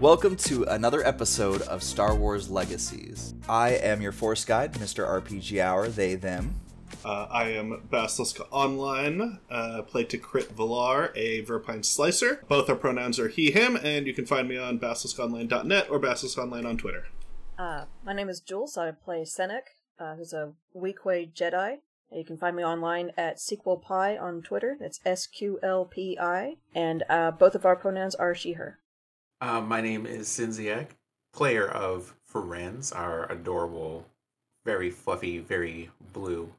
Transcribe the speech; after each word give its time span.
Welcome 0.00 0.36
to 0.36 0.64
another 0.64 1.06
episode 1.06 1.62
of 1.62 1.82
Star 1.82 2.14
Wars 2.14 2.50
Legacies. 2.50 3.34
I 3.48 3.70
am 3.70 4.00
your 4.00 4.10
Force 4.10 4.44
Guide, 4.44 4.72
Mr. 4.74 5.06
RPG 5.06 5.60
Hour, 5.60 5.88
they, 5.88 6.16
them. 6.16 6.60
Uh, 7.04 7.26
I 7.30 7.50
am 7.50 7.86
Basilisk 7.90 8.40
Online, 8.50 9.38
uh, 9.50 9.82
play 9.82 10.04
T'Krit 10.04 10.48
Valar, 10.54 11.10
a 11.14 11.42
Verpine 11.42 11.84
Slicer. 11.84 12.42
Both 12.48 12.68
our 12.68 12.76
pronouns 12.76 13.18
are 13.20 13.28
he, 13.28 13.50
him, 13.50 13.76
and 13.76 14.06
you 14.06 14.14
can 14.14 14.26
find 14.26 14.48
me 14.48 14.56
on 14.56 14.78
basiliskonline.net 14.78 15.90
or 15.90 16.00
basiliskonline 16.00 16.66
on 16.66 16.76
Twitter. 16.76 17.06
Uh, 17.58 17.84
my 18.04 18.12
name 18.12 18.28
is 18.28 18.40
Jules. 18.40 18.76
I 18.76 18.90
play 18.90 19.22
Sennac, 19.22 19.62
uh, 20.00 20.16
who's 20.16 20.32
a 20.32 20.52
Weequay 20.76 21.32
Jedi. 21.32 21.78
You 22.10 22.24
can 22.24 22.36
find 22.36 22.56
me 22.56 22.64
online 22.64 23.12
at 23.16 23.38
SQLPi 23.38 24.20
on 24.20 24.42
Twitter. 24.42 24.76
That's 24.78 25.00
S 25.04 25.26
Q 25.26 25.58
L 25.62 25.86
P 25.86 26.18
I. 26.20 26.56
And 26.74 27.04
uh, 27.08 27.30
both 27.30 27.54
of 27.54 27.64
our 27.64 27.76
pronouns 27.76 28.14
are 28.14 28.34
she, 28.34 28.52
her. 28.52 28.78
Uh, 29.42 29.60
my 29.60 29.80
name 29.80 30.06
is 30.06 30.28
Synxiec, 30.28 30.90
player 31.32 31.66
of 31.66 32.14
Firenz, 32.32 32.94
our 32.94 33.28
adorable, 33.28 34.06
very 34.64 34.88
fluffy, 34.88 35.40
very 35.40 35.90
blue 36.12 36.52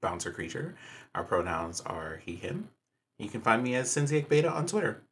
bouncer 0.00 0.30
creature. 0.30 0.74
Our 1.14 1.22
pronouns 1.22 1.82
are 1.82 2.22
he, 2.24 2.36
him. 2.36 2.70
You 3.18 3.28
can 3.28 3.42
find 3.42 3.62
me 3.62 3.74
as 3.74 3.94
Synxiec 3.94 4.30
Beta 4.30 4.50
on 4.50 4.64
Twitter. 4.64 5.02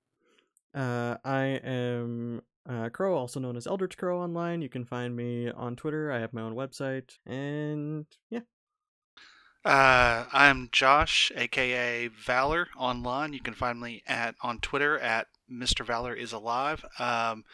Uh, 0.75 1.19
I 1.23 1.61
am 1.63 2.41
uh, 2.67 2.89
Crow, 2.89 3.15
also 3.15 3.41
known 3.41 3.59
as 3.59 3.67
Eldritch 3.67 3.99
Crow 3.99 4.23
online. 4.23 4.63
You 4.63 4.71
can 4.71 4.87
find 4.87 5.15
me 5.15 5.51
on 5.51 5.77
Twitter. 5.77 6.11
I 6.11 6.21
have 6.21 6.33
my 6.33 6.41
own 6.41 6.55
website. 6.55 7.19
And 7.27 8.07
yeah. 8.31 8.41
Uh, 9.67 10.25
I'm 10.33 10.71
Josh, 10.73 11.31
aka 11.37 12.09
Valor, 12.09 12.69
online. 12.75 13.35
You 13.35 13.41
can 13.41 13.53
find 13.53 13.79
me 13.79 14.03
at 14.07 14.35
on 14.41 14.61
Twitter 14.61 14.99
at 14.99 15.27
Mr. 15.51 15.85
Valor 15.85 16.15
is 16.15 16.33
alive. 16.33 16.85
Um, 16.99 17.45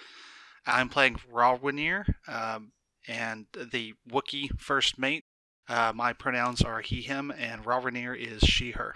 I'm 0.67 0.89
playing 0.89 1.17
Rawrenere, 1.33 2.05
um, 2.27 2.73
and 3.07 3.47
the 3.73 3.95
Wookiee 4.11 4.49
first 4.59 4.99
mate. 4.99 5.25
Uh, 5.69 5.93
my 5.95 6.13
pronouns 6.13 6.63
are 6.63 6.81
he, 6.81 7.01
him, 7.01 7.33
and 7.39 7.65
Rawrenere 7.65 8.17
is 8.17 8.43
she, 8.43 8.71
her. 8.73 8.95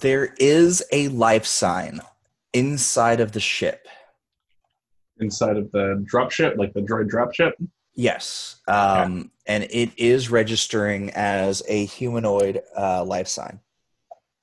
There 0.00 0.34
is 0.38 0.82
a 0.92 1.08
life 1.08 1.46
sign 1.46 2.00
inside 2.52 3.20
of 3.20 3.32
the 3.32 3.40
ship. 3.40 3.86
Inside 5.18 5.56
of 5.56 5.70
the 5.72 6.04
dropship, 6.10 6.56
like 6.56 6.72
the 6.74 6.80
droid 6.80 7.10
dropship? 7.10 7.52
Yes. 7.94 8.60
Um, 8.68 9.30
And 9.46 9.64
it 9.64 9.90
is 9.98 10.30
registering 10.30 11.10
as 11.10 11.62
a 11.66 11.86
humanoid 11.86 12.62
uh, 12.76 13.04
life 13.04 13.28
sign. 13.28 13.60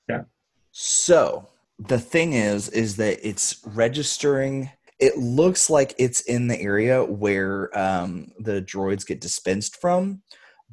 Yeah. 0.08 0.22
So 0.70 1.48
the 1.78 1.98
thing 1.98 2.32
is, 2.32 2.68
is 2.70 2.96
that 2.96 3.26
it's 3.26 3.60
registering. 3.64 4.70
It 4.98 5.16
looks 5.16 5.70
like 5.70 5.94
it's 5.98 6.22
in 6.22 6.48
the 6.48 6.60
area 6.60 7.04
where 7.04 7.76
um, 7.78 8.32
the 8.40 8.60
droids 8.62 9.06
get 9.06 9.20
dispensed 9.20 9.80
from, 9.80 10.22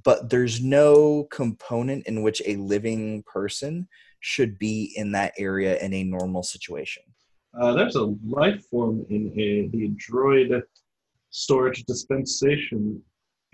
but 0.04 0.30
there's 0.30 0.64
no 0.64 1.28
component 1.32 2.08
in 2.08 2.24
which 2.24 2.42
a 2.46 2.56
living 2.56 3.24
person 3.24 3.88
should 4.20 4.58
be 4.58 4.94
in 4.96 5.12
that 5.12 5.34
area 5.38 5.78
in 5.80 5.94
a 5.94 6.04
normal 6.04 6.42
situation. 6.42 7.04
Uh, 7.60 7.74
there's 7.74 7.96
a 7.96 8.16
life 8.26 8.66
form 8.66 9.06
in 9.10 9.32
a 9.40 9.68
the 9.70 9.96
droid 9.96 10.62
storage 11.30 11.84
dispensation 11.86 13.02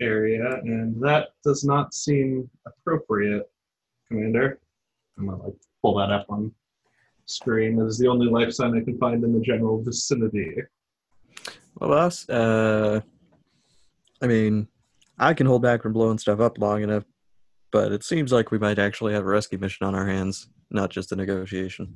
area, 0.00 0.58
and 0.62 1.00
that 1.02 1.28
does 1.44 1.62
not 1.62 1.92
seem 1.92 2.48
appropriate, 2.66 3.48
Commander. 4.08 4.60
I'm 5.18 5.26
gonna 5.26 5.42
like 5.42 5.54
pull 5.82 5.98
that 5.98 6.10
up 6.10 6.26
on 6.30 6.52
screen. 7.26 7.76
That 7.76 7.86
is 7.86 7.98
the 7.98 8.08
only 8.08 8.26
life 8.28 8.52
sign 8.52 8.76
I 8.76 8.84
can 8.84 8.98
find 8.98 9.22
in 9.24 9.32
the 9.32 9.40
general 9.40 9.82
vicinity. 9.82 10.56
Well, 11.78 11.90
boss, 11.90 12.28
uh, 12.28 13.00
I 14.20 14.26
mean, 14.26 14.68
I 15.18 15.34
can 15.34 15.46
hold 15.46 15.62
back 15.62 15.82
from 15.82 15.92
blowing 15.92 16.18
stuff 16.18 16.40
up 16.40 16.58
long 16.58 16.82
enough, 16.82 17.04
but 17.70 17.92
it 17.92 18.04
seems 18.04 18.32
like 18.32 18.50
we 18.50 18.58
might 18.58 18.78
actually 18.78 19.14
have 19.14 19.24
a 19.24 19.28
rescue 19.28 19.58
mission 19.58 19.86
on 19.86 19.94
our 19.94 20.06
hands, 20.06 20.48
not 20.70 20.90
just 20.90 21.12
a 21.12 21.16
negotiation. 21.16 21.94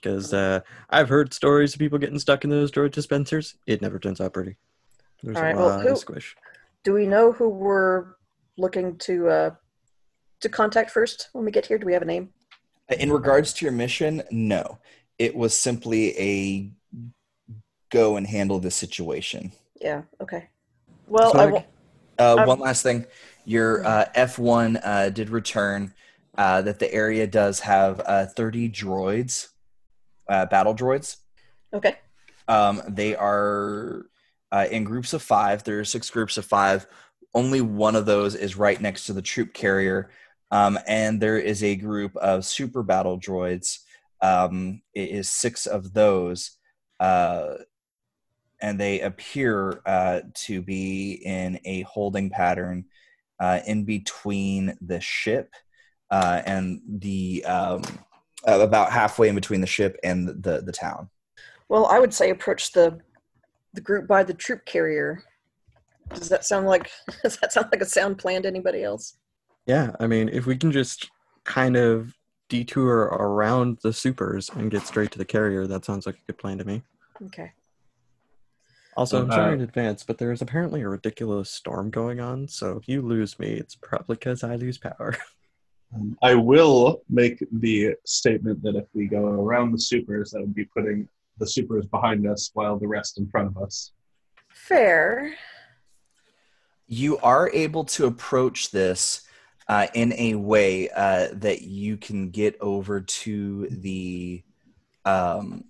Because 0.00 0.32
uh, 0.32 0.60
I've 0.90 1.08
heard 1.08 1.34
stories 1.34 1.74
of 1.74 1.80
people 1.80 1.98
getting 1.98 2.18
stuck 2.18 2.44
in 2.44 2.50
those 2.50 2.68
storage 2.68 2.94
dispensers. 2.94 3.56
It 3.66 3.82
never 3.82 3.98
turns 3.98 4.20
out 4.20 4.32
pretty. 4.32 4.56
There's 5.22 5.36
All 5.36 5.42
right, 5.42 5.54
a 5.54 5.58
well, 5.58 5.80
who- 5.80 5.92
of 5.92 5.98
squish. 5.98 6.36
Do 6.84 6.92
we 6.94 7.06
know 7.06 7.32
who 7.32 7.48
we're 7.48 8.14
looking 8.56 8.96
to 8.98 9.28
uh, 9.28 9.50
to 10.40 10.48
contact 10.48 10.90
first 10.92 11.28
when 11.32 11.44
we 11.44 11.50
get 11.50 11.66
here? 11.66 11.76
Do 11.76 11.86
we 11.86 11.92
have 11.92 12.02
a 12.02 12.06
name? 12.06 12.30
In 12.90 13.12
regards 13.12 13.52
to 13.54 13.64
your 13.64 13.72
mission, 13.72 14.22
no. 14.30 14.78
It 15.18 15.34
was 15.34 15.54
simply 15.54 16.18
a 16.18 16.70
go 17.90 18.16
and 18.16 18.26
handle 18.26 18.60
the 18.60 18.70
situation. 18.70 19.52
Yeah. 19.80 20.02
Okay. 20.20 20.48
Well, 21.06 21.32
So, 21.32 21.38
I. 21.38 21.66
Uh, 22.22 22.44
one 22.44 22.58
last 22.58 22.82
thing. 22.82 23.06
Your 23.44 23.86
uh, 23.86 24.06
F1 24.14 24.80
uh, 24.82 25.10
did 25.10 25.30
return 25.30 25.94
uh, 26.36 26.62
that 26.62 26.78
the 26.78 26.92
area 26.92 27.26
does 27.26 27.60
have 27.60 28.00
uh, 28.04 28.26
30 28.26 28.70
droids, 28.70 29.48
uh, 30.28 30.46
battle 30.46 30.74
droids. 30.74 31.16
Okay. 31.72 31.96
Um, 32.46 32.82
they 32.88 33.14
are 33.14 34.06
uh, 34.50 34.66
in 34.70 34.84
groups 34.84 35.12
of 35.12 35.22
five. 35.22 35.64
There 35.64 35.78
are 35.80 35.84
six 35.84 36.10
groups 36.10 36.38
of 36.38 36.44
five. 36.44 36.86
Only 37.34 37.60
one 37.60 37.94
of 37.94 38.06
those 38.06 38.34
is 38.34 38.56
right 38.56 38.80
next 38.80 39.06
to 39.06 39.12
the 39.12 39.22
troop 39.22 39.52
carrier. 39.52 40.10
Um, 40.50 40.78
and 40.86 41.20
there 41.20 41.38
is 41.38 41.62
a 41.62 41.76
group 41.76 42.16
of 42.16 42.44
super 42.44 42.82
battle 42.82 43.18
droids. 43.18 43.80
Um, 44.20 44.82
it 44.94 45.10
is 45.10 45.30
six 45.30 45.66
of 45.66 45.92
those. 45.92 46.52
Uh, 46.98 47.54
and 48.60 48.78
they 48.78 49.00
appear 49.00 49.80
uh, 49.86 50.20
to 50.34 50.62
be 50.62 51.20
in 51.24 51.60
a 51.64 51.82
holding 51.82 52.30
pattern 52.30 52.84
uh, 53.40 53.60
in 53.66 53.84
between 53.84 54.76
the 54.80 55.00
ship 55.00 55.52
uh, 56.10 56.42
and 56.44 56.80
the 56.88 57.44
um, 57.44 57.82
uh, 58.46 58.60
about 58.60 58.90
halfway 58.90 59.28
in 59.28 59.34
between 59.34 59.60
the 59.60 59.66
ship 59.66 59.98
and 60.02 60.28
the, 60.42 60.62
the 60.62 60.72
town. 60.72 61.08
Well, 61.68 61.86
I 61.86 61.98
would 61.98 62.14
say 62.14 62.30
approach 62.30 62.72
the 62.72 62.98
the 63.74 63.80
group 63.80 64.08
by 64.08 64.24
the 64.24 64.34
troop 64.34 64.64
carrier. 64.64 65.22
Does 66.14 66.28
that 66.30 66.44
sound 66.44 66.66
like 66.66 66.90
does 67.22 67.36
that 67.36 67.52
sound 67.52 67.68
like 67.70 67.82
a 67.82 67.86
sound 67.86 68.18
plan 68.18 68.42
to 68.42 68.48
anybody 68.48 68.82
else? 68.82 69.16
Yeah, 69.68 69.92
I 70.00 70.06
mean, 70.06 70.30
if 70.30 70.46
we 70.46 70.56
can 70.56 70.72
just 70.72 71.10
kind 71.44 71.76
of 71.76 72.14
detour 72.48 73.00
around 73.00 73.78
the 73.82 73.92
supers 73.92 74.48
and 74.48 74.70
get 74.70 74.86
straight 74.86 75.10
to 75.12 75.18
the 75.18 75.26
carrier, 75.26 75.66
that 75.66 75.84
sounds 75.84 76.06
like 76.06 76.14
a 76.16 76.26
good 76.26 76.38
plan 76.38 76.56
to 76.58 76.64
me. 76.64 76.82
Okay. 77.26 77.52
Also, 78.96 79.22
I'm 79.22 79.30
Uh, 79.30 79.34
sorry 79.34 79.52
in 79.54 79.60
advance, 79.60 80.02
but 80.02 80.16
there 80.16 80.32
is 80.32 80.40
apparently 80.40 80.80
a 80.80 80.88
ridiculous 80.88 81.50
storm 81.50 81.90
going 81.90 82.18
on, 82.18 82.48
so 82.48 82.78
if 82.78 82.88
you 82.88 83.02
lose 83.02 83.38
me, 83.38 83.48
it's 83.52 83.76
probably 83.76 84.16
because 84.16 84.42
I 84.42 84.56
lose 84.56 84.78
power. 84.78 85.14
Um, 85.94 86.16
I 86.22 86.34
will 86.34 87.02
make 87.10 87.44
the 87.52 87.94
statement 88.06 88.62
that 88.62 88.74
if 88.74 88.86
we 88.94 89.06
go 89.06 89.26
around 89.26 89.72
the 89.72 89.78
supers, 89.78 90.30
that 90.30 90.40
would 90.40 90.54
be 90.54 90.64
putting 90.64 91.06
the 91.36 91.46
supers 91.46 91.86
behind 91.86 92.26
us 92.26 92.50
while 92.54 92.78
the 92.78 92.88
rest 92.88 93.18
in 93.18 93.28
front 93.28 93.48
of 93.48 93.62
us. 93.62 93.92
Fair. 94.48 95.34
you 96.88 97.18
are 97.18 97.50
able 97.52 97.84
to 97.84 98.06
approach 98.06 98.70
this 98.70 99.27
uh, 99.68 99.86
in 99.94 100.12
a 100.14 100.34
way 100.34 100.88
uh, 100.90 101.28
that 101.32 101.62
you 101.62 101.96
can 101.96 102.30
get 102.30 102.56
over 102.60 103.00
to 103.00 103.66
the 103.70 104.42
um, 105.04 105.64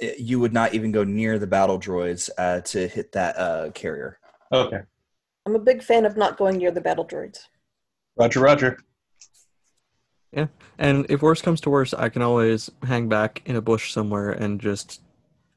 it- 0.00 0.18
you 0.18 0.38
would 0.40 0.52
not 0.52 0.74
even 0.74 0.92
go 0.92 1.04
near 1.04 1.38
the 1.38 1.46
battle 1.46 1.78
droids 1.78 2.28
uh, 2.38 2.60
to 2.62 2.86
hit 2.88 3.12
that 3.12 3.36
uh, 3.38 3.70
carrier 3.72 4.18
Okay. 4.52 4.80
I'm 5.44 5.54
a 5.54 5.60
big 5.60 5.82
fan 5.82 6.04
of 6.04 6.16
not 6.16 6.36
going 6.36 6.56
near 6.58 6.70
the 6.72 6.80
battle 6.80 7.04
droids. 7.06 7.38
Roger, 8.16 8.40
Roger. 8.40 8.78
Yeah, 10.32 10.46
and 10.78 11.06
if 11.08 11.22
worse 11.22 11.40
comes 11.40 11.60
to 11.62 11.70
worse, 11.70 11.94
I 11.94 12.08
can 12.08 12.20
always 12.22 12.70
hang 12.82 13.08
back 13.08 13.42
in 13.46 13.54
a 13.56 13.60
bush 13.60 13.92
somewhere 13.92 14.30
and 14.32 14.60
just 14.60 15.02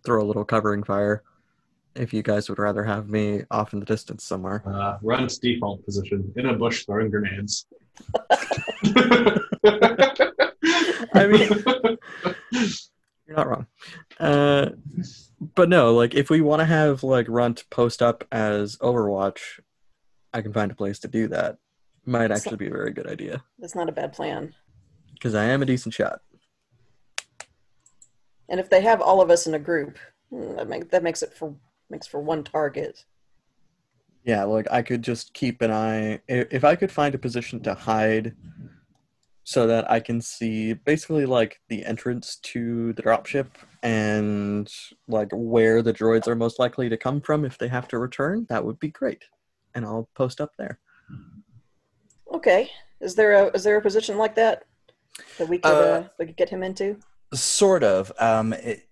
throw 0.05 0.21
a 0.21 0.25
little 0.25 0.45
covering 0.45 0.83
fire. 0.83 1.23
If 1.95 2.13
you 2.13 2.21
guys 2.21 2.49
would 2.49 2.59
rather 2.59 2.83
have 2.83 3.09
me 3.09 3.43
off 3.51 3.73
in 3.73 3.79
the 3.79 3.85
distance 3.85 4.23
somewhere. 4.23 4.63
Uh, 4.65 4.97
Runt's 5.01 5.37
default 5.37 5.83
position 5.85 6.31
in 6.35 6.45
a 6.45 6.53
bush 6.53 6.85
throwing 6.85 7.09
grenades. 7.09 7.65
I 11.13 11.27
mean, 11.27 11.49
you're 13.27 13.37
not 13.37 13.47
wrong. 13.49 13.67
Uh, 14.19 14.69
but 15.55 15.69
no, 15.69 15.93
like 15.93 16.13
if 16.13 16.29
we 16.29 16.41
want 16.41 16.59
to 16.59 16.65
have 16.65 17.03
like 17.03 17.27
Runt 17.29 17.65
post 17.69 18.01
up 18.01 18.23
as 18.31 18.77
Overwatch, 18.77 19.39
I 20.33 20.41
can 20.41 20.53
find 20.53 20.71
a 20.71 20.75
place 20.75 20.99
to 20.99 21.07
do 21.07 21.27
that. 21.29 21.57
Might 22.05 22.31
actually 22.31 22.57
be 22.57 22.67
a 22.67 22.71
very 22.71 22.91
good 22.91 23.07
idea 23.07 23.43
That's 23.59 23.75
not 23.75 23.89
a 23.89 23.91
bad 23.91 24.13
plan. 24.13 24.53
because 25.13 25.35
I 25.35 25.43
am 25.45 25.61
a 25.61 25.65
decent 25.65 25.93
shot. 25.93 26.21
And 28.47 28.59
if 28.59 28.69
they 28.69 28.81
have 28.81 29.01
all 29.01 29.21
of 29.21 29.29
us 29.29 29.45
in 29.45 29.53
a 29.53 29.59
group, 29.59 29.99
hmm, 30.31 30.55
that 30.55 30.67
make, 30.67 30.89
that 30.89 31.03
makes 31.03 31.21
it 31.21 31.33
for 31.33 31.53
makes 31.89 32.07
for 32.07 32.19
one 32.21 32.43
target. 32.43 33.05
Yeah, 34.23 34.43
like 34.43 34.67
I 34.71 34.81
could 34.81 35.01
just 35.01 35.33
keep 35.33 35.61
an 35.61 35.71
eye. 35.71 36.21
If 36.27 36.63
I 36.63 36.75
could 36.75 36.91
find 36.91 37.15
a 37.15 37.19
position 37.19 37.61
to 37.61 37.73
hide 37.73 38.35
so 39.43 39.65
that 39.65 39.89
I 39.89 39.99
can 39.99 40.21
see 40.21 40.73
basically 40.73 41.25
like 41.25 41.59
the 41.69 41.83
entrance 41.83 42.35
to 42.43 42.93
the 42.93 43.01
dropship 43.01 43.47
and 43.81 44.71
like 45.07 45.29
where 45.31 45.81
the 45.81 45.93
droids 45.93 46.27
are 46.27 46.35
most 46.35 46.59
likely 46.59 46.89
to 46.89 46.97
come 46.97 47.21
from 47.21 47.45
if 47.45 47.57
they 47.57 47.67
have 47.67 47.87
to 47.87 47.97
return, 47.97 48.45
that 48.49 48.63
would 48.63 48.79
be 48.79 48.89
great. 48.89 49.23
And 49.73 49.85
I'll 49.85 50.09
post 50.13 50.39
up 50.41 50.51
there. 50.57 50.79
Okay. 52.31 52.69
Is 53.01 53.15
there 53.15 53.33
a 53.33 53.47
is 53.51 53.63
there 53.63 53.77
a 53.77 53.81
position 53.81 54.17
like 54.17 54.35
that 54.35 54.65
that 55.37 55.47
we 55.47 55.57
could 55.57 55.71
uh, 55.71 55.79
uh, 55.79 56.07
we 56.19 56.27
could 56.27 56.37
get 56.37 56.49
him 56.49 56.61
into? 56.61 56.97
Sort 57.33 57.83
of. 57.83 58.11
Um, 58.19 58.53
it, 58.53 58.65
it, 58.65 58.88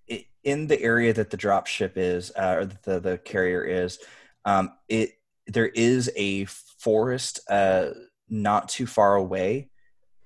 in 0.48 0.66
the 0.68 0.82
area 0.82 1.12
that 1.12 1.30
the 1.30 1.38
dropship 1.38 1.98
is, 1.98 2.32
uh, 2.38 2.56
or 2.58 2.66
the 2.66 3.02
the 3.02 3.18
carrier 3.18 3.64
is, 3.64 4.00
um, 4.46 4.72
it 4.88 5.12
there 5.46 5.68
is 5.68 6.10
a 6.16 6.46
forest 6.46 7.42
uh, 7.50 7.90
not 8.30 8.70
too 8.70 8.88
far 8.88 9.16
away. 9.16 9.70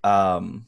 Um, 0.04 0.68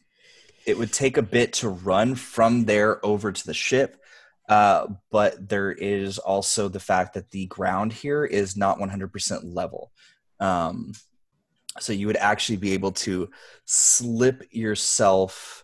it 0.65 0.77
would 0.77 0.91
take 0.91 1.17
a 1.17 1.21
bit 1.21 1.53
to 1.53 1.69
run 1.69 2.15
from 2.15 2.65
there 2.65 3.05
over 3.05 3.31
to 3.31 3.45
the 3.45 3.53
ship, 3.53 4.01
uh, 4.50 4.88
but 5.11 5.50
there 5.50 5.71
is 5.71 6.17
also 6.17 6.67
the 6.67 6.79
fact 6.79 7.13
that 7.13 7.29
the 7.29 7.45
ground 7.45 7.94
here 7.94 8.25
is 8.25 8.57
not 8.57 8.79
100% 8.79 9.41
level. 9.44 9.91
Um, 10.39 10.94
so 11.79 11.94
you 11.94 12.07
would 12.07 12.17
actually 12.17 12.57
be 12.57 12.73
able 12.73 12.91
to 12.91 13.29
slip 13.65 14.47
yourself 14.51 15.63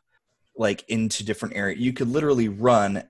like 0.56 0.84
into 0.90 1.24
different 1.24 1.56
areas. 1.56 1.80
You 1.80 1.94
could 1.94 2.10
literally 2.10 2.50
run, 2.50 3.04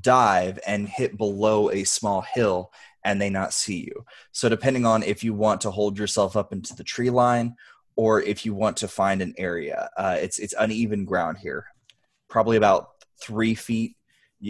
dive, 0.00 0.58
and 0.66 0.88
hit 0.88 1.16
below 1.16 1.70
a 1.70 1.84
small 1.84 2.22
hill 2.22 2.72
and 3.04 3.20
they 3.20 3.30
not 3.30 3.52
see 3.52 3.80
you. 3.80 4.04
So 4.32 4.48
depending 4.48 4.86
on 4.86 5.02
if 5.02 5.22
you 5.22 5.34
want 5.34 5.60
to 5.62 5.70
hold 5.70 5.98
yourself 5.98 6.36
up 6.36 6.52
into 6.52 6.74
the 6.74 6.84
tree 6.84 7.10
line 7.10 7.54
or 7.96 8.20
if 8.22 8.44
you 8.44 8.54
want 8.54 8.78
to 8.78 8.88
find 8.88 9.22
an 9.22 9.34
area, 9.36 9.90
uh, 9.96 10.16
it's 10.20 10.38
it's 10.38 10.54
uneven 10.58 11.04
ground 11.04 11.38
here, 11.38 11.66
probably 12.28 12.56
about 12.56 12.90
three 13.20 13.54
feet. 13.54 13.96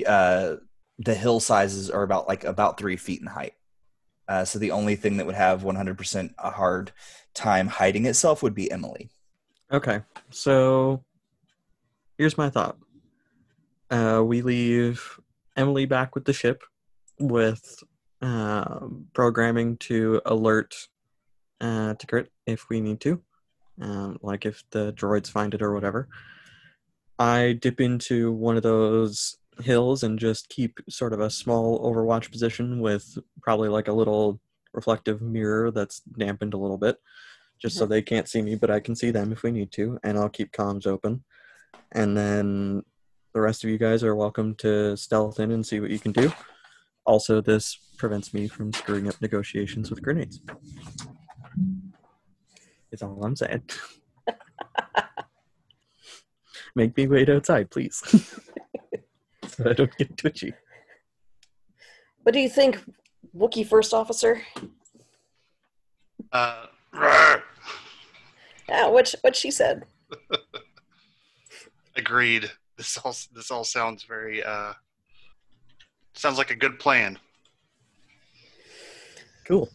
Uh, 0.07 0.57
the 0.99 1.15
hill 1.15 1.41
sizes 1.41 1.91
are 1.91 2.03
about 2.03 2.29
like 2.29 2.45
about 2.45 2.79
three 2.79 2.97
feet 2.97 3.21
in 3.21 3.27
height. 3.27 3.55
Uh, 4.27 4.45
so 4.45 4.59
the 4.59 4.71
only 4.71 4.97
thing 4.97 5.19
that 5.19 5.27
would 5.27 5.35
have 5.35 5.63
100% 5.63 6.35
a 6.39 6.51
hard 6.51 6.93
time 7.35 7.67
hiding 7.67 8.07
itself 8.07 8.43
would 8.43 8.55
be 8.55 8.71
Emily. 8.71 9.11
Okay, 9.71 10.01
so 10.31 11.05
here's 12.17 12.39
my 12.39 12.49
thought. 12.49 12.79
Uh, 13.91 14.23
we 14.25 14.41
leave 14.41 15.21
Emily 15.57 15.87
back 15.87 16.15
with 16.15 16.25
the 16.25 16.33
ship 16.33 16.63
with 17.19 17.83
uh, 18.23 18.81
programming 19.13 19.77
to 19.79 20.21
alert 20.27 20.75
uh, 21.61 21.95
T'Krit 21.95 22.29
if 22.47 22.69
we 22.69 22.81
need 22.81 23.01
to, 23.01 23.21
um, 23.81 24.19
like 24.23 24.47
if 24.47 24.65
the 24.71 24.93
droids 24.93 25.31
find 25.31 25.55
it 25.55 25.63
or 25.63 25.73
whatever. 25.73 26.09
I 27.19 27.59
dip 27.61 27.81
into 27.81 28.33
one 28.33 28.57
of 28.57 28.63
those 28.63 29.39
hills 29.61 30.03
and 30.03 30.19
just 30.19 30.49
keep 30.49 30.81
sort 30.89 31.13
of 31.13 31.21
a 31.21 31.31
small 31.31 31.81
overwatch 31.81 32.31
position 32.31 32.81
with 32.81 33.19
probably 33.41 33.69
like 33.69 33.89
a 33.89 33.93
little 33.93 34.41
reflective 34.73 35.23
mirror 35.23 35.71
that's 35.71 36.01
dampened 36.01 36.55
a 36.55 36.59
little 36.59 36.79
bit 36.79 36.97
just 37.63 37.77
so 37.77 37.85
mm-hmm. 37.85 37.93
they 37.93 38.03
can't 38.03 38.29
see 38.29 38.43
me 38.43 38.57
but 38.57 38.71
i 38.71 38.81
can 38.81 38.97
see 38.97 39.13
them 39.13 39.31
if 39.31 39.45
we 39.45 39.53
need 39.53 39.71
to 39.71 39.97
and 40.03 40.19
i'll 40.19 40.29
keep 40.29 40.51
comms 40.51 40.87
open 40.87 41.23
and 41.93 42.17
then 42.17 42.83
the 43.35 43.41
rest 43.41 43.65
of 43.65 43.71
you 43.71 43.79
guys 43.79 44.03
are 44.03 44.15
welcome 44.15 44.55
to 44.55 44.97
stealth 44.97 45.41
in 45.41 45.51
and 45.51 45.67
see 45.67 45.81
what 45.81 45.91
you 45.91 45.99
can 45.99 46.13
do 46.13 46.33
also 47.05 47.41
this 47.41 47.79
prevents 47.99 48.33
me 48.33 48.49
from 48.49 48.73
screwing 48.73 49.09
up 49.09 49.21
negotiations 49.21 49.91
with 49.91 50.03
grenades 50.03 50.41
is 52.93 53.03
all 53.03 53.23
i'm 53.25 53.37
saying 53.37 53.63
make 56.75 56.97
me 56.97 57.07
wait 57.07 57.29
outside 57.29 57.71
please 57.71 58.03
so 59.57 59.71
I 59.71 59.73
don't 59.73 59.97
get 59.97 60.17
twitchy. 60.17 60.53
What 62.23 62.33
do 62.33 62.41
you 62.41 62.49
think, 62.49 62.83
Wookiee 63.37 63.67
First 63.67 63.95
Officer? 63.95 64.43
Uh, 66.33 66.67
yeah, 68.69 68.89
what 68.89 69.15
what 69.21 69.37
she 69.37 69.51
said. 69.51 69.85
Agreed. 71.97 72.51
This 72.77 72.99
all 72.99 73.15
this 73.35 73.51
all 73.51 73.65
sounds 73.65 74.03
very 74.05 74.43
uh 74.43 74.73
sounds 76.15 76.39
like 76.39 76.51
a 76.51 76.57
good 76.57 76.79
plan. 76.79 77.19
Cool. 79.45 79.69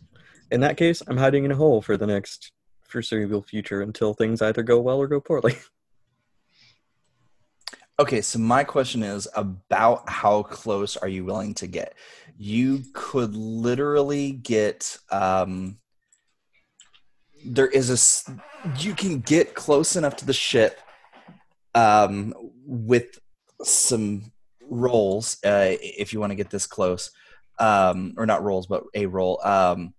In 0.51 0.61
that 0.61 0.77
case, 0.77 1.01
I'm 1.07 1.17
hiding 1.17 1.45
in 1.45 1.51
a 1.51 1.55
hole 1.55 1.81
for 1.81 1.95
the 1.95 2.07
next 2.07 2.51
foreseeable 2.83 3.43
future 3.43 3.81
until 3.81 4.13
things 4.13 4.41
either 4.41 4.63
go 4.63 4.79
well 4.81 4.97
or 4.97 5.07
go 5.07 5.19
poorly. 5.19 5.57
Okay, 7.99 8.21
so 8.21 8.39
my 8.39 8.63
question 8.63 9.03
is 9.03 9.27
about 9.35 10.07
how 10.07 10.43
close 10.43 10.95
are 10.95 11.09
you 11.09 11.25
willing 11.25 11.53
to 11.55 11.67
get? 11.67 11.95
You 12.37 12.83
could 12.93 13.35
literally 13.35 14.31
get 14.31 14.97
um 15.11 15.79
there 17.45 17.67
is 17.67 17.89
a 17.89 18.31
you 18.79 18.93
can 18.93 19.19
get 19.19 19.53
close 19.53 19.97
enough 19.97 20.15
to 20.17 20.25
the 20.25 20.31
ship 20.31 20.79
um 21.75 22.33
with 22.69 23.19
some 23.63 24.31
rolls 24.61 25.37
uh 25.43 25.75
if 25.81 26.13
you 26.13 26.19
want 26.19 26.31
to 26.31 26.35
get 26.35 26.49
this 26.49 26.67
close 26.67 27.09
um 27.57 28.13
or 28.17 28.25
not 28.25 28.43
rolls 28.43 28.67
but 28.67 28.83
a 28.93 29.05
roll 29.07 29.39
um 29.43 29.93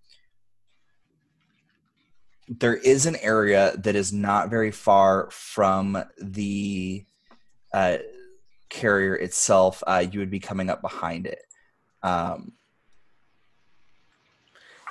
there 2.47 2.75
is 2.75 3.05
an 3.05 3.15
area 3.17 3.75
that 3.77 3.95
is 3.95 4.11
not 4.11 4.49
very 4.49 4.71
far 4.71 5.29
from 5.31 6.03
the 6.21 7.05
uh, 7.73 7.97
carrier 8.69 9.15
itself, 9.15 9.83
uh, 9.87 10.03
you 10.09 10.19
would 10.19 10.29
be 10.29 10.39
coming 10.39 10.69
up 10.69 10.81
behind 10.81 11.27
it. 11.27 11.43
Um, 12.03 12.53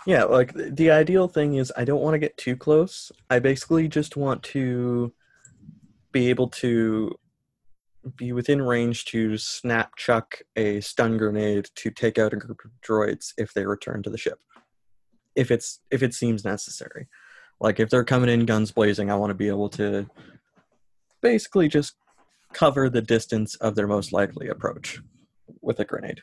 yeah, 0.06 0.24
like 0.24 0.52
the 0.54 0.90
ideal 0.90 1.28
thing 1.28 1.56
is 1.56 1.72
I 1.76 1.84
don't 1.84 2.00
want 2.00 2.14
to 2.14 2.18
get 2.18 2.36
too 2.38 2.56
close. 2.56 3.12
I 3.28 3.38
basically 3.40 3.88
just 3.88 4.16
want 4.16 4.42
to 4.44 5.12
be 6.12 6.30
able 6.30 6.48
to 6.48 7.14
be 8.16 8.32
within 8.32 8.62
range 8.62 9.04
to 9.06 9.36
snap 9.36 9.96
chuck 9.96 10.40
a 10.56 10.80
stun 10.80 11.18
grenade 11.18 11.68
to 11.76 11.90
take 11.90 12.18
out 12.18 12.32
a 12.32 12.36
group 12.36 12.60
of 12.64 12.70
droids 12.86 13.32
if 13.36 13.52
they 13.52 13.66
return 13.66 14.02
to 14.02 14.10
the 14.10 14.18
ship. 14.18 14.40
If 15.36 15.50
it's 15.50 15.80
if 15.90 16.02
it 16.02 16.14
seems 16.14 16.44
necessary. 16.44 17.08
Like 17.60 17.78
if 17.78 17.90
they're 17.90 18.04
coming 18.04 18.30
in 18.30 18.46
guns 18.46 18.72
blazing, 18.72 19.10
I 19.10 19.16
want 19.16 19.30
to 19.30 19.34
be 19.34 19.48
able 19.48 19.68
to 19.70 20.08
basically 21.20 21.68
just 21.68 21.94
cover 22.52 22.88
the 22.88 23.02
distance 23.02 23.54
of 23.56 23.74
their 23.74 23.86
most 23.86 24.12
likely 24.12 24.48
approach 24.48 25.00
with 25.60 25.78
a 25.80 25.84
grenade. 25.84 26.22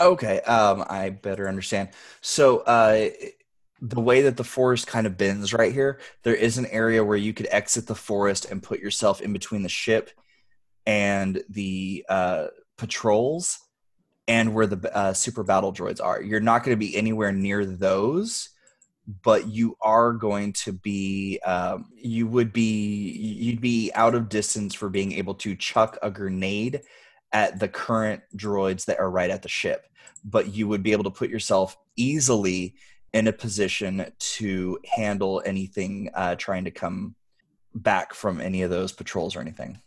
Okay, 0.00 0.40
um, 0.42 0.84
I 0.88 1.10
better 1.10 1.48
understand. 1.48 1.90
So, 2.22 2.60
uh, 2.60 3.08
the 3.82 4.00
way 4.00 4.22
that 4.22 4.36
the 4.36 4.44
forest 4.44 4.86
kind 4.86 5.06
of 5.06 5.18
bends 5.18 5.52
right 5.52 5.72
here, 5.72 6.00
there 6.22 6.34
is 6.34 6.56
an 6.56 6.66
area 6.66 7.04
where 7.04 7.16
you 7.16 7.34
could 7.34 7.48
exit 7.50 7.86
the 7.86 7.94
forest 7.94 8.50
and 8.50 8.62
put 8.62 8.78
yourself 8.80 9.20
in 9.20 9.32
between 9.32 9.62
the 9.62 9.68
ship 9.68 10.10
and 10.86 11.42
the 11.50 12.04
uh, 12.08 12.46
patrols 12.78 13.58
and 14.28 14.54
where 14.54 14.68
the 14.68 14.96
uh, 14.96 15.12
super 15.12 15.42
battle 15.42 15.72
droids 15.72 16.00
are. 16.02 16.22
You're 16.22 16.40
not 16.40 16.62
going 16.62 16.76
to 16.76 16.86
be 16.86 16.96
anywhere 16.96 17.32
near 17.32 17.66
those 17.66 18.50
but 19.22 19.48
you 19.48 19.76
are 19.80 20.12
going 20.12 20.52
to 20.52 20.72
be 20.72 21.40
um, 21.44 21.86
you 21.94 22.26
would 22.26 22.52
be 22.52 23.10
you'd 23.10 23.60
be 23.60 23.90
out 23.94 24.14
of 24.14 24.28
distance 24.28 24.74
for 24.74 24.88
being 24.88 25.12
able 25.12 25.34
to 25.34 25.56
chuck 25.56 25.98
a 26.02 26.10
grenade 26.10 26.82
at 27.32 27.58
the 27.58 27.68
current 27.68 28.22
droids 28.36 28.84
that 28.84 29.00
are 29.00 29.10
right 29.10 29.30
at 29.30 29.42
the 29.42 29.48
ship 29.48 29.86
but 30.24 30.54
you 30.54 30.68
would 30.68 30.82
be 30.82 30.92
able 30.92 31.04
to 31.04 31.10
put 31.10 31.30
yourself 31.30 31.76
easily 31.96 32.76
in 33.12 33.26
a 33.26 33.32
position 33.32 34.06
to 34.18 34.78
handle 34.84 35.42
anything 35.44 36.10
uh, 36.14 36.34
trying 36.36 36.64
to 36.64 36.70
come 36.70 37.14
back 37.74 38.14
from 38.14 38.40
any 38.40 38.62
of 38.62 38.70
those 38.70 38.92
patrols 38.92 39.34
or 39.34 39.40
anything 39.40 39.80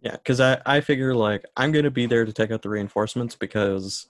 yeah 0.00 0.12
because 0.12 0.40
I, 0.40 0.60
I 0.66 0.80
figure 0.80 1.14
like 1.14 1.44
i'm 1.56 1.70
going 1.70 1.84
to 1.84 1.90
be 1.90 2.06
there 2.06 2.24
to 2.24 2.32
take 2.32 2.50
out 2.50 2.62
the 2.62 2.68
reinforcements 2.68 3.36
because 3.36 4.06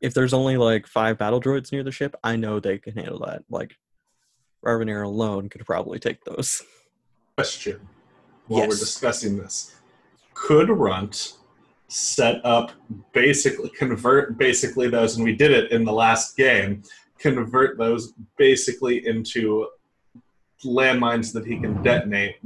if 0.00 0.14
there's 0.14 0.34
only 0.34 0.56
like 0.56 0.86
five 0.86 1.18
battle 1.18 1.40
droids 1.40 1.72
near 1.72 1.82
the 1.82 1.92
ship, 1.92 2.16
I 2.22 2.36
know 2.36 2.60
they 2.60 2.78
can 2.78 2.94
handle 2.94 3.20
that. 3.26 3.44
Like 3.50 3.76
Rawrenere 4.64 5.04
alone 5.04 5.48
could 5.48 5.64
probably 5.64 5.98
take 5.98 6.24
those. 6.24 6.62
Question 7.36 7.80
while 8.46 8.60
yes. 8.60 8.68
we're 8.68 8.76
discussing 8.76 9.36
this. 9.36 9.74
Could 10.34 10.68
Runt 10.68 11.34
set 11.88 12.44
up 12.44 12.72
basically 13.12 13.68
convert 13.70 14.36
basically 14.36 14.88
those 14.88 15.16
and 15.16 15.24
we 15.24 15.34
did 15.34 15.52
it 15.52 15.70
in 15.70 15.84
the 15.84 15.92
last 15.92 16.36
game, 16.36 16.82
convert 17.18 17.78
those 17.78 18.12
basically 18.36 19.06
into 19.06 19.68
landmines 20.64 21.32
that 21.32 21.46
he 21.46 21.58
can 21.58 21.82
detonate. 21.82 22.36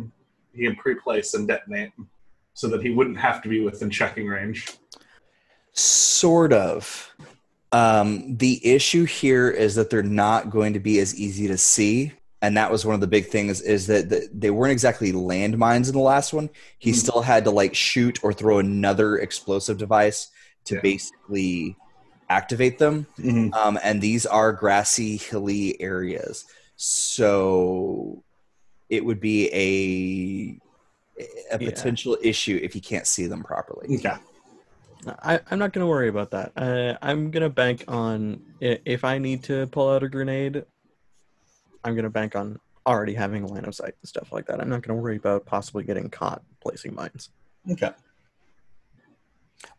He 0.53 0.65
can 0.65 0.77
pre-place 0.77 1.35
and 1.35 1.47
detonate 1.47 1.93
so 2.55 2.69
that 2.69 2.83
he 2.83 2.91
wouldn't 2.91 3.19
have 3.19 3.43
to 3.43 3.49
be 3.49 3.61
within 3.61 3.91
checking 3.91 4.27
range. 4.27 4.69
Sort 5.73 6.53
of. 6.53 7.15
Um, 7.73 8.37
the 8.37 8.61
issue 8.67 9.05
here 9.05 9.49
is 9.49 9.77
that 9.77 9.91
they're 9.91 10.03
not 10.03 10.51
going 10.51 10.73
to 10.73 10.81
be 10.81 10.99
as 10.99 11.15
easy 11.15 11.47
to 11.47 11.57
see 11.57 12.13
and 12.43 12.57
that 12.57 12.71
was 12.71 12.87
one 12.87 12.95
of 12.95 13.01
the 13.01 13.07
big 13.07 13.27
things 13.27 13.61
is 13.61 13.87
that 13.87 14.09
the, 14.09 14.29
they 14.33 14.51
weren't 14.51 14.73
exactly 14.73 15.13
landmines 15.13 15.89
in 15.89 15.93
the 15.93 15.99
last 15.99 16.33
one. 16.33 16.49
He 16.79 16.91
Hmm. 16.91 16.97
still 16.97 17.23
had 17.23 17.45
to 17.45 17.51
like 17.51 17.75
shoot 17.75 18.19
or 18.23 18.33
throw 18.33 18.59
another 18.59 19.19
explosive 19.19 19.79
device 19.79 20.29
to 20.65 20.77
Yeah. 20.77 20.81
basically 20.81 21.77
activate 22.35 22.79
them. 22.79 23.07
Mhm. 23.19 23.53
Um, 23.53 23.79
and 23.83 24.01
these 24.01 24.25
are 24.25 24.53
grassy, 24.53 25.17
hilly 25.19 25.79
areas, 25.81 26.47
so 26.77 28.23
it 28.89 29.05
would 29.05 29.21
be 29.21 29.49
a 29.53 30.61
a 31.53 31.59
Yeah. 31.61 31.69
potential 31.69 32.17
issue 32.23 32.59
if 32.63 32.75
you 32.75 32.81
can't 32.81 33.07
see 33.07 33.27
them 33.27 33.43
properly. 33.43 33.99
Yeah. 34.01 34.19
I, 35.23 35.41
I'm 35.51 35.59
not 35.59 35.75
going 35.75 35.83
to 35.85 35.87
worry 35.87 36.09
about 36.09 36.31
that. 36.31 36.53
Uh, 36.57 36.97
I'm 37.03 37.31
going 37.31 37.43
to 37.43 37.51
bank 37.51 37.85
on 37.89 38.41
if 38.61 39.05
I 39.05 39.19
need 39.19 39.43
to 39.45 39.67
pull 39.67 39.91
out 39.91 40.03
a 40.03 40.09
grenade, 40.09 40.65
I'm 41.85 41.95
going 41.95 42.05
to 42.05 42.11
bank 42.11 42.37
on 42.37 42.59
already 42.87 43.13
having 43.13 43.43
a 43.43 43.47
line 43.47 43.67
of 43.67 43.75
sight 43.75 43.95
and 44.01 44.09
stuff 44.09 44.33
like 44.33 44.47
that. 44.47 44.61
I'm 44.63 44.71
not 44.71 44.81
going 44.83 44.97
to 44.97 45.03
worry 45.03 45.17
about 45.17 45.45
possibly 45.45 45.85
getting 45.85 46.09
caught 46.09 46.43
placing 46.63 46.95
mines. 46.95 47.29
Okay. 47.71 47.91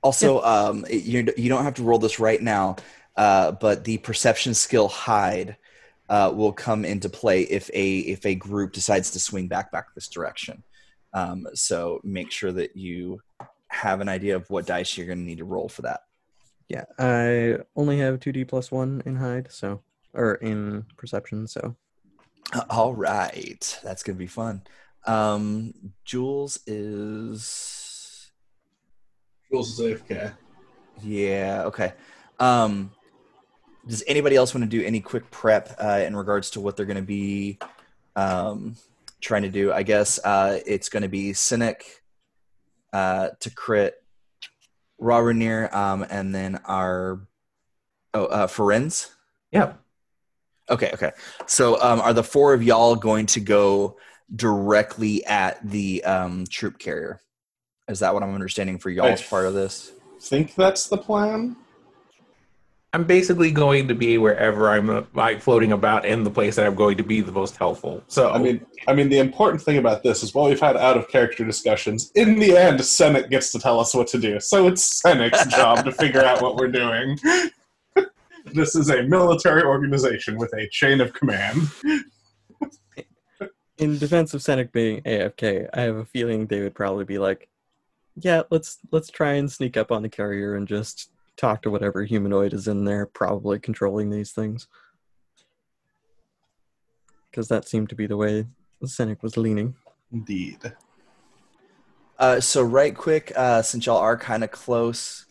Also, 0.01 0.41
um, 0.41 0.85
you 0.89 1.31
you 1.37 1.49
don't 1.49 1.63
have 1.63 1.75
to 1.75 1.83
roll 1.83 1.99
this 1.99 2.19
right 2.19 2.41
now, 2.41 2.75
uh, 3.15 3.51
but 3.53 3.83
the 3.83 3.97
perception 3.99 4.53
skill 4.53 4.87
hide 4.87 5.57
uh, 6.09 6.31
will 6.33 6.51
come 6.51 6.85
into 6.85 7.09
play 7.09 7.43
if 7.43 7.69
a 7.73 7.99
if 7.99 8.25
a 8.25 8.35
group 8.35 8.73
decides 8.73 9.11
to 9.11 9.19
swing 9.19 9.47
back 9.47 9.71
back 9.71 9.93
this 9.95 10.07
direction. 10.07 10.63
Um, 11.13 11.47
so 11.53 11.99
make 12.03 12.31
sure 12.31 12.51
that 12.51 12.75
you 12.75 13.21
have 13.67 14.01
an 14.01 14.09
idea 14.09 14.35
of 14.35 14.49
what 14.49 14.65
dice 14.65 14.97
you're 14.97 15.07
going 15.07 15.19
to 15.19 15.25
need 15.25 15.37
to 15.37 15.45
roll 15.45 15.69
for 15.69 15.83
that. 15.83 16.01
Yeah, 16.67 16.85
I 16.99 17.57
only 17.75 17.99
have 17.99 18.19
2d 18.19 18.47
plus 18.47 18.71
1 18.71 19.03
in 19.05 19.15
hide, 19.15 19.51
so 19.51 19.81
or 20.13 20.35
in 20.35 20.85
perception, 20.97 21.47
so 21.47 21.75
All 22.69 22.93
right, 22.93 23.79
that's 23.83 24.03
going 24.03 24.15
to 24.15 24.19
be 24.19 24.27
fun. 24.27 24.61
Um, 25.05 25.73
Jules 26.05 26.59
is 26.67 27.80
Jules 29.51 29.79
is 29.79 29.99
AFK. 29.99 30.33
Yeah. 31.03 31.63
Okay. 31.65 31.93
Um, 32.39 32.91
does 33.87 34.03
anybody 34.07 34.35
else 34.35 34.53
want 34.53 34.63
to 34.63 34.69
do 34.69 34.85
any 34.85 35.01
quick 35.01 35.29
prep 35.31 35.75
uh, 35.83 36.01
in 36.05 36.15
regards 36.15 36.51
to 36.51 36.61
what 36.61 36.77
they're 36.77 36.85
going 36.85 36.97
to 36.97 37.03
be 37.03 37.59
um, 38.15 38.75
trying 39.19 39.41
to 39.41 39.49
do? 39.49 39.73
I 39.73 39.83
guess 39.83 40.19
uh, 40.23 40.59
it's 40.65 40.89
going 40.89 41.03
to 41.03 41.09
be 41.09 41.31
Sennac 41.31 41.81
uh, 42.93 43.29
T'Krit, 43.39 43.91
Raw 44.99 45.17
Rainier, 45.17 45.69
um, 45.75 46.05
and 46.09 46.33
then 46.33 46.59
our 46.65 47.27
oh 48.13 48.25
uh, 48.25 48.47
Firenz. 48.47 49.09
Yep. 49.51 49.79
Okay. 50.69 50.91
Okay. 50.93 51.11
So 51.47 51.81
um, 51.81 51.99
are 51.99 52.13
the 52.13 52.23
four 52.23 52.53
of 52.53 52.63
y'all 52.63 52.95
going 52.95 53.25
to 53.27 53.39
go 53.39 53.97
directly 54.33 55.25
at 55.25 55.67
the 55.67 56.03
um, 56.05 56.45
troop 56.45 56.79
carrier? 56.79 57.19
Is 57.87 57.99
that 57.99 58.13
what 58.13 58.23
I'm 58.23 58.33
understanding 58.33 58.77
for 58.77 58.89
y'all's 58.89 59.21
I- 59.21 59.25
part 59.25 59.45
of 59.45 59.53
this? 59.53 59.91
Think 60.19 60.53
that's 60.53 60.87
the 60.87 60.97
plan? 60.97 61.55
I'm 62.93 63.05
basically 63.05 63.51
going 63.51 63.87
to 63.87 63.95
be 63.95 64.17
wherever 64.17 64.69
I'm 64.69 65.07
like 65.13 65.41
floating 65.41 65.71
about 65.71 66.05
in 66.05 66.25
the 66.25 66.29
place 66.29 66.57
that 66.57 66.65
I'm 66.67 66.75
going 66.75 66.97
to 66.97 67.03
be 67.03 67.21
the 67.21 67.31
most 67.31 67.55
helpful. 67.55 68.03
So 68.07 68.31
I 68.31 68.37
mean, 68.37 68.65
I 68.85 68.93
mean, 68.93 69.07
the 69.07 69.19
important 69.19 69.63
thing 69.63 69.77
about 69.77 70.03
this 70.03 70.23
is 70.23 70.33
while 70.33 70.49
we've 70.49 70.59
had 70.59 70.75
out 70.75 70.97
of 70.97 71.07
character 71.07 71.45
discussions, 71.45 72.11
in 72.15 72.37
the 72.37 72.57
end, 72.57 72.79
Sennac 72.79 73.29
gets 73.29 73.53
to 73.53 73.59
tell 73.59 73.79
us 73.79 73.93
what 73.93 74.07
to 74.07 74.17
do. 74.17 74.41
So 74.41 74.67
it's 74.67 75.01
Sennac's 75.01 75.45
job 75.55 75.85
to 75.85 75.91
figure 75.93 76.23
out 76.23 76.41
what 76.41 76.57
we're 76.57 76.67
doing. 76.67 77.17
this 78.53 78.75
is 78.75 78.89
a 78.89 79.03
military 79.03 79.63
organization 79.63 80.37
with 80.37 80.53
a 80.53 80.67
chain 80.67 80.99
of 80.99 81.13
command. 81.13 81.69
in 83.77 83.97
defense 83.99 84.33
of 84.33 84.41
Sennac 84.41 84.73
being 84.73 85.01
AFK, 85.03 85.69
I 85.73 85.81
have 85.81 85.95
a 85.95 86.05
feeling 86.05 86.45
they 86.45 86.59
would 86.59 86.75
probably 86.75 87.05
be 87.05 87.19
like, 87.19 87.47
"Yeah, 88.15 88.43
let's 88.49 88.79
let's 88.91 89.09
try 89.09 89.33
and 89.33 89.51
sneak 89.51 89.77
up 89.77 89.91
on 89.91 90.01
the 90.01 90.09
carrier 90.09 90.55
and 90.55 90.67
just 90.67 91.11
talk 91.37 91.61
to 91.63 91.71
whatever 91.71 92.03
humanoid 92.03 92.53
is 92.53 92.67
in 92.67 92.85
there, 92.85 93.05
probably 93.05 93.59
controlling 93.59 94.09
these 94.09 94.31
things." 94.31 94.67
Because 97.29 97.47
that 97.47 97.67
seemed 97.67 97.89
to 97.89 97.95
be 97.95 98.07
the 98.07 98.17
way 98.17 98.45
Sennac 98.83 99.21
was 99.21 99.37
leaning. 99.37 99.75
Indeed. 100.11 100.73
Uh, 102.19 102.39
so 102.39 102.61
right 102.61 102.95
quick, 102.95 103.31
uh, 103.35 103.61
since 103.61 103.85
y'all 103.85 103.97
are 103.97 104.17
kind 104.17 104.43
of 104.43 104.51
close, 104.51 105.25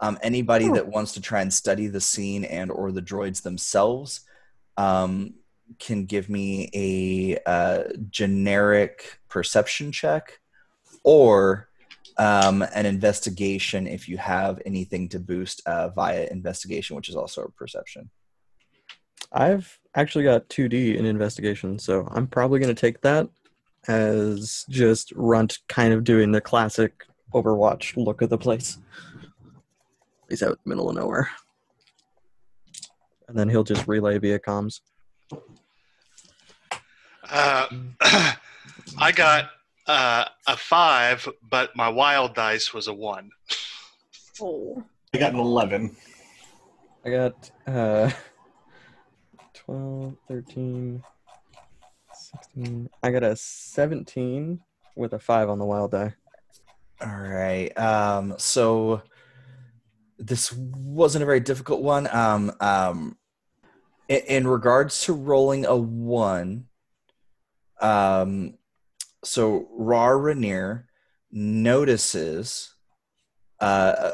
um, 0.00 0.18
anybody 0.22 0.68
Oh. 0.68 0.74
that 0.74 0.88
wants 0.88 1.12
to 1.12 1.20
try 1.20 1.40
and 1.40 1.52
study 1.52 1.86
the 1.86 2.00
scene 2.00 2.44
and 2.44 2.70
or 2.70 2.92
the 2.92 3.00
droids 3.00 3.42
themselves 3.42 4.20
um, 4.76 5.34
can 5.78 6.04
give 6.04 6.28
me 6.28 6.68
a 6.74 7.38
uh, 7.48 7.84
generic 8.10 9.20
perception 9.28 9.92
check 9.92 10.40
or 11.04 11.68
um, 12.16 12.62
an 12.74 12.86
investigation 12.86 13.86
if 13.86 14.08
you 14.08 14.16
have 14.18 14.60
anything 14.64 15.08
to 15.10 15.18
boost 15.18 15.62
uh, 15.66 15.88
via 15.88 16.26
investigation, 16.30 16.96
which 16.96 17.08
is 17.08 17.16
also 17.16 17.42
a 17.42 17.50
perception. 17.50 18.10
I've 19.32 19.78
actually 19.96 20.24
got 20.24 20.48
2D 20.48 20.96
in 20.96 21.06
investigation, 21.06 21.78
so 21.78 22.06
I'm 22.10 22.26
probably 22.26 22.60
going 22.60 22.74
to 22.74 22.80
take 22.80 23.00
that 23.00 23.28
as 23.88 24.64
just 24.68 25.12
Runt 25.16 25.58
kind 25.68 25.92
of 25.92 26.04
doing 26.04 26.32
the 26.32 26.40
classic 26.40 27.04
Overwatch 27.32 27.96
look 27.96 28.22
of 28.22 28.30
the 28.30 28.38
place. 28.38 28.78
He's 30.28 30.42
out 30.42 30.52
in 30.52 30.56
the 30.64 30.68
middle 30.68 30.88
of 30.88 30.96
nowhere. 30.96 31.28
And 33.28 33.36
then 33.36 33.48
he'll 33.48 33.64
just 33.64 33.88
relay 33.88 34.18
via 34.18 34.38
comms. 34.38 34.80
Uh, 37.30 37.66
I 38.98 39.12
got 39.12 39.50
uh, 39.86 40.26
a 40.46 40.56
five, 40.56 41.28
but 41.48 41.74
my 41.76 41.88
wild 41.88 42.34
dice 42.34 42.72
was 42.72 42.88
a 42.88 42.94
one. 42.94 43.30
Oh. 44.40 44.82
I 45.14 45.18
got 45.18 45.32
an 45.32 45.38
11. 45.38 45.96
I 47.04 47.10
got 47.10 47.50
uh, 47.66 48.10
12, 49.54 50.16
13, 50.26 51.02
16. 52.12 52.90
I 53.02 53.10
got 53.10 53.22
a 53.22 53.36
17 53.36 54.60
with 54.96 55.12
a 55.12 55.18
5 55.18 55.50
on 55.50 55.58
the 55.58 55.64
wild 55.64 55.92
die. 55.92 56.14
All 57.00 57.16
right. 57.16 57.76
Um, 57.78 58.34
so 58.38 59.02
this 60.18 60.52
wasn't 60.52 61.22
a 61.22 61.26
very 61.26 61.40
difficult 61.40 61.82
one. 61.82 62.08
Um, 62.10 62.52
um, 62.60 63.16
in, 64.08 64.20
in 64.26 64.46
regards 64.48 65.02
to 65.02 65.12
rolling 65.12 65.66
a 65.66 65.76
one, 65.76 66.66
um, 67.80 68.54
so 69.24 69.68
Rawrenere 69.78 70.84
notices 71.30 72.74
uh, 73.60 74.12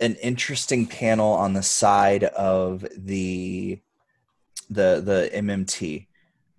an 0.00 0.14
interesting 0.16 0.86
panel 0.86 1.32
on 1.32 1.52
the 1.52 1.62
side 1.62 2.24
of 2.24 2.86
the 2.96 3.80
the 4.70 5.00
the 5.04 5.30
MTT, 5.34 6.06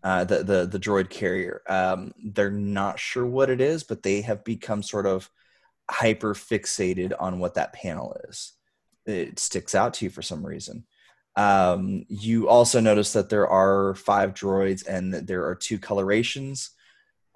uh, 0.04 0.24
the 0.24 0.44
the 0.44 0.66
the 0.66 0.80
droid 0.80 1.10
carrier. 1.10 1.62
Um, 1.68 2.14
they're 2.24 2.52
not 2.52 3.00
sure 3.00 3.26
what 3.26 3.50
it 3.50 3.62
is, 3.62 3.84
but 3.84 4.04
they 4.04 4.22
have 4.22 4.44
become 4.44 4.84
sort 4.84 5.06
of 5.06 5.30
hyper 5.90 6.34
fixated 6.34 7.14
on 7.20 7.40
what 7.40 7.56
that 7.56 7.74
panel 7.74 8.16
is. 8.28 8.54
It 9.06 9.40
sticks 9.40 9.74
out 9.74 9.96
to 9.96 10.06
you 10.06 10.12
for 10.12 10.22
some 10.22 10.46
reason. 10.46 10.86
Um, 11.36 12.06
you 12.10 12.50
also 12.50 12.80
notice 12.80 13.14
that 13.14 13.30
there 13.30 13.48
are 13.48 13.96
five 13.96 14.34
droids 14.34 14.86
and 14.88 15.14
that 15.14 15.26
there 15.26 15.46
are 15.46 15.56
two 15.56 15.80
colorations, 15.80 16.72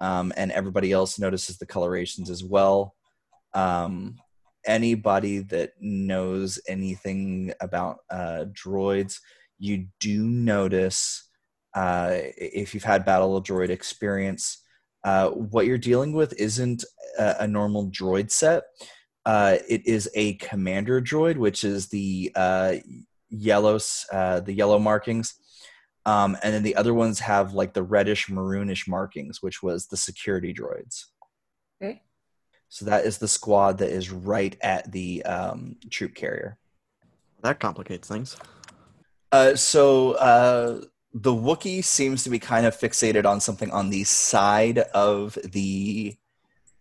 um, 0.00 0.32
and 0.36 0.52
everybody 0.52 0.92
else 0.92 1.18
notices 1.18 1.58
the 1.58 1.66
colorations 1.66 2.30
as 2.30 2.44
well. 2.44 2.94
Um, 3.54 4.16
anybody 4.66 5.40
that 5.40 5.72
knows 5.80 6.58
anything 6.68 7.52
about 7.60 7.98
uh, 8.10 8.46
droids, 8.52 9.20
you 9.58 9.86
do 10.00 10.24
notice 10.26 11.28
uh, 11.74 12.18
if 12.36 12.72
you've 12.72 12.84
had 12.84 13.04
Battle 13.04 13.36
of 13.36 13.44
Droid 13.44 13.68
experience, 13.68 14.62
uh, 15.04 15.30
what 15.30 15.66
you're 15.66 15.78
dealing 15.78 16.12
with 16.12 16.32
isn't 16.40 16.84
a, 17.18 17.36
a 17.40 17.46
normal 17.46 17.90
droid 17.90 18.30
set. 18.30 18.64
Uh, 19.26 19.56
it 19.68 19.86
is 19.86 20.08
a 20.14 20.34
commander 20.34 21.00
droid, 21.00 21.36
which 21.36 21.64
is 21.64 21.88
the 21.88 22.30
uh, 22.34 22.74
yellows, 23.30 24.06
uh, 24.12 24.40
the 24.40 24.52
yellow 24.52 24.78
markings, 24.78 25.34
um, 26.06 26.36
and 26.42 26.54
then 26.54 26.62
the 26.62 26.76
other 26.76 26.94
ones 26.94 27.18
have 27.20 27.54
like 27.54 27.72
the 27.72 27.82
reddish 27.82 28.26
maroonish 28.26 28.86
markings, 28.86 29.42
which 29.42 29.62
was 29.62 29.86
the 29.86 29.96
security 29.96 30.52
droids. 30.52 31.06
Okay. 31.82 32.02
So 32.68 32.84
that 32.86 33.04
is 33.04 33.18
the 33.18 33.28
squad 33.28 33.78
that 33.78 33.90
is 33.90 34.10
right 34.10 34.56
at 34.60 34.90
the 34.92 35.22
um, 35.24 35.76
troop 35.90 36.14
carrier. 36.14 36.58
That 37.42 37.60
complicates 37.60 38.08
things. 38.08 38.36
Uh, 39.32 39.54
so 39.54 40.12
uh, 40.12 40.80
the 41.12 41.32
Wookiee 41.32 41.84
seems 41.84 42.24
to 42.24 42.30
be 42.30 42.38
kind 42.38 42.66
of 42.66 42.78
fixated 42.78 43.24
on 43.24 43.40
something 43.40 43.70
on 43.70 43.90
the 43.90 44.04
side 44.04 44.78
of 44.78 45.38
the 45.44 46.16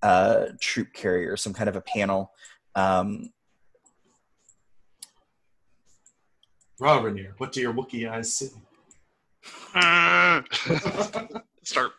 uh, 0.01 0.47
troop 0.59 0.93
carrier, 0.93 1.37
some 1.37 1.53
kind 1.53 1.69
of 1.69 1.75
a 1.75 1.81
panel. 1.81 2.31
Um, 2.75 3.29
Rawrenere, 6.81 7.33
what 7.37 7.51
do 7.51 7.61
your 7.61 7.73
Wookiee 7.73 8.09
eyes 8.09 8.33
see? 8.33 8.49
Start 11.63 11.91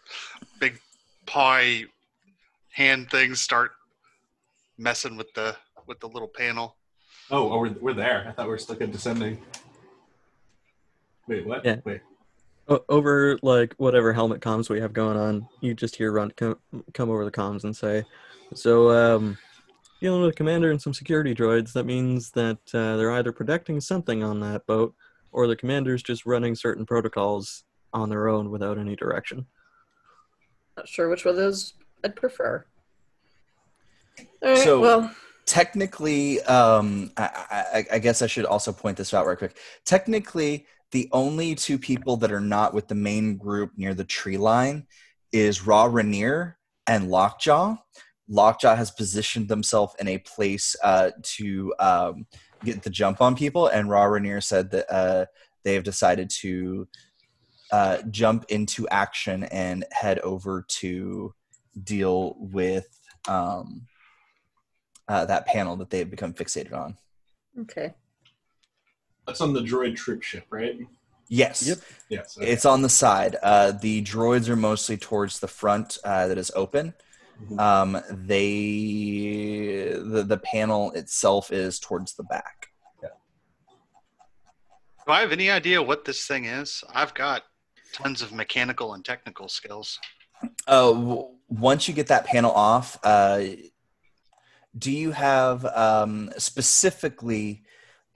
big 0.61 0.79
pie 1.27 1.85
hand 2.71 3.11
things 3.11 3.41
start 3.41 3.73
messing 4.79 5.17
with 5.17 5.33
the 5.35 5.57
with 5.87 5.99
the 6.01 6.09
little 6.09 6.29
panel. 6.29 6.77
Oh, 7.31 7.51
oh, 7.51 7.59
we're, 7.59 7.75
we're 7.81 7.95
there. 7.95 8.27
I 8.29 8.33
thought 8.33 8.47
we 8.47 8.51
were 8.51 8.59
stuck 8.59 8.81
at 8.81 8.93
descending. 8.93 9.41
Wait, 11.27 11.47
what? 11.47 11.65
Yeah. 11.65 11.77
Wait. 11.85 12.01
O- 12.69 12.85
over 12.89 13.39
like 13.43 13.75
whatever 13.79 14.13
helmet 14.13 14.41
comms 14.41 14.69
we 14.69 14.81
have 14.81 14.93
going 14.93 15.17
on, 15.17 15.49
you 15.61 15.75
just 15.75 15.97
hear 15.97 16.13
Runt 16.13 16.37
come, 16.37 16.59
come 16.93 17.11
over 17.11 17.25
the 17.25 17.31
comms 17.31 17.65
and 17.65 17.75
say, 17.75 18.05
"So, 18.55 18.91
um, 18.91 19.39
dealing 20.01 20.23
with 20.23 20.31
a 20.31 20.37
commander 20.37 20.71
and 20.71 20.81
some 20.81 20.95
security 20.95 21.35
droids. 21.35 21.73
That 21.73 21.87
means 21.87 22.31
that 22.33 22.59
uh, 22.73 22.97
they're 22.97 23.13
either 23.13 23.33
protecting 23.33 23.81
something 23.81 24.23
on 24.23 24.41
that 24.41 24.67
boat, 24.67 24.95
or 25.35 25.47
the 25.47 25.57
commander's 25.57 26.03
just 26.03 26.25
running 26.25 26.55
certain 26.55 26.87
protocols 26.87 27.65
on 27.93 28.09
their 28.09 28.29
own 28.29 28.51
without 28.51 28.79
any 28.79 28.97
direction." 28.97 29.47
Not 30.77 30.89
sure 30.89 31.09
which 31.11 31.25
one 31.25 31.33
of 31.33 31.37
those 31.37 31.75
I'd 32.03 32.17
prefer. 32.17 32.65
All 34.43 34.49
right, 34.51 34.59
So- 34.59 34.81
well, 34.81 35.15
technically 35.47 36.41
um 36.45 37.11
I, 37.19 37.75
I 37.75 37.85
i 37.93 37.99
guess 37.99 38.23
i 38.23 38.27
should 38.27 38.47
also 38.47 38.73
point 38.73 38.97
this 38.97 39.13
out 39.13 39.27
right 39.27 39.37
quick 39.37 39.59
technically 39.85 40.67
the 40.91 41.07
only 41.13 41.55
two 41.55 41.79
people 41.79 42.17
that 42.19 42.33
are 42.33 42.41
not 42.41 42.73
with 42.73 42.89
the 42.89 42.95
main 42.95 43.37
group 43.37 43.73
near 43.77 43.93
the 43.93 44.05
tree 44.05 44.39
line 44.39 44.87
is 45.33 45.61
Rawrenere 45.61 46.55
and 46.87 47.11
lockjaw 47.11 47.77
lockjaw 48.27 48.75
has 48.75 48.91
positioned 48.91 49.49
themselves 49.49 49.95
in 49.99 50.09
a 50.09 50.17
place 50.19 50.75
uh 50.83 51.11
to 51.23 51.75
um 51.79 52.27
get 52.65 52.83
the 52.83 52.91
jump 52.91 53.21
on 53.21 53.37
people 53.37 53.69
and 53.69 53.89
Rawrenere 53.89 54.43
said 54.43 54.71
that 54.71 54.93
uh 54.93 55.27
they 55.63 55.75
have 55.75 55.85
decided 55.85 56.31
to 56.41 56.89
uh 57.71 57.99
jump 58.11 58.45
into 58.49 58.89
action 58.89 59.45
and 59.45 59.85
head 59.93 60.19
over 60.21 60.65
to 60.69 61.35
deal 61.83 62.37
with 62.39 62.87
um 63.29 63.87
uh, 65.09 65.25
that 65.27 65.47
panel 65.47 65.77
that 65.77 65.91
they 65.91 65.99
have 65.99 66.11
become 66.11 66.33
fixated 66.33 66.73
on. 66.73 66.97
okay. 67.61 67.93
That's 69.27 69.41
on 69.41 69.53
the 69.53 69.61
droid 69.61 69.97
troop 69.97 70.23
ship, 70.23 70.45
right? 70.51 70.79
Yes. 71.29 71.67
Yep. 71.67 71.79
Yes. 72.11 72.39
okay. 72.39 72.51
It's 72.51 72.65
on 72.65 72.83
the 72.83 72.89
side. 72.89 73.37
Uh, 73.43 73.73
the 73.73 74.03
droids 74.03 74.49
are 74.49 74.57
mostly 74.57 74.97
towards 74.97 75.41
the 75.41 75.49
front 75.49 75.99
uh, 76.05 76.27
that 76.27 76.37
is 76.39 76.53
open. 76.55 76.95
Mhm. 77.43 77.61
Um, 77.61 78.03
they 78.11 79.89
the 79.93 80.23
the 80.23 80.39
panel 80.39 80.93
itself 80.93 81.53
is 81.53 81.79
towards 81.79 82.15
the 82.15 82.25
back. 82.25 82.69
Do 85.07 85.13
I 85.13 85.21
have 85.21 85.33
any 85.33 85.51
idea 85.51 85.83
what 85.83 86.07
this 86.07 86.27
thing 86.27 86.47
is? 86.47 86.83
I've 86.95 87.13
got 87.13 87.43
tons 87.93 88.23
of 88.23 88.33
mechanical 88.33 88.95
and 88.95 89.05
technical 89.05 89.49
skills. 89.49 90.01
Uh, 90.67 90.93
w- 90.93 91.29
once 91.49 91.87
you 91.87 91.93
get 91.93 92.07
that 92.07 92.25
panel 92.25 92.51
off, 92.53 92.99
uh, 93.05 93.45
do 94.79 94.91
you 94.91 95.11
have 95.13 95.67
um, 95.67 96.31
specifically? 96.39 97.65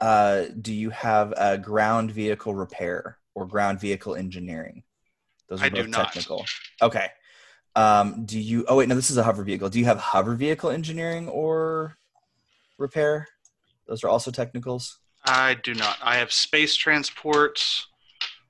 Uh, 0.00 0.44
do 0.62 0.72
you 0.72 0.88
have 0.90 1.34
uh, 1.36 1.58
ground 1.58 2.10
vehicle 2.10 2.54
repair 2.54 3.18
or 3.34 3.46
ground 3.46 3.80
vehicle 3.80 4.14
engineering? 4.14 4.82
Those 5.48 5.60
are 5.60 5.64
I 5.66 5.68
do 5.68 5.82
both 5.82 5.90
not. 5.90 6.12
technical. 6.12 6.46
Okay. 6.80 7.08
Um, 7.76 8.24
do 8.24 8.38
you? 8.38 8.64
Oh 8.68 8.76
wait, 8.76 8.88
no. 8.88 8.94
This 8.94 9.10
is 9.10 9.16
a 9.16 9.22
hover 9.22 9.44
vehicle. 9.44 9.68
Do 9.68 9.78
you 9.78 9.84
have 9.84 9.98
hover 9.98 10.34
vehicle 10.34 10.70
engineering 10.70 11.28
or 11.28 11.96
repair? 12.78 13.28
Those 13.86 14.04
are 14.04 14.08
also 14.08 14.30
technicals. 14.30 14.98
I 15.24 15.54
do 15.62 15.74
not. 15.74 15.98
I 16.02 16.16
have 16.16 16.32
space 16.32 16.74
transport, 16.74 17.62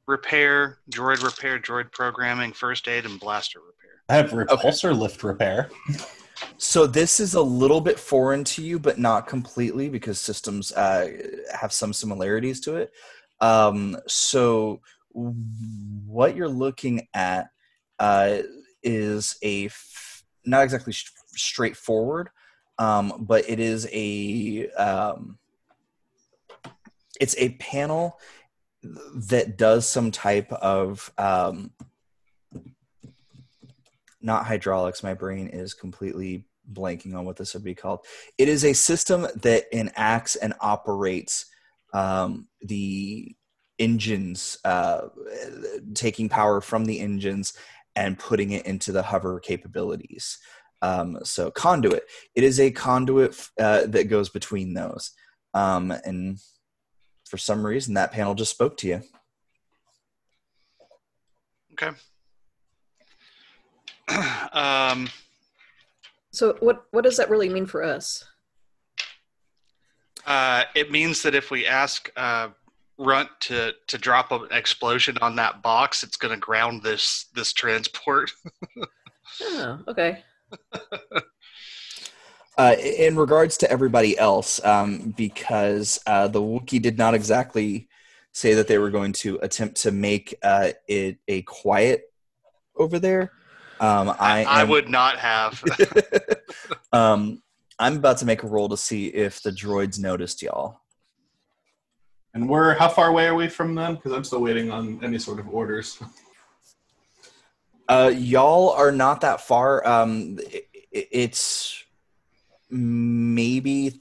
repair, 0.06 0.78
droid 0.90 1.22
repair, 1.22 1.58
droid 1.58 1.92
programming, 1.92 2.52
first 2.52 2.88
aid, 2.88 3.04
and 3.04 3.18
blaster 3.18 3.60
repair. 3.60 4.02
I 4.08 4.16
have 4.16 4.30
repulsor 4.30 4.98
lift 4.98 5.22
repair. 5.22 5.70
So 6.56 6.86
this 6.86 7.20
is 7.20 7.34
a 7.34 7.42
little 7.42 7.80
bit 7.80 7.98
foreign 7.98 8.44
to 8.44 8.62
you, 8.62 8.78
but 8.78 8.98
not 8.98 9.26
completely 9.26 9.88
because 9.88 10.20
systems 10.20 10.72
uh, 10.72 11.08
have 11.52 11.72
some 11.72 11.92
similarities 11.92 12.60
to 12.60 12.76
it. 12.76 12.92
Um, 13.40 13.96
so 14.06 14.80
what 15.12 16.36
you're 16.36 16.48
looking 16.48 17.08
at 17.14 17.50
uh, 17.98 18.38
is 18.82 19.36
a 19.42 19.66
f- 19.66 20.24
not 20.44 20.64
exactly 20.64 20.92
sh- 20.92 21.12
straightforward, 21.28 22.30
um, 22.78 23.12
but 23.20 23.48
it 23.48 23.60
is 23.60 23.88
a 23.92 24.68
um, 24.70 25.38
it's 27.20 27.36
a 27.38 27.50
panel 27.56 28.18
that 28.82 29.58
does 29.58 29.88
some 29.88 30.10
type 30.10 30.52
of 30.52 31.12
um, 31.18 31.72
not 34.20 34.46
hydraulics. 34.46 35.02
My 35.02 35.14
brain 35.14 35.48
is 35.48 35.74
completely 35.74 36.44
blanking 36.72 37.14
on 37.14 37.24
what 37.24 37.36
this 37.36 37.54
would 37.54 37.64
be 37.64 37.74
called. 37.74 38.04
It 38.36 38.48
is 38.48 38.64
a 38.64 38.72
system 38.72 39.26
that 39.36 39.64
enacts 39.72 40.36
and 40.36 40.54
operates 40.60 41.46
um, 41.92 42.48
the 42.60 43.34
engines, 43.78 44.58
uh, 44.64 45.08
taking 45.94 46.28
power 46.28 46.60
from 46.60 46.84
the 46.84 47.00
engines 47.00 47.54
and 47.98 48.16
putting 48.16 48.52
it 48.52 48.64
into 48.64 48.92
the 48.92 49.02
hover 49.02 49.40
capabilities. 49.40 50.38
Um, 50.82 51.18
so 51.24 51.50
conduit. 51.50 52.04
It 52.36 52.44
is 52.44 52.60
a 52.60 52.70
conduit 52.70 53.48
uh, 53.58 53.86
that 53.86 54.04
goes 54.04 54.28
between 54.28 54.74
those. 54.74 55.10
Um, 55.52 55.90
and 55.90 56.38
for 57.28 57.38
some 57.38 57.66
reason, 57.66 57.94
that 57.94 58.12
panel 58.12 58.36
just 58.36 58.52
spoke 58.52 58.76
to 58.78 58.86
you. 58.86 59.02
Okay. 61.72 61.90
um, 64.52 65.08
So 66.32 66.56
what 66.60 66.84
what 66.92 67.02
does 67.02 67.16
that 67.16 67.30
really 67.30 67.48
mean 67.48 67.66
for 67.66 67.82
us? 67.82 68.24
uh, 70.24 70.64
it 70.76 70.92
means 70.92 71.22
that 71.22 71.34
if 71.34 71.50
we 71.50 71.66
ask 71.66 72.12
uh, 72.16 72.48
Runt 72.98 73.28
to 73.40 73.72
to 73.86 73.98
drop 73.98 74.32
an 74.32 74.48
explosion 74.50 75.16
on 75.18 75.36
that 75.36 75.62
box, 75.62 76.02
it's 76.02 76.16
going 76.16 76.34
to 76.34 76.40
ground 76.40 76.82
this 76.82 77.26
this 77.34 77.52
transport. 77.52 78.30
Oh, 79.40 79.78
okay. 79.88 80.24
Uh, 82.56 82.74
in 82.80 83.14
regards 83.14 83.56
to 83.56 83.70
everybody 83.70 84.18
else, 84.18 84.60
um, 84.64 85.14
because 85.16 86.00
uh, 86.08 86.26
the 86.26 86.40
Wookiee 86.40 86.82
did 86.82 86.98
not 86.98 87.14
exactly 87.14 87.88
say 88.32 88.54
that 88.54 88.66
they 88.66 88.78
were 88.78 88.90
going 88.90 89.12
to 89.12 89.38
attempt 89.42 89.76
to 89.82 89.92
make 89.92 90.34
uh, 90.42 90.70
it 90.88 91.18
a 91.28 91.42
quiet 91.42 92.12
over 92.74 92.98
there. 92.98 93.30
Um, 93.78 94.08
I, 94.18 94.42
I 94.42 94.62
am- 94.62 94.70
would 94.70 94.88
not 94.88 95.18
have. 95.18 95.62
um, 96.92 97.40
I'm 97.78 97.96
about 97.98 98.18
to 98.18 98.26
make 98.26 98.42
a 98.42 98.48
roll 98.48 98.68
to 98.70 98.76
see 98.76 99.06
if 99.06 99.40
the 99.40 99.52
droids 99.52 100.00
noticed 100.00 100.42
y'all. 100.42 100.80
And 102.38 102.48
we're 102.48 102.74
how 102.74 102.88
far 102.88 103.08
away 103.08 103.26
are 103.26 103.34
we 103.34 103.48
from 103.48 103.74
them? 103.74 103.96
Because 103.96 104.12
I'm 104.12 104.22
still 104.22 104.40
waiting 104.40 104.70
on 104.70 105.00
any 105.02 105.18
sort 105.18 105.40
of 105.40 105.48
orders. 105.52 105.98
Uh, 107.88 108.12
y'all 108.14 108.70
are 108.70 108.92
not 108.92 109.22
that 109.22 109.40
far. 109.40 109.84
Um, 109.84 110.38
i 110.54 110.62
i- 110.94 111.08
it's 111.10 111.82
maybe 112.70 114.00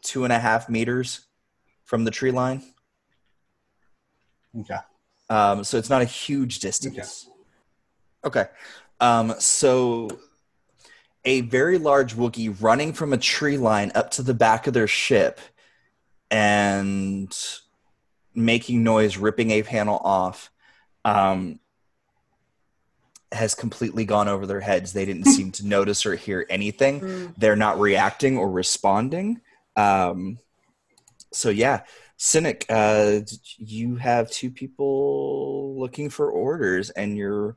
two 0.00 0.24
and 0.24 0.32
a 0.32 0.38
half 0.38 0.70
meters 0.70 1.26
from 1.84 2.04
the 2.04 2.10
tree 2.10 2.30
line. 2.30 2.62
Okay. 4.58 4.78
Um, 5.28 5.64
so 5.64 5.76
it's 5.76 5.90
not 5.90 6.00
a 6.00 6.06
huge 6.06 6.60
distance. 6.60 7.28
Okay. 8.24 8.46
Um, 9.00 9.34
so 9.38 10.08
a 11.26 11.42
very 11.42 11.76
large 11.76 12.14
Wookiee 12.16 12.56
running 12.62 12.94
from 12.94 13.12
a 13.12 13.18
tree 13.18 13.58
line 13.58 13.92
up 13.94 14.10
to 14.12 14.22
the 14.22 14.34
back 14.34 14.66
of 14.66 14.72
their 14.72 14.88
ship 14.88 15.40
and 16.34 17.32
making 18.34 18.82
noise, 18.82 19.16
ripping 19.16 19.52
a 19.52 19.62
panel 19.62 19.98
off, 19.98 20.50
um, 21.04 21.60
has 23.30 23.54
completely 23.54 24.04
gone 24.04 24.26
over 24.26 24.44
their 24.44 24.60
heads. 24.60 24.92
They 24.92 25.04
didn't 25.04 25.26
seem 25.26 25.52
to 25.52 25.66
notice 25.66 26.04
or 26.04 26.16
hear 26.16 26.44
anything 26.50 27.00
Mm, 27.00 27.34
they're 27.36 27.54
not 27.56 27.78
reacting 27.78 28.36
or 28.36 28.50
responding. 28.50 29.40
Um, 29.76 30.38
so 31.32 31.50
yeah, 31.50 31.82
Sennac, 32.18 32.64
uh, 32.68 33.24
you 33.56 33.96
have 33.96 34.28
two 34.30 34.50
people 34.50 35.78
looking 35.78 36.10
for 36.10 36.30
orders, 36.30 36.90
and 36.90 37.16
your 37.16 37.56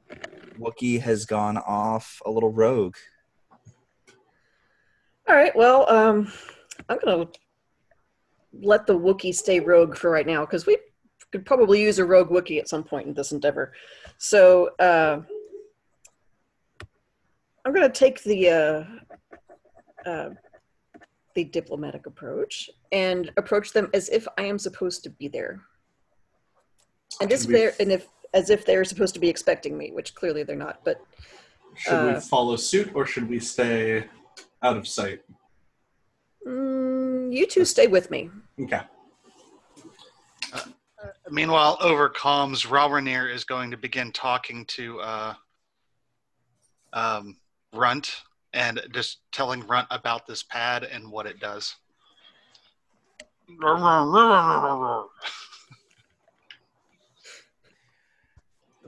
Wookiee 0.60 1.02
has 1.02 1.26
gone 1.26 1.58
off 1.58 2.22
a 2.26 2.32
little 2.32 2.52
rogue. 2.52 2.96
All 5.28 5.36
right. 5.36 5.56
Well, 5.56 5.90
um, 5.90 6.32
I'm 6.90 7.00
gonna 7.04 7.28
let 8.62 8.86
the 8.88 8.98
Wookiee 8.98 9.34
stay 9.36 9.60
rogue 9.60 9.96
for 9.96 10.10
right 10.10 10.28
now 10.28 10.42
because 10.42 10.66
we 10.66 10.78
could 11.32 11.46
probably 11.46 11.82
use 11.82 12.00
a 12.00 12.06
rogue 12.06 12.30
Wookiee 12.30 12.60
at 12.60 12.70
some 12.70 12.84
point 12.84 13.08
in 13.08 13.14
this 13.14 13.32
endeavor. 13.32 13.74
So 14.18 14.70
uh, 14.80 15.22
I'm 17.66 17.74
gonna 17.74 17.90
take 17.90 18.24
the 18.24 18.50
uh, 18.50 18.84
uh, 20.10 20.30
the 21.36 21.44
diplomatic 21.44 22.06
approach 22.06 22.70
and 22.92 23.32
approach 23.38 23.74
them 23.74 23.90
as 23.94 24.10
if 24.10 24.28
I 24.38 24.44
am 24.44 24.58
supposed 24.58 25.04
to 25.04 25.10
be 25.10 25.28
there. 25.28 25.62
And 27.22 27.32
if 27.32 27.44
they're 27.44 27.74
and 27.80 27.92
if 27.92 28.08
as 28.34 28.50
if 28.50 28.66
they're 28.66 28.84
supposed 28.86 29.14
to 29.16 29.20
be 29.20 29.30
expecting 29.30 29.78
me, 29.78 29.92
which 29.92 30.16
clearly 30.16 30.44
they're 30.44 30.56
not. 30.56 30.82
But 30.84 31.02
Should 31.76 31.94
Uh, 31.94 32.14
we 32.16 32.20
follow 32.22 32.56
suit 32.56 32.92
or 32.96 33.06
should 33.06 33.30
we 33.30 33.40
stay 33.40 34.06
out 34.64 34.78
of 34.78 34.88
sight? 34.88 35.22
mm, 36.46 37.32
you 37.34 37.46
two 37.46 37.66
stay 37.66 37.88
with 37.88 38.10
me. 38.10 38.30
Okay. 38.60 38.82
Meanwhile, 41.30 41.78
over 41.82 42.10
comms, 42.10 42.66
Rawrenere 42.66 43.34
is 43.34 43.44
going 43.44 43.72
to 43.72 43.78
begin 43.78 44.12
talking 44.12 44.66
to 44.66 45.00
uh, 45.00 45.34
um, 46.94 47.38
Runt 47.74 48.24
and 48.54 48.82
just 48.92 49.20
telling 49.32 49.66
Runt 49.68 49.88
about 49.92 50.26
this 50.26 50.42
pad 50.42 50.84
and 50.84 51.12
what 51.12 51.28
it 51.28 51.40
does. 51.40 51.76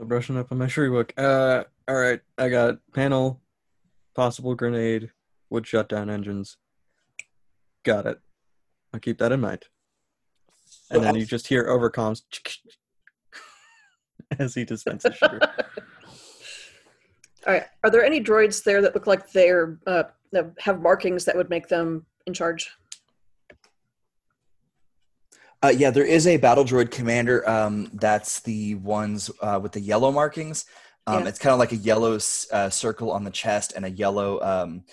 I'm 0.00 0.08
brushing 0.08 0.36
up 0.36 0.50
on 0.50 0.58
my 0.58 0.66
Shyriiwook. 0.66 1.12
Uh, 1.16 1.64
all 1.86 1.96
right. 1.96 2.20
I 2.38 2.48
got 2.48 2.78
panel, 2.92 3.40
possible 4.14 4.54
grenade, 4.54 5.10
would 5.50 5.66
shut 5.66 5.88
down 5.88 6.10
engines. 6.10 6.56
Got 7.84 8.06
it. 8.06 8.20
I'll 8.92 9.00
keep 9.00 9.18
that 9.18 9.32
in 9.32 9.40
mind. 9.40 9.64
And 10.90 11.02
then 11.02 11.14
you 11.14 11.24
just 11.24 11.46
hear 11.46 11.64
overcoms 11.66 12.22
as 14.38 14.54
he 14.54 14.64
dispenses 14.64 15.14
sugar. 15.16 15.40
All 17.46 17.54
right. 17.54 17.64
Are 17.84 17.90
there 17.90 18.04
any 18.04 18.22
droids 18.22 18.62
there 18.62 18.82
that 18.82 18.94
look 18.94 19.06
like 19.06 19.30
they're 19.32 19.78
uh, 19.86 20.02
that 20.32 20.52
have 20.58 20.80
markings 20.80 21.24
that 21.24 21.36
would 21.36 21.48
make 21.48 21.68
them 21.68 22.04
in 22.26 22.34
charge? 22.34 22.70
Uh, 25.62 25.72
yeah, 25.74 25.90
there 25.90 26.04
is 26.04 26.26
a 26.26 26.38
battle 26.38 26.64
droid 26.64 26.90
commander. 26.90 27.48
Um, 27.48 27.90
that's 27.94 28.40
the 28.40 28.74
ones 28.76 29.30
uh, 29.42 29.60
with 29.62 29.72
the 29.72 29.80
yellow 29.80 30.10
markings. 30.10 30.64
Um, 31.06 31.22
Yeah. 31.22 31.28
It's 31.28 31.38
kind 31.38 31.52
of 31.52 31.58
like 31.58 31.72
a 31.72 31.76
yellow 31.76 32.18
uh, 32.52 32.70
circle 32.70 33.10
on 33.10 33.24
the 33.24 33.30
chest 33.30 33.74
and 33.76 33.84
a 33.84 33.90
yellow 33.90 34.40
um, 34.40 34.84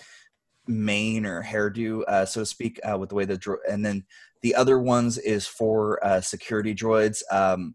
mane 0.68 1.26
or 1.26 1.42
hairdo, 1.42 2.02
uh, 2.06 2.26
so 2.26 2.40
to 2.40 2.46
speak, 2.46 2.78
uh, 2.88 2.96
with 2.98 3.08
the 3.08 3.14
way 3.14 3.24
the 3.24 3.38
droid. 3.38 3.58
And 3.68 3.84
then 3.84 4.04
the 4.42 4.54
other 4.54 4.78
ones 4.78 5.18
is 5.18 5.46
for 5.46 6.04
uh, 6.04 6.20
security 6.20 6.74
droids. 6.74 7.22
Um, 7.30 7.74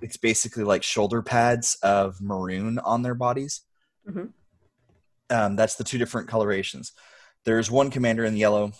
it's 0.00 0.16
basically 0.16 0.64
like 0.64 0.82
shoulder 0.82 1.22
pads 1.22 1.76
of 1.82 2.20
maroon 2.20 2.78
on 2.80 3.02
their 3.02 3.14
bodies. 3.14 3.62
Mhm. 4.08 4.32
Um, 5.30 5.56
that's 5.56 5.76
the 5.76 5.84
two 5.84 5.98
different 5.98 6.28
colorations. 6.28 6.92
There's 7.44 7.70
one 7.70 7.90
commander 7.90 8.24
in 8.24 8.36
yellow, 8.36 8.72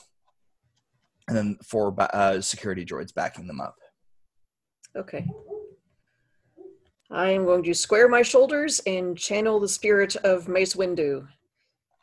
and 1.28 1.36
then 1.36 1.58
four 1.64 1.94
uh, 1.98 2.40
security 2.40 2.84
droids 2.84 3.14
backing 3.14 3.46
them 3.46 3.60
up. 3.60 3.76
Okay. 4.96 5.26
I 7.10 7.30
am 7.30 7.44
going 7.44 7.62
to 7.64 7.74
square 7.74 8.08
my 8.08 8.22
shoulders 8.22 8.80
and 8.86 9.16
channel 9.18 9.60
the 9.60 9.68
spirit 9.68 10.16
of 10.16 10.48
Mace 10.48 10.74
Windu. 10.74 11.28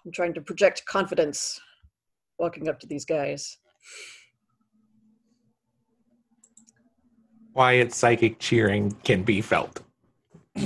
I'm 0.09 0.13
trying 0.13 0.33
to 0.33 0.41
project 0.41 0.85
confidence 0.85 1.61
walking 2.39 2.67
up 2.67 2.79
to 2.79 2.87
these 2.87 3.05
guys. 3.05 3.59
Quiet 7.53 7.93
psychic 7.93 8.39
cheering 8.39 8.89
can 9.03 9.21
be 9.21 9.39
felt. 9.41 9.83
All 10.57 10.63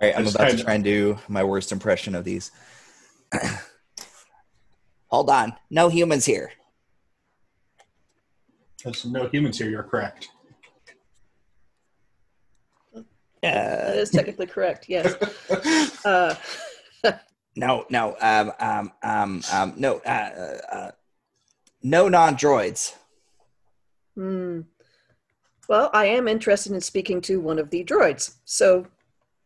right, 0.00 0.16
I'm 0.16 0.28
about 0.28 0.50
to 0.50 0.62
try 0.62 0.74
and 0.74 0.84
do 0.84 1.18
my 1.26 1.42
worst 1.42 1.72
impression 1.72 2.14
of 2.14 2.22
these. 2.22 2.52
Hold 5.08 5.28
on, 5.28 5.52
no 5.70 5.88
humans 5.88 6.24
here. 6.24 6.52
There's 8.84 9.04
no 9.06 9.26
humans 9.26 9.58
here, 9.58 9.68
you're 9.68 9.82
correct. 9.82 10.28
That 13.42 13.88
Uh, 13.88 13.92
is 13.94 14.10
technically 14.10 14.46
correct, 14.46 14.88
yes. 14.88 15.16
Uh, 16.04 16.36
no, 17.56 17.84
no, 17.90 18.16
um, 18.20 18.52
um, 18.60 18.92
um, 19.02 19.42
um, 19.52 19.74
no, 19.76 20.00
uh, 20.06 20.08
uh, 20.08 20.74
uh, 20.74 20.90
no 21.82 22.08
non-droids. 22.08 22.94
hmm. 24.14 24.60
Well, 25.68 25.90
I 25.92 26.06
am 26.06 26.26
interested 26.26 26.72
in 26.72 26.80
speaking 26.80 27.20
to 27.22 27.40
one 27.40 27.60
of 27.60 27.70
the 27.70 27.84
droids, 27.84 28.34
so 28.44 28.86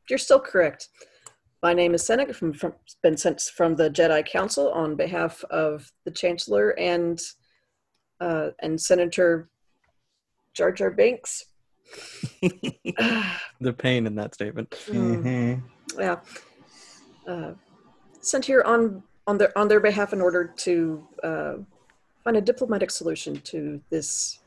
you're 0.08 0.18
still 0.18 0.40
correct. 0.40 0.88
My 1.62 1.74
name 1.74 1.94
is 1.94 2.06
Seneca, 2.06 2.32
from, 2.32 2.54
from 2.54 2.74
been 3.02 3.16
sent 3.16 3.42
from 3.42 3.76
the 3.76 3.90
Jedi 3.90 4.24
Council 4.26 4.70
on 4.72 4.96
behalf 4.96 5.44
of 5.50 5.90
the 6.06 6.10
Chancellor 6.10 6.70
and 6.78 7.20
uh, 8.20 8.50
and 8.60 8.80
Senator 8.80 9.50
Jar 10.54 10.72
Jar 10.72 10.90
Binks. 10.90 11.44
the 13.60 13.72
pain 13.76 14.06
in 14.06 14.14
that 14.14 14.32
statement. 14.34 14.74
Hmm. 14.86 15.56
yeah 15.98 16.16
uh, 17.26 17.52
sent 18.24 18.44
here 18.44 18.62
on 18.62 19.02
on 19.26 19.38
their 19.38 19.56
on 19.56 19.68
their 19.68 19.80
behalf 19.80 20.12
in 20.12 20.20
order 20.20 20.44
to 20.56 21.06
uh, 21.22 21.54
find 22.22 22.36
a 22.36 22.40
diplomatic 22.40 22.90
solution 22.90 23.40
to 23.40 23.80
this 23.90 24.40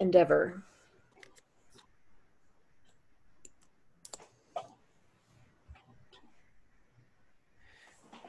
endeavor 0.00 0.62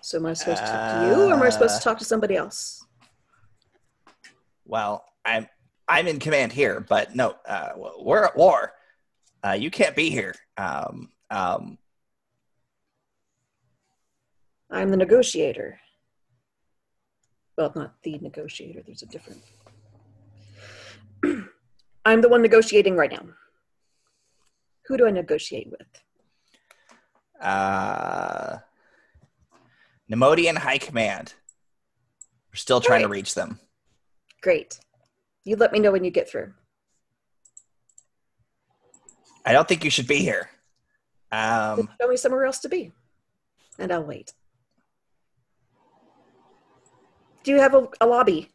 so 0.02 0.18
am 0.18 0.26
i 0.26 0.34
supposed 0.34 0.64
to 0.64 0.72
talk 0.72 1.02
to 1.02 1.08
you 1.08 1.24
or 1.30 1.34
am 1.34 1.42
i 1.42 1.50
supposed 1.50 1.78
to 1.78 1.84
talk 1.84 1.98
to 1.98 2.06
somebody 2.06 2.36
else 2.36 2.86
Well, 4.66 5.06
I'm 5.24 5.48
I'm 5.88 6.08
in 6.08 6.20
command 6.20 6.52
here, 6.52 6.80
but 6.80 7.16
no, 7.16 7.36
uh, 7.48 7.70
we're 8.00 8.26
at 8.26 8.36
war. 8.36 8.74
Uh, 9.46 9.52
you 9.52 9.70
can't 9.70 9.96
be 9.96 10.10
here. 10.10 10.34
Um, 10.58 11.10
um, 11.30 11.78
i'm 14.76 14.90
the 14.90 14.98
negotiator 14.98 15.80
well 17.58 17.72
not 17.76 17.94
the 18.04 18.20
negotiator 18.20 18.82
there's 18.86 19.02
a 19.02 19.08
different 19.08 19.42
i'm 22.06 22.22
the 22.22 22.30
one 22.30 22.42
negotiating 22.42 22.96
right 22.96 23.12
now 23.12 23.26
who 24.88 24.98
do 24.98 25.08
i 25.08 25.12
negotiate 25.12 25.70
with 25.72 25.88
uh, 27.42 28.58
Neimoidian 30.12 30.58
High 30.58 30.78
Command. 30.78 31.34
We're 32.52 32.58
still 32.58 32.80
trying 32.80 33.02
to 33.02 33.08
reach 33.08 33.36
them. 33.36 33.60
Great. 34.42 34.80
You 35.44 35.56
let 35.56 35.72
me 35.72 35.80
know 35.80 35.92
when 35.92 36.04
you 36.04 36.12
get 36.12 36.30
through. 36.30 36.54
I 39.46 39.54
don't 39.54 39.68
think 39.68 39.84
you 39.84 39.92
should 39.92 40.08
be 40.08 40.20
here. 40.20 40.50
Um, 41.32 41.90
Show 42.02 42.08
me 42.08 42.18
somewhere 42.18 42.46
else 42.46 42.60
to 42.60 42.70
be, 42.70 42.92
and 43.78 43.92
I'll 43.92 44.04
wait. 44.04 44.34
Do 47.46 47.52
you 47.52 47.60
have 47.60 47.76
a, 47.76 47.88
a 48.02 48.08
lobby? 48.08 48.52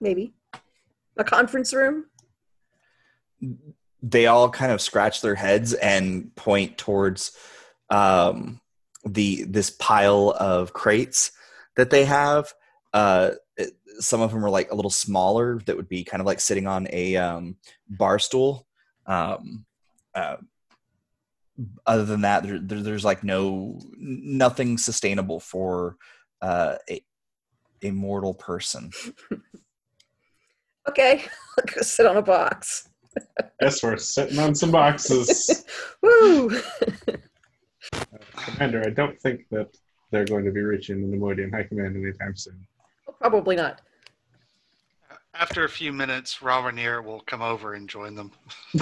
Maybe 0.00 0.32
a 1.18 1.24
conference 1.24 1.74
room. 1.74 2.06
they 4.02 4.26
all 4.26 4.48
kind 4.48 4.72
of 4.72 4.80
scratch 4.80 5.20
their 5.20 5.34
heads 5.34 5.74
and 5.74 6.34
point 6.36 6.78
towards 6.78 7.32
um, 7.90 8.60
the 9.04 9.44
this 9.44 9.68
pile 9.68 10.34
of 10.40 10.72
crates 10.72 11.32
that 11.76 11.90
they 11.90 12.06
have. 12.06 12.52
Uh, 12.94 13.32
it- 13.58 13.74
some 13.98 14.22
of 14.22 14.30
them 14.32 14.42
are 14.42 14.50
like 14.50 14.70
a 14.70 14.74
little 14.74 14.90
smaller, 14.90 15.60
that 15.66 15.76
would 15.76 15.88
be 15.88 16.02
kind 16.02 16.22
of 16.22 16.26
like 16.26 16.40
sitting 16.40 16.66
on 16.66 16.88
a 16.90 17.16
um, 17.16 17.56
bar 17.90 18.18
stool. 18.18 18.66
Um, 19.04 19.66
uh, 20.14 20.36
other 21.86 22.06
than 22.06 22.22
that, 22.22 22.42
there, 22.42 22.58
there, 22.58 22.80
there's 22.80 23.04
like 23.04 23.22
no 23.22 23.78
nothing 23.98 24.78
sustainable 24.78 25.40
for 25.40 25.96
uh, 26.40 26.76
a 26.88 27.02
a 27.82 27.90
mortal 27.90 28.34
person. 28.34 28.90
Okay, 30.88 31.24
I'll 31.58 31.74
go 31.74 31.82
sit 31.82 32.06
on 32.06 32.16
a 32.16 32.22
box. 32.22 32.88
Yes, 33.60 33.82
we're 33.82 33.96
sitting 33.96 34.38
on 34.38 34.54
some 34.54 34.70
boxes. 34.70 35.64
Woo! 36.02 36.50
Uh, 37.08 37.16
Commander, 38.36 38.82
I 38.86 38.90
don't 38.90 39.20
think 39.20 39.48
that 39.50 39.68
they're 40.10 40.24
going 40.24 40.44
to 40.44 40.52
be 40.52 40.60
reaching 40.60 41.10
the 41.10 41.16
Neimoidian 41.16 41.52
High 41.52 41.64
Command 41.64 41.96
anytime 41.96 42.36
soon. 42.36 42.66
Probably 43.20 43.56
not. 43.56 43.80
After 45.34 45.64
a 45.64 45.68
few 45.68 45.92
minutes, 45.92 46.38
Rawrenere 46.38 47.04
will 47.04 47.20
come 47.20 47.42
over 47.42 47.74
and 47.74 47.88
join 47.88 48.14
them. 48.14 48.30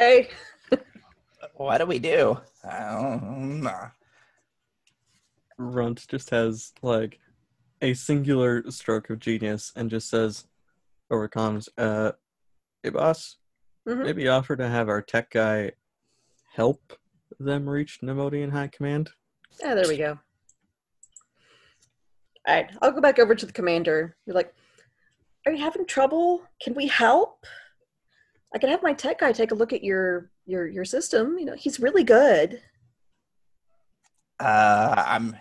Hey, 0.00 0.30
What 1.56 1.76
do 1.76 1.84
we 1.84 1.98
do? 1.98 2.40
I 2.64 2.90
don't 2.92 3.60
know. 3.60 3.90
Runt 5.64 6.06
just 6.08 6.30
has 6.30 6.72
like 6.82 7.18
a 7.82 7.94
singular 7.94 8.68
stroke 8.70 9.10
of 9.10 9.18
genius 9.18 9.72
and 9.76 9.90
just 9.90 10.08
says 10.08 10.46
over 11.10 11.28
comms, 11.28 11.68
uh, 11.76 12.12
hey 12.82 12.90
boss, 12.90 13.36
Mhm. 13.86 14.04
maybe 14.04 14.28
offer 14.28 14.56
to 14.56 14.68
have 14.68 14.88
our 14.88 15.02
tech 15.02 15.30
guy 15.30 15.72
help 16.54 16.98
them 17.38 17.68
reach 17.68 18.00
Neimoidian 18.00 18.50
High 18.52 18.68
Command. 18.68 19.10
Ah, 19.64 19.74
there 19.74 19.88
we 19.88 19.96
go. 19.98 20.18
All 22.46 22.54
right, 22.54 22.70
I'll 22.80 22.92
go 22.92 23.00
back 23.00 23.18
over 23.18 23.34
to 23.34 23.46
the 23.46 23.52
commander. 23.52 24.16
You're 24.26 24.34
like, 24.34 24.54
are 25.46 25.52
you 25.52 25.62
having 25.62 25.86
trouble? 25.86 26.46
Can 26.62 26.74
we 26.74 26.86
help? 26.86 27.44
I 28.54 28.58
can 28.58 28.70
have 28.70 28.82
my 28.82 28.92
tech 28.94 29.20
guy 29.20 29.32
take 29.32 29.52
a 29.52 29.54
look 29.54 29.72
at 29.72 29.84
your 29.84 30.30
your 30.46 30.66
your 30.66 30.84
system. 30.84 31.38
You 31.38 31.44
know, 31.44 31.54
he's 31.54 31.78
really 31.80 32.02
good. 32.02 32.62
Uh, 34.40 35.04
I'm 35.06 35.36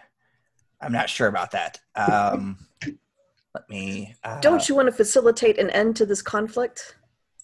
I'm 0.82 0.92
not 0.92 1.10
sure 1.10 1.28
about 1.28 1.52
that. 1.52 1.80
Um, 1.96 2.58
let 3.54 3.70
me. 3.70 4.15
Uh, 4.24 4.39
Don't 4.39 4.70
you 4.70 4.76
want 4.76 4.88
to 4.88 4.92
facilitate 4.92 5.58
an 5.58 5.70
end 5.72 5.96
to 5.98 6.06
this 6.06 6.22
conflict? 6.22 6.96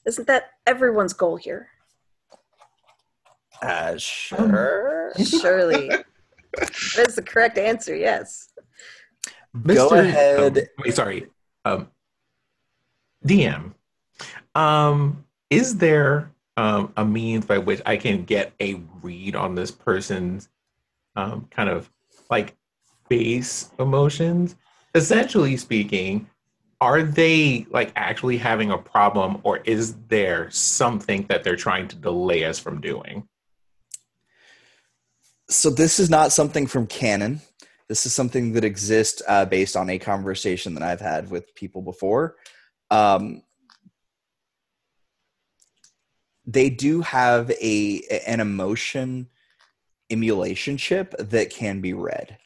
Isn't 0.05 0.27
that 0.27 0.51
everyone's 0.65 1.13
goal 1.13 1.35
here? 1.35 1.67
Uh, 3.61 3.97
sure. 3.97 5.11
Surely. 5.23 5.89
That's 6.95 7.15
the 7.15 7.23
correct 7.25 7.57
answer, 7.57 7.95
yes. 7.95 8.49
Go 9.65 9.89
ahead. 9.89 10.57
um, 10.57 10.63
wait, 10.83 10.93
sorry. 10.93 11.27
Um, 11.63 11.89
DM. 13.25 13.73
Um, 14.53 15.25
is 15.49 15.77
there 15.77 16.31
um, 16.57 16.93
a 16.97 17.05
means 17.05 17.45
by 17.45 17.57
which 17.57 17.81
I 17.85 17.97
can 17.97 18.23
get 18.23 18.53
a 18.61 18.75
read 19.01 19.35
on 19.35 19.55
this 19.55 19.71
person's 19.71 20.49
um, 21.15 21.47
kind 21.49 21.69
of 21.69 21.89
like 22.29 22.55
base 23.09 23.71
emotions? 23.79 24.55
Essentially 24.93 25.57
speaking, 25.57 26.29
are 26.81 27.03
they 27.03 27.65
like 27.69 27.91
actually 27.95 28.37
having 28.37 28.71
a 28.71 28.77
problem, 28.77 29.39
or 29.43 29.57
is 29.57 29.95
there 30.07 30.49
something 30.51 31.25
that 31.27 31.43
they're 31.43 31.55
trying 31.55 31.87
to 31.89 31.95
delay 31.95 32.43
us 32.43 32.59
from 32.59 32.81
doing? 32.81 33.27
So 35.49 35.69
this 35.69 35.99
is 35.99 36.09
not 36.09 36.31
something 36.31 36.67
from 36.67 36.87
canon. 36.87 37.41
This 37.87 38.05
is 38.05 38.13
something 38.13 38.53
that 38.53 38.63
exists 38.63 39.21
uh, 39.27 39.45
based 39.45 39.75
on 39.75 39.89
a 39.89 39.99
conversation 39.99 40.73
that 40.73 40.83
I've 40.83 41.01
had 41.01 41.29
with 41.29 41.53
people 41.55 41.81
before. 41.81 42.35
Um, 42.89 43.43
they 46.45 46.69
do 46.69 47.01
have 47.01 47.51
a 47.51 48.01
an 48.27 48.39
emotion 48.39 49.29
emulation 50.09 50.77
chip 50.77 51.15
that 51.17 51.49
can 51.49 51.81
be 51.81 51.93
read. 51.93 52.37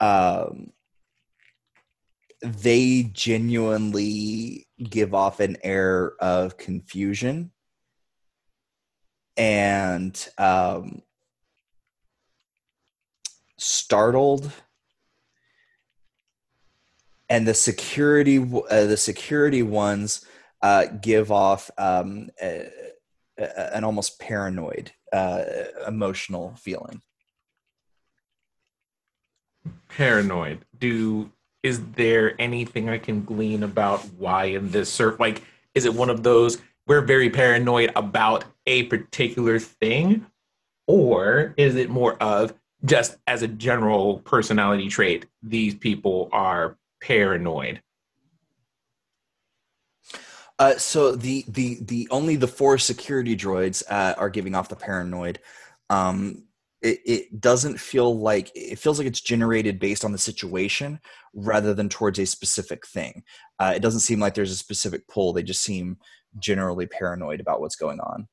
Um, 0.00 0.72
they 2.42 3.02
genuinely 3.12 4.66
give 4.82 5.12
off 5.14 5.40
an 5.40 5.56
air 5.62 6.12
of 6.20 6.56
confusion. 6.56 7.50
And 9.36 10.28
um, 10.38 11.02
startled 13.56 14.52
and 17.28 17.46
the 17.46 17.54
security 17.54 18.38
uh, 18.38 18.86
the 18.86 18.96
security 18.96 19.62
ones 19.62 20.24
uh, 20.62 20.86
give 21.00 21.30
off 21.30 21.70
um, 21.78 22.30
a, 22.42 22.68
a- 23.38 23.76
an 23.76 23.84
almost 23.84 24.18
paranoid 24.18 24.92
uh, 25.12 25.42
emotional 25.86 26.54
feeling 26.56 27.02
paranoid. 29.88 30.64
Do 30.78 31.30
is 31.62 31.84
there 31.96 32.40
anything 32.40 32.88
i 32.88 32.96
can 32.96 33.24
glean 33.24 33.64
about 33.64 34.00
why 34.16 34.44
in 34.44 34.70
this 34.70 34.88
surf 34.88 35.18
like 35.18 35.42
is 35.74 35.84
it 35.84 35.92
one 35.92 36.08
of 36.08 36.22
those 36.22 36.58
we're 36.88 37.02
very 37.02 37.28
paranoid 37.28 37.92
about 37.94 38.46
a 38.66 38.84
particular 38.84 39.58
thing? 39.58 40.26
Or 40.86 41.52
is 41.58 41.76
it 41.76 41.90
more 41.90 42.14
of 42.14 42.54
just 42.84 43.18
as 43.26 43.42
a 43.42 43.48
general 43.48 44.20
personality 44.20 44.88
trait 44.88 45.26
these 45.42 45.74
people 45.74 46.30
are 46.32 46.78
paranoid? 47.02 47.82
Uh, 50.58 50.76
so 50.76 51.14
the 51.14 51.44
the 51.46 51.78
the 51.82 52.08
only 52.10 52.34
the 52.34 52.48
four 52.48 52.78
security 52.78 53.36
droids 53.36 53.82
uh, 53.88 54.14
are 54.16 54.30
giving 54.30 54.54
off 54.54 54.70
the 54.70 54.74
paranoid. 54.74 55.38
Um, 55.90 56.44
it, 56.82 57.00
it 57.04 57.40
doesn't 57.40 57.78
feel 57.78 58.18
like 58.18 58.52
it 58.54 58.78
feels 58.78 58.98
like 58.98 59.06
it's 59.06 59.20
generated 59.20 59.78
based 59.78 60.04
on 60.04 60.12
the 60.12 60.18
situation 60.18 61.00
rather 61.34 61.74
than 61.74 61.88
towards 61.88 62.18
a 62.18 62.26
specific 62.26 62.86
thing. 62.86 63.24
Uh, 63.58 63.72
it 63.74 63.80
doesn't 63.80 64.00
seem 64.00 64.20
like 64.20 64.34
there's 64.34 64.52
a 64.52 64.56
specific 64.56 65.06
pull. 65.08 65.32
They 65.32 65.42
just 65.42 65.62
seem 65.62 65.98
generally 66.38 66.86
paranoid 66.86 67.40
about 67.40 67.60
what's 67.60 67.76
going 67.76 68.00
on. 68.00 68.28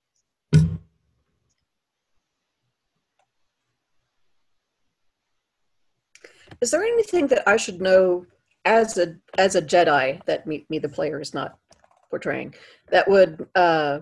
Is 6.61 6.71
there 6.71 6.83
anything 6.83 7.27
that 7.27 7.47
I 7.47 7.57
should 7.57 7.81
know 7.81 8.25
as 8.63 8.97
a 8.97 9.15
as 9.37 9.55
a 9.55 9.61
Jedi 9.61 10.23
that 10.25 10.47
me, 10.47 10.65
me 10.69 10.79
the 10.79 10.89
player 10.89 11.19
is 11.19 11.33
not 11.33 11.57
portraying 12.09 12.53
that 12.91 13.07
would 13.09 13.47
uh, 13.55 13.99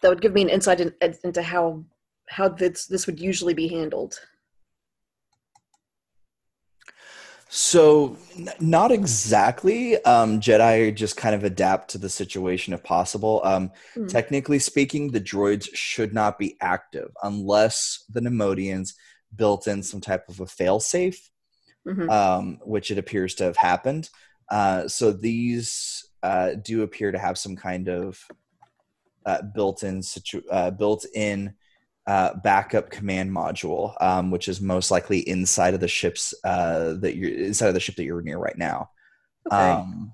that 0.00 0.08
would 0.08 0.20
give 0.20 0.32
me 0.32 0.42
an 0.42 0.48
insight 0.48 0.80
in, 0.80 0.94
into 1.24 1.42
how 1.42 1.84
how 2.30 2.48
this 2.48 2.86
this 2.86 3.06
would 3.06 3.20
usually 3.20 3.54
be 3.54 3.68
handled? 3.68 4.18
So, 7.48 8.16
n- 8.38 8.50
not 8.60 8.92
exactly. 8.92 10.02
Um, 10.04 10.40
Jedi 10.40 10.94
just 10.94 11.16
kind 11.16 11.34
of 11.34 11.42
adapt 11.42 11.90
to 11.90 11.98
the 11.98 12.08
situation 12.08 12.72
if 12.72 12.82
possible. 12.84 13.40
Um, 13.44 13.72
Hmm. 13.94 14.06
Technically 14.06 14.60
speaking, 14.60 15.10
the 15.10 15.20
droids 15.20 15.68
should 15.74 16.14
not 16.14 16.38
be 16.38 16.56
active 16.60 17.10
unless 17.24 18.04
the 18.08 18.20
Neimoidians 18.20 18.94
built 19.34 19.66
in 19.66 19.82
some 19.82 20.00
type 20.00 20.28
of 20.28 20.38
a 20.40 20.44
failsafe, 20.44 21.18
Mhm. 21.86 22.08
um, 22.08 22.60
which 22.64 22.92
it 22.92 22.98
appears 22.98 23.34
to 23.36 23.44
have 23.44 23.56
happened. 23.56 24.10
Uh, 24.48 24.86
so 24.86 25.10
these 25.12 26.06
uh, 26.22 26.52
do 26.54 26.82
appear 26.82 27.10
to 27.10 27.18
have 27.18 27.38
some 27.38 27.56
kind 27.56 27.88
of 27.88 28.22
uh, 29.26 29.40
built-in 29.42 30.02
situ- 30.02 30.46
uh, 30.50 30.70
built-in 30.70 31.54
uh, 32.10 32.34
backup 32.34 32.90
command 32.90 33.30
module, 33.30 33.94
um, 34.02 34.32
which 34.32 34.48
is 34.48 34.60
most 34.60 34.90
likely 34.90 35.20
inside 35.28 35.74
of 35.74 35.80
the 35.80 35.86
ships 35.86 36.34
uh, 36.42 36.94
that 36.94 37.14
you're 37.14 37.30
inside 37.30 37.68
of 37.68 37.74
the 37.74 37.78
ship 37.78 37.94
that 37.94 38.02
you're 38.02 38.20
near 38.20 38.36
right 38.36 38.58
now. 38.58 38.90
Okay. 39.46 39.56
Um, 39.56 40.12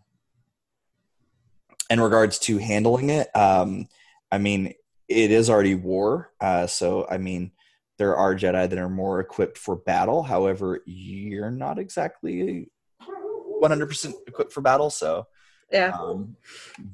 in 1.89 1.99
regards 1.99 2.39
to 2.41 2.59
handling 2.59 3.09
it, 3.09 3.35
um, 3.35 3.89
I 4.31 4.37
mean, 4.37 4.75
it 5.09 5.31
is 5.31 5.49
already 5.49 5.75
war. 5.75 6.33
Uh, 6.39 6.67
so, 6.67 7.07
I 7.11 7.17
mean, 7.17 7.53
there 7.97 8.15
are 8.15 8.35
Jedi 8.35 8.69
that 8.69 8.79
are 8.79 8.91
more 8.91 9.21
equipped 9.21 9.57
for 9.57 9.75
battle. 9.75 10.23
However, 10.23 10.83
you're 10.85 11.51
not 11.51 11.79
exactly 11.79 12.69
100% 13.63 14.13
equipped 14.27 14.53
for 14.53 14.61
battle. 14.61 14.91
So, 14.91 15.29
yeah. 15.73 15.97
um, 15.99 16.37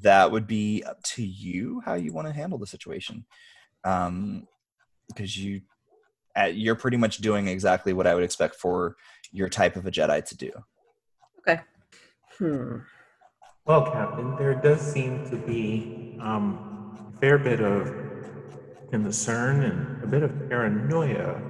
that 0.01 0.31
would 0.31 0.47
be 0.47 0.81
up 0.87 1.03
to 1.03 1.25
you 1.25 1.81
how 1.83 1.95
you 1.95 2.13
want 2.13 2.27
to 2.27 2.33
handle 2.33 2.57
the 2.57 2.67
situation. 2.67 3.25
Um, 3.83 4.47
because 5.07 5.37
you, 5.37 5.61
uh, 6.39 6.45
you're 6.45 6.75
pretty 6.75 6.97
much 6.97 7.17
doing 7.17 7.47
exactly 7.47 7.93
what 7.93 8.07
I 8.07 8.15
would 8.15 8.23
expect 8.23 8.55
for 8.55 8.95
your 9.31 9.49
type 9.49 9.75
of 9.75 9.85
a 9.85 9.91
Jedi 9.91 10.23
to 10.25 10.37
do. 10.37 10.51
Okay. 11.39 11.61
Hmm. 12.37 12.77
Well, 13.65 13.85
Captain, 13.91 14.35
there 14.37 14.55
does 14.55 14.81
seem 14.81 15.29
to 15.29 15.37
be 15.37 16.17
um, 16.21 16.97
a 17.15 17.19
fair 17.19 17.37
bit 17.37 17.61
of 17.61 17.87
concern 18.91 19.63
and 19.63 20.03
a 20.03 20.07
bit 20.07 20.23
of 20.23 20.31
paranoia 20.49 21.41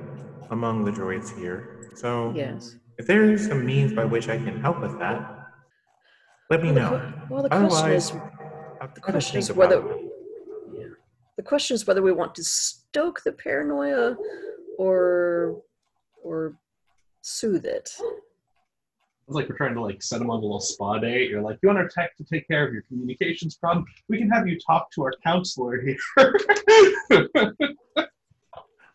among 0.51 0.85
the 0.85 0.91
droids 0.91 1.35
here. 1.37 1.89
So, 1.95 2.31
Yes. 2.35 2.75
if 2.97 3.07
there 3.07 3.23
is 3.31 3.47
some 3.47 3.65
means 3.65 3.93
by 3.93 4.05
which 4.05 4.29
I 4.29 4.37
can 4.37 4.61
help 4.61 4.79
with 4.79 4.97
that, 4.99 5.47
let 6.49 6.61
me 6.61 6.71
Well, 6.71 6.91
know. 6.91 6.99
que- 6.99 7.13
well, 7.29 7.43
the 7.43 7.49
question 7.49 7.65
Otherwise, 7.65 8.09
is, 8.09 8.11
I'll 8.15 8.77
have 8.81 8.93
to 8.93 9.01
the 9.01 9.11
question 9.11 9.39
is 9.39 9.51
whether 9.51 9.79
it. 9.79 9.85
yeah. 10.02 10.02
The 11.43 11.49
question 11.49 11.75
is 11.75 11.85
whether 11.85 12.01
we 12.01 12.13
want 12.13 12.33
to 12.35 12.43
stoke 12.43 13.21
the 13.23 13.33
paranoia 13.33 14.15
or 14.77 15.61
or 16.23 16.55
soothe 17.21 17.65
it. 17.65 17.89
It's 19.27 19.35
like 19.35 19.49
we're 19.49 19.57
trying 19.57 19.73
to 19.73 19.81
like 19.81 20.01
set 20.01 20.19
them 20.19 20.29
on 20.29 20.39
a 20.39 20.41
little 20.41 20.61
spa 20.61 20.99
date. 20.99 21.29
You're 21.29 21.41
like, 21.41 21.59
you 21.61 21.67
want 21.67 21.79
our 21.79 21.89
tech 21.89 22.15
to 22.17 22.23
take 22.23 22.47
care 22.47 22.65
of 22.65 22.73
your 22.73 22.83
communications 22.83 23.57
problem? 23.57 23.85
We 24.07 24.17
can 24.17 24.29
have 24.29 24.47
you 24.47 24.57
talk 24.57 24.89
to 24.91 25.03
our 25.03 25.13
counselor 25.23 25.81
here. 25.81 25.97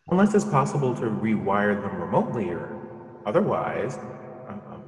Unless 0.09 0.33
it's 0.33 0.45
possible 0.45 0.95
to 0.95 1.01
rewire 1.01 1.79
them 1.79 2.01
remotely, 2.01 2.49
or 2.49 2.79
otherwise, 3.27 3.99
um, 4.47 4.83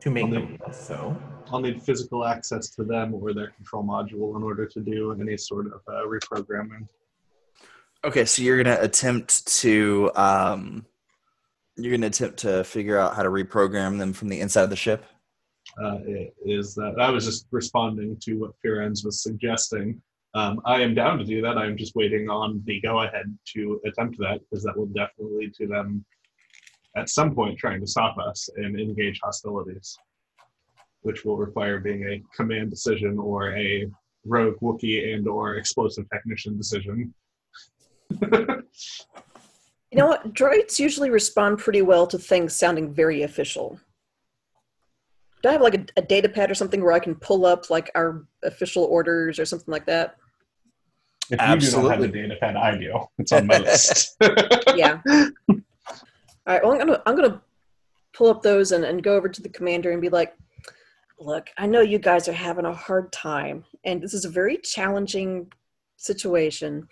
to 0.00 0.10
make 0.10 0.28
them 0.28 0.58
less 0.66 0.88
so. 0.88 1.16
I'll 1.50 1.60
need 1.60 1.82
physical 1.82 2.24
access 2.24 2.70
to 2.70 2.84
them 2.84 3.14
or 3.14 3.32
their 3.32 3.48
control 3.50 3.84
module 3.84 4.36
in 4.36 4.42
order 4.42 4.66
to 4.66 4.80
do 4.80 5.16
any 5.20 5.36
sort 5.36 5.66
of 5.66 5.80
uh, 5.88 6.06
reprogramming. 6.06 6.88
Okay, 8.04 8.24
so 8.24 8.42
you're 8.42 8.62
gonna 8.62 8.78
attempt 8.80 9.46
to 9.58 10.10
um, 10.14 10.86
you're 11.76 11.92
gonna 11.92 12.06
attempt 12.06 12.38
to 12.38 12.64
figure 12.64 12.98
out 12.98 13.14
how 13.14 13.22
to 13.22 13.30
reprogram 13.30 13.98
them 13.98 14.12
from 14.12 14.28
the 14.28 14.40
inside 14.40 14.62
of 14.62 14.70
the 14.70 14.76
ship. 14.76 15.04
uh, 15.82 15.98
is 16.44 16.74
that 16.74 16.94
I 17.00 17.10
was 17.10 17.24
just 17.24 17.46
responding 17.50 18.16
to 18.22 18.34
what 18.34 18.52
Firenz 18.64 19.04
was 19.04 19.22
suggesting. 19.22 20.00
Um, 20.34 20.60
I 20.64 20.80
am 20.82 20.94
down 20.94 21.18
to 21.18 21.24
do 21.24 21.40
that. 21.42 21.56
I'm 21.56 21.76
just 21.76 21.94
waiting 21.94 22.28
on 22.28 22.62
the 22.66 22.80
go 22.80 23.02
ahead 23.02 23.36
to 23.54 23.80
attempt 23.86 24.18
that 24.18 24.40
because 24.40 24.64
that 24.64 24.76
will 24.76 24.86
definitely 24.86 25.46
lead 25.46 25.54
to 25.54 25.66
them 25.66 26.04
at 26.96 27.08
some 27.08 27.34
point 27.34 27.58
trying 27.58 27.80
to 27.80 27.86
stop 27.86 28.16
us 28.18 28.48
and 28.56 28.78
engage 28.78 29.20
hostilities. 29.22 29.98
Which 31.06 31.24
will 31.24 31.36
require 31.36 31.78
being 31.78 32.02
a 32.04 32.22
command 32.36 32.68
decision 32.68 33.16
or 33.18 33.56
a 33.56 33.88
rogue 34.24 34.56
Wookiee 34.60 35.14
and 35.14 35.28
or 35.28 35.54
explosive 35.54 36.04
technician 36.10 36.56
decision. 36.56 37.14
You 39.92 39.98
know 39.98 40.08
what? 40.08 40.34
Droids 40.34 40.78
usually 40.78 41.10
respond 41.10 41.58
pretty 41.58 41.80
well 41.80 42.06
to 42.08 42.18
things 42.18 42.54
sounding 42.54 42.92
very 42.92 43.22
official. 43.22 43.80
Do 45.42 45.48
I 45.48 45.52
have 45.52 45.62
like 45.62 45.74
a, 45.74 45.86
a 45.96 46.02
data 46.02 46.28
pad 46.28 46.50
or 46.50 46.54
something 46.54 46.82
where 46.82 46.92
I 46.92 46.98
can 46.98 47.14
pull 47.14 47.46
up 47.46 47.70
like 47.70 47.90
our 47.94 48.26
official 48.42 48.84
orders 48.84 49.38
or 49.38 49.46
something 49.46 49.70
like 49.70 49.86
that? 49.86 50.16
If 51.30 51.30
you 51.30 51.36
do 51.36 51.42
not 51.42 51.46
have 51.46 51.56
Absolutely. 51.56 52.06
the 52.08 52.12
data 52.12 52.36
pad, 52.40 52.56
I 52.56 52.76
do. 52.76 53.06
It's 53.18 53.32
on 53.32 53.46
my 53.46 53.58
list. 53.58 54.16
Yeah. 54.76 55.00
All 55.06 55.22
right. 56.46 56.62
Well, 56.62 56.72
I'm 56.72 56.78
gonna 56.78 57.02
I'm 57.06 57.16
gonna 57.16 57.40
pull 58.12 58.28
up 58.28 58.42
those 58.42 58.72
and, 58.72 58.84
and 58.84 59.02
go 59.02 59.14
over 59.14 59.28
to 59.28 59.40
the 59.40 59.48
commander 59.48 59.92
and 59.92 60.02
be 60.02 60.08
like, 60.10 60.34
"Look, 61.18 61.48
I 61.56 61.66
know 61.66 61.80
you 61.80 61.98
guys 61.98 62.28
are 62.28 62.32
having 62.32 62.64
a 62.64 62.74
hard 62.74 63.12
time, 63.12 63.64
and 63.84 64.02
this 64.02 64.14
is 64.14 64.24
a 64.24 64.30
very 64.30 64.58
challenging 64.58 65.50
situation, 65.96 66.88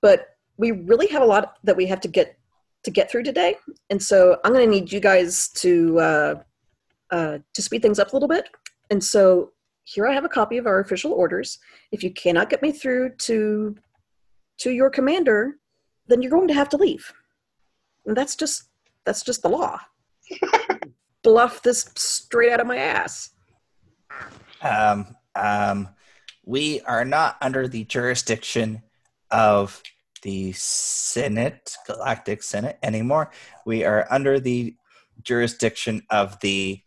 but 0.00 0.36
we 0.56 0.72
really 0.72 1.06
have 1.08 1.22
a 1.22 1.26
lot 1.26 1.56
that 1.64 1.76
we 1.76 1.86
have 1.86 2.00
to 2.00 2.08
get 2.08 2.38
to 2.82 2.90
get 2.90 3.10
through 3.10 3.24
today, 3.24 3.56
and 3.90 4.02
so 4.02 4.38
I'm 4.44 4.52
gonna 4.52 4.66
need 4.66 4.92
you 4.92 5.00
guys 5.00 5.48
to 5.48 5.98
uh, 5.98 6.34
uh, 7.10 7.38
to 7.54 7.62
speed 7.62 7.82
things 7.82 7.98
up 7.98 8.12
a 8.12 8.16
little 8.16 8.28
bit. 8.28 8.48
And 8.90 9.02
so 9.02 9.52
here 9.84 10.06
I 10.06 10.14
have 10.14 10.24
a 10.24 10.28
copy 10.28 10.58
of 10.58 10.66
our 10.66 10.80
official 10.80 11.12
orders. 11.12 11.58
If 11.92 12.02
you 12.02 12.12
cannot 12.12 12.50
get 12.50 12.62
me 12.62 12.72
through 12.72 13.16
to 13.18 13.76
to 14.58 14.70
your 14.70 14.90
commander, 14.90 15.56
then 16.06 16.20
you're 16.20 16.30
going 16.30 16.48
to 16.48 16.54
have 16.54 16.68
to 16.68 16.76
leave. 16.76 17.12
And 18.06 18.16
that's 18.16 18.36
just 18.36 18.64
that's 19.04 19.22
just 19.22 19.42
the 19.42 19.48
law. 19.48 19.80
Bluff 21.22 21.62
this 21.62 21.90
straight 21.96 22.52
out 22.52 22.60
of 22.60 22.66
my 22.66 22.76
ass. 22.76 23.30
Um, 24.62 25.16
um, 25.34 25.88
we 26.44 26.80
are 26.82 27.04
not 27.04 27.36
under 27.40 27.68
the 27.68 27.84
jurisdiction 27.84 28.82
of 29.30 29.82
the 30.22 30.52
Senate, 30.52 31.76
Galactic 31.86 32.42
Senate 32.42 32.78
anymore. 32.82 33.30
We 33.64 33.84
are 33.84 34.06
under 34.10 34.38
the 34.40 34.74
jurisdiction 35.22 36.02
of 36.10 36.40
the 36.40 36.82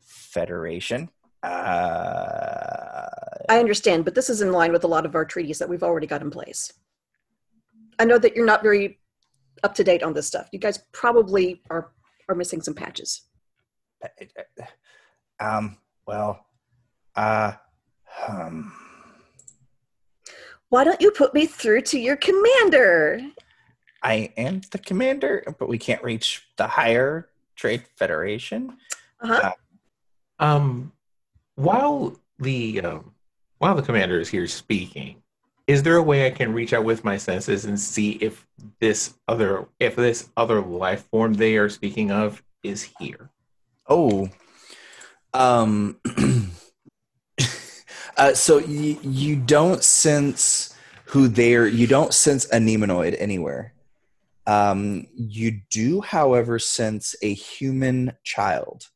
Federation. 0.00 1.10
Uh, 1.42 3.08
I 3.48 3.58
understand, 3.58 4.04
but 4.04 4.14
this 4.14 4.30
is 4.30 4.42
in 4.42 4.52
line 4.52 4.72
with 4.72 4.84
a 4.84 4.88
lot 4.88 5.06
of 5.06 5.14
our 5.14 5.24
treaties 5.24 5.58
that 5.58 5.68
we've 5.68 5.82
already 5.82 6.06
got 6.06 6.22
in 6.22 6.30
place. 6.30 6.72
I 7.98 8.04
know 8.04 8.18
that 8.18 8.36
you're 8.36 8.46
not 8.46 8.62
very 8.62 9.00
up 9.62 9.74
to 9.74 9.84
date 9.84 10.02
on 10.02 10.14
this 10.14 10.26
stuff. 10.26 10.48
You 10.52 10.58
guys 10.58 10.78
probably 10.92 11.60
are 11.70 11.92
are 12.28 12.34
missing 12.34 12.62
some 12.62 12.74
patches. 12.74 13.22
um, 15.40 15.76
well, 16.06 16.46
uh, 17.20 17.52
um, 18.26 18.72
Why 20.70 20.84
don't 20.84 21.00
you 21.00 21.10
put 21.10 21.34
me 21.34 21.46
through 21.46 21.82
to 21.82 21.98
your 21.98 22.16
commander? 22.16 23.20
I 24.02 24.32
am 24.36 24.62
the 24.70 24.78
commander, 24.78 25.44
but 25.58 25.68
we 25.68 25.76
can't 25.76 26.02
reach 26.02 26.46
the 26.56 26.66
higher 26.66 27.28
trade 27.56 27.84
federation. 27.96 28.78
Uh-huh. 29.20 29.52
Um, 30.38 30.92
while 31.56 32.16
the 32.38 32.80
um, 32.80 33.12
while 33.58 33.74
the 33.74 33.82
commander 33.82 34.18
is 34.18 34.30
here 34.30 34.46
speaking, 34.46 35.22
is 35.66 35.82
there 35.82 35.96
a 35.96 36.02
way 36.02 36.26
I 36.26 36.30
can 36.30 36.54
reach 36.54 36.72
out 36.72 36.84
with 36.84 37.04
my 37.04 37.18
senses 37.18 37.66
and 37.66 37.78
see 37.78 38.12
if 38.12 38.46
this 38.80 39.14
other 39.28 39.68
if 39.78 39.96
this 39.96 40.30
other 40.38 40.62
life 40.62 41.06
form 41.10 41.34
they 41.34 41.58
are 41.58 41.68
speaking 41.68 42.10
of 42.10 42.42
is 42.62 42.82
here? 42.98 43.28
Oh, 43.86 44.30
um, 45.34 46.00
uh, 48.20 48.34
so 48.34 48.58
you 48.58 48.98
you 49.02 49.34
don't 49.34 49.82
sense 49.82 50.74
who 51.06 51.26
they're 51.26 51.66
you 51.66 51.86
don't 51.86 52.12
sense 52.12 52.44
a 52.46 52.58
Neimoidian 52.58 53.16
anywhere. 53.18 53.72
Um, 54.46 55.06
you 55.14 55.62
do, 55.70 56.02
however, 56.02 56.58
sense 56.58 57.14
a 57.22 57.32
human 57.32 58.12
child. 58.22 58.88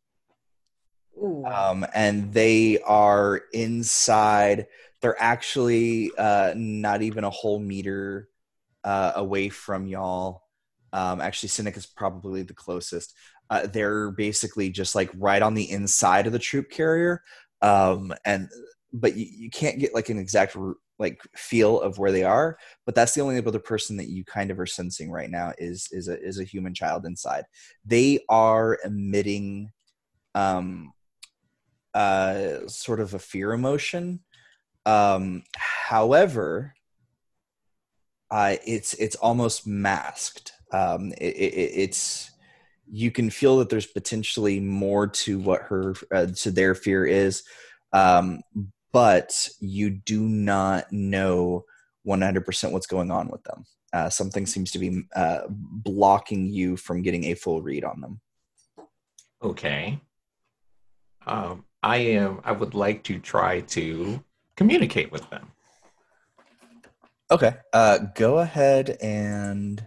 Um, 1.46 1.87
and 1.94 2.32
they 2.34 2.80
are 2.80 3.42
inside. 3.52 4.66
They're 5.00 5.20
actually 5.22 6.10
uh, 6.18 6.52
not 6.56 7.02
even 7.02 7.24
a 7.24 7.30
whole 7.30 7.60
meter 7.60 8.28
uh, 8.82 9.12
away 9.14 9.48
from 9.48 9.87
y'all. 9.87 10.42
Um, 10.92 11.20
actually, 11.20 11.48
Sennac 11.48 11.76
is 11.76 11.87
probably 11.87 12.42
the 12.42 12.52
closest. 12.52 13.14
Uh, 13.48 13.66
they're 13.66 14.10
basically 14.10 14.70
just 14.70 14.94
like 14.94 15.10
right 15.16 15.40
on 15.40 15.54
the 15.54 15.70
inside 15.70 16.26
of 16.26 16.32
the 16.32 16.38
troop 16.38 16.68
carrier, 16.70 17.22
um, 17.62 18.12
and 18.24 18.48
but 18.94 19.16
you, 19.16 19.26
you 19.28 19.50
can't 19.50 19.78
get 19.78 19.92
like 19.92 20.09
an 20.09 20.18
exact 20.18 20.57
like 20.98 21.20
feel 21.35 21.80
of 21.80 21.98
where 21.98 22.12
they 22.12 22.22
are. 22.22 22.57
But 22.87 22.94
that's 22.94 23.12
the 23.12 23.20
only 23.20 23.37
other 23.38 23.59
person 23.59 23.96
that 23.98 24.09
you 24.09 24.24
kind 24.24 24.50
of 24.50 24.61
are 24.61 24.66
sensing 24.66 25.11
right 25.11 25.30
now 25.30 25.52
is 25.59 25.88
is 25.90 26.09
a 26.09 26.18
is 26.22 26.38
a 26.38 26.44
human 26.44 26.72
child 26.72 27.04
inside. 27.04 27.44
They 27.85 28.20
are 28.28 28.78
emitting 28.85 29.70
um 30.35 30.92
uh, 31.94 32.66
sort 32.66 33.00
of 33.00 33.14
a 33.14 33.18
fear 33.18 33.52
emotion. 33.52 34.20
Um, 34.85 35.44
however, 35.57 36.74
uh, 38.30 38.57
it's 38.66 38.94
it's 38.94 39.16
almost 39.16 39.66
masked. 39.66 40.52
Um, 40.72 41.12
it, 41.12 41.37
it, 41.37 41.54
it's 41.54 42.30
you 42.90 43.11
can 43.11 43.30
feel 43.30 43.59
that 43.59 43.70
there's 43.70 43.87
potentially 43.87 44.61
more 44.61 45.07
to 45.07 45.38
what 45.38 45.62
her 45.62 45.94
uh, 46.12 46.26
to 46.26 46.50
their 46.50 46.74
fear 46.74 47.07
is, 47.07 47.44
um, 47.92 48.40
but 48.94 49.48
you 49.59 49.90
do 49.90 50.22
not 50.22 50.90
know 50.92 51.64
100% 52.07 52.70
what's 52.70 52.87
going 52.87 53.11
on 53.11 53.26
with 53.26 53.42
them. 53.42 53.64
Uh, 53.92 54.09
something 54.09 54.46
seems 54.46 54.70
to 54.70 54.78
be 54.78 55.02
uh, 55.16 55.40
blocking 55.48 56.46
you 56.46 56.76
from 56.76 57.02
getting 57.02 57.24
a 57.24 57.35
full 57.35 57.61
read 57.61 57.83
on 57.85 58.00
them. 58.00 58.20
Okay. 59.42 59.98
Um, 61.26 61.64
I 61.83 61.96
am. 61.96 62.40
I 62.44 62.52
would 62.52 62.74
like 62.74 63.02
to 63.04 63.18
try 63.18 63.62
to 63.62 64.22
communicate 64.57 65.11
with 65.11 65.28
them. 65.28 65.50
Okay. 67.33 67.54
Uh, 67.72 67.98
go 68.14 68.38
ahead 68.38 68.96
and. 69.02 69.85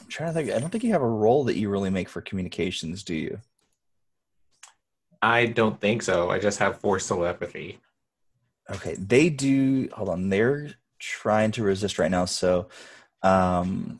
I'm 0.00 0.08
trying 0.08 0.30
to 0.30 0.34
think. 0.34 0.50
I 0.50 0.58
don't 0.58 0.70
think 0.70 0.82
you 0.82 0.92
have 0.92 1.02
a 1.02 1.08
role 1.08 1.44
that 1.44 1.56
you 1.56 1.68
really 1.68 1.90
make 1.90 2.08
for 2.08 2.20
communications, 2.20 3.04
do 3.04 3.14
you? 3.14 3.40
I 5.22 5.46
don't 5.46 5.80
think 5.80 6.02
so. 6.02 6.30
I 6.30 6.38
just 6.38 6.58
have 6.58 6.78
force 6.80 7.08
telepathy. 7.08 7.80
Okay. 8.70 8.94
They 8.94 9.30
do. 9.30 9.88
Hold 9.92 10.08
on. 10.08 10.28
They're 10.28 10.70
trying 10.98 11.52
to 11.52 11.62
resist 11.62 11.98
right 11.98 12.10
now. 12.10 12.24
So, 12.24 12.68
um, 13.22 13.98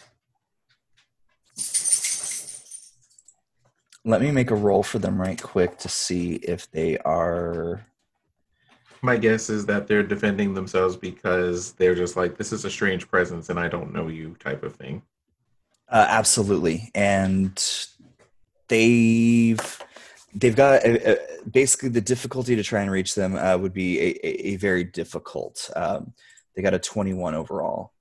let 4.05 4.21
me 4.21 4.31
make 4.31 4.51
a 4.51 4.55
roll 4.55 4.83
for 4.83 5.01
them 5.01 5.21
right 5.21 5.41
quick 5.41 5.79
to 5.79 5.89
see 5.89 6.35
if 6.37 6.71
they 6.71 6.97
are. 6.99 7.85
My 9.03 9.17
guess 9.17 9.51
is 9.51 9.67
that 9.67 9.89
they're 9.89 10.03
defending 10.03 10.55
themselves 10.55 10.97
because 10.97 11.73
they're 11.73 11.95
just 11.95 12.17
like, 12.17 12.37
this 12.37 12.53
is 12.53 12.65
a 12.65 12.71
strange 12.71 13.09
presence 13.09 13.51
and 13.51 13.59
I 13.59 13.69
don't 13.69 13.93
know 13.93 14.09
you 14.09 14.37
type 14.39 14.63
of 14.63 14.77
thing. 14.77 15.03
Uh, 15.89 16.07
absolutely, 16.09 16.91
and 16.95 17.63
they've 18.67 19.83
they've 20.37 20.57
got 20.57 20.85
uh, 20.87 20.99
uh, 21.13 21.15
basically 21.51 21.89
the 21.89 22.01
difficulty 22.01 22.57
to 22.57 22.63
try 22.63 22.83
and 22.83 22.91
reach 22.91 23.15
them 23.15 23.35
uh, 23.37 23.57
would 23.57 23.73
be 23.73 23.99
a, 24.01 24.09
a, 24.23 24.49
a 24.49 24.57
very 24.57 24.85
difficult. 24.85 25.71
Um, 25.75 26.13
they 26.55 26.63
got 26.63 26.75
a 26.75 26.79
twenty 26.79 27.15
one 27.15 27.35
overall, 27.35 27.93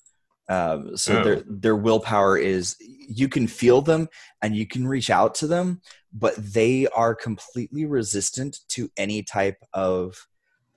um, 0.49 0.97
so 0.97 1.13
Oh. 1.13 1.23
their 1.23 1.43
their 1.47 1.75
willpower 1.75 2.37
is 2.37 2.75
you 2.79 3.27
can 3.29 3.47
feel 3.47 3.81
them 3.81 4.07
and 4.41 4.55
you 4.55 4.67
can 4.67 4.87
reach 4.87 5.09
out 5.09 5.35
to 5.35 5.47
them, 5.47 5.81
but 6.13 6.35
they 6.37 6.87
are 6.87 7.15
completely 7.15 7.85
resistant 7.85 8.59
to 8.69 8.89
any 8.97 9.23
type 9.23 9.57
of 9.73 10.27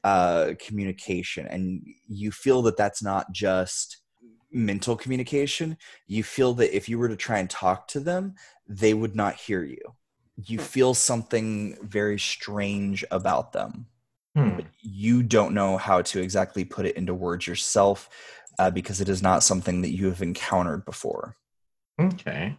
uh, 0.05 0.55
communication, 0.59 1.47
and 1.47 1.83
you 2.09 2.31
feel 2.31 2.63
that 2.63 2.77
that's 2.77 3.03
not 3.03 3.33
just 3.33 3.99
mental 4.51 4.97
communication 4.97 5.77
you 6.07 6.23
feel 6.25 6.55
that 6.55 6.75
if 6.75 6.89
you 6.89 6.99
were 6.99 7.09
to 7.09 7.17
try 7.17 7.39
and 7.39 7.51
talk 7.51 7.87
to 7.87 8.01
them, 8.01 8.35
they 8.67 8.95
would 8.95 9.15
not 9.15 9.35
hear 9.35 9.63
you. 9.63 9.79
You 10.45 10.59
feel 10.59 10.95
something 10.95 11.77
very 11.83 12.19
strange 12.19 13.05
about 13.11 13.53
them. 13.53 13.87
Hmm. 14.37 14.61
You 14.81 15.23
don't 15.23 15.55
know 15.55 15.77
how 15.77 16.03
to 16.03 16.21
exactly 16.21 16.65
put 16.65 16.87
it 16.87 16.97
into 16.97 17.15
words 17.15 17.47
yourself 17.47 18.09
uh, 18.59 18.71
because 18.71 19.01
it 19.01 19.09
is 19.09 19.23
not 19.23 19.43
something 19.43 19.83
that 19.83 19.95
you 19.95 20.07
have 20.07 20.23
encountered 20.23 20.85
before. 20.85 21.35
Okay. 22.01 22.57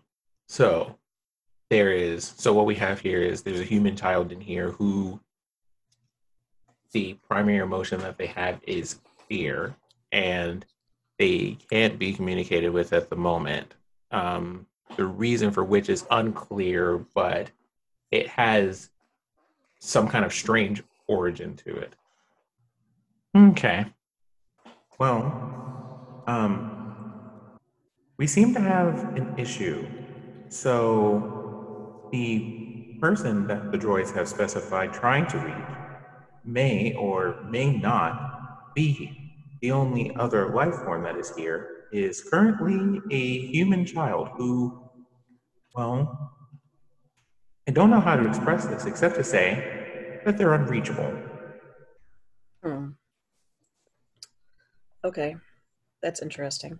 So 0.47 0.97
there 1.69 1.91
is 1.91 2.33
so 2.37 2.53
what 2.53 2.65
we 2.65 2.75
have 2.75 2.99
here 2.99 3.21
is 3.21 3.41
there's 3.41 3.59
a 3.59 3.65
human 3.65 3.95
child 3.95 4.31
in 4.31 4.41
here 4.41 4.71
who 4.71 5.19
the 6.91 7.13
primary 7.27 7.59
emotion 7.59 7.99
that 8.01 8.17
they 8.17 8.27
have 8.27 8.59
is 8.65 8.99
fear 9.27 9.75
and 10.11 10.65
they 11.19 11.57
can't 11.69 11.99
be 11.99 12.13
communicated 12.13 12.69
with 12.69 12.93
at 12.93 13.09
the 13.09 13.15
moment. 13.15 13.75
Um, 14.11 14.65
the 14.95 15.05
reason 15.05 15.51
for 15.51 15.63
which 15.63 15.89
is 15.89 16.07
unclear, 16.09 16.97
but 17.13 17.51
it 18.11 18.27
has 18.27 18.89
some 19.79 20.07
kind 20.07 20.25
of 20.25 20.33
strange 20.33 20.83
origin 21.07 21.55
to 21.55 21.75
it. 21.75 21.95
Okay. 23.35 23.85
Well, 24.97 26.23
um, 26.27 27.59
we 28.17 28.27
seem 28.27 28.53
to 28.53 28.59
have 28.59 29.15
an 29.17 29.35
issue. 29.37 29.87
So, 30.49 32.09
the 32.11 32.97
person 32.99 33.47
that 33.47 33.71
the 33.71 33.77
droids 33.77 34.13
have 34.13 34.27
specified 34.27 34.91
trying 34.93 35.27
to 35.27 35.37
reach 35.37 35.77
may 36.43 36.93
or 36.95 37.41
may 37.49 37.71
not 37.71 38.73
be 38.75 39.31
the 39.61 39.71
only 39.71 40.13
other 40.15 40.49
life 40.53 40.75
form 40.75 41.03
that 41.03 41.15
is 41.15 41.35
here 41.35 41.85
is 41.91 42.21
currently 42.21 43.01
a 43.11 43.47
human 43.47 43.85
child 43.85 44.29
who, 44.37 44.89
well, 45.75 46.33
I 47.69 47.71
don't 47.71 47.91
know 47.91 47.99
how 47.99 48.15
to 48.15 48.27
express 48.27 48.65
this 48.65 48.87
except 48.87 49.13
to 49.17 49.23
say 49.23 50.19
that 50.25 50.39
they're 50.39 50.55
unreachable. 50.55 51.13
Hmm. 52.63 52.87
Okay, 55.05 55.35
that's 56.01 56.23
interesting. 56.23 56.79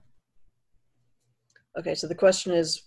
Okay, 1.78 1.94
so 1.94 2.08
the 2.08 2.16
question 2.16 2.54
is 2.54 2.86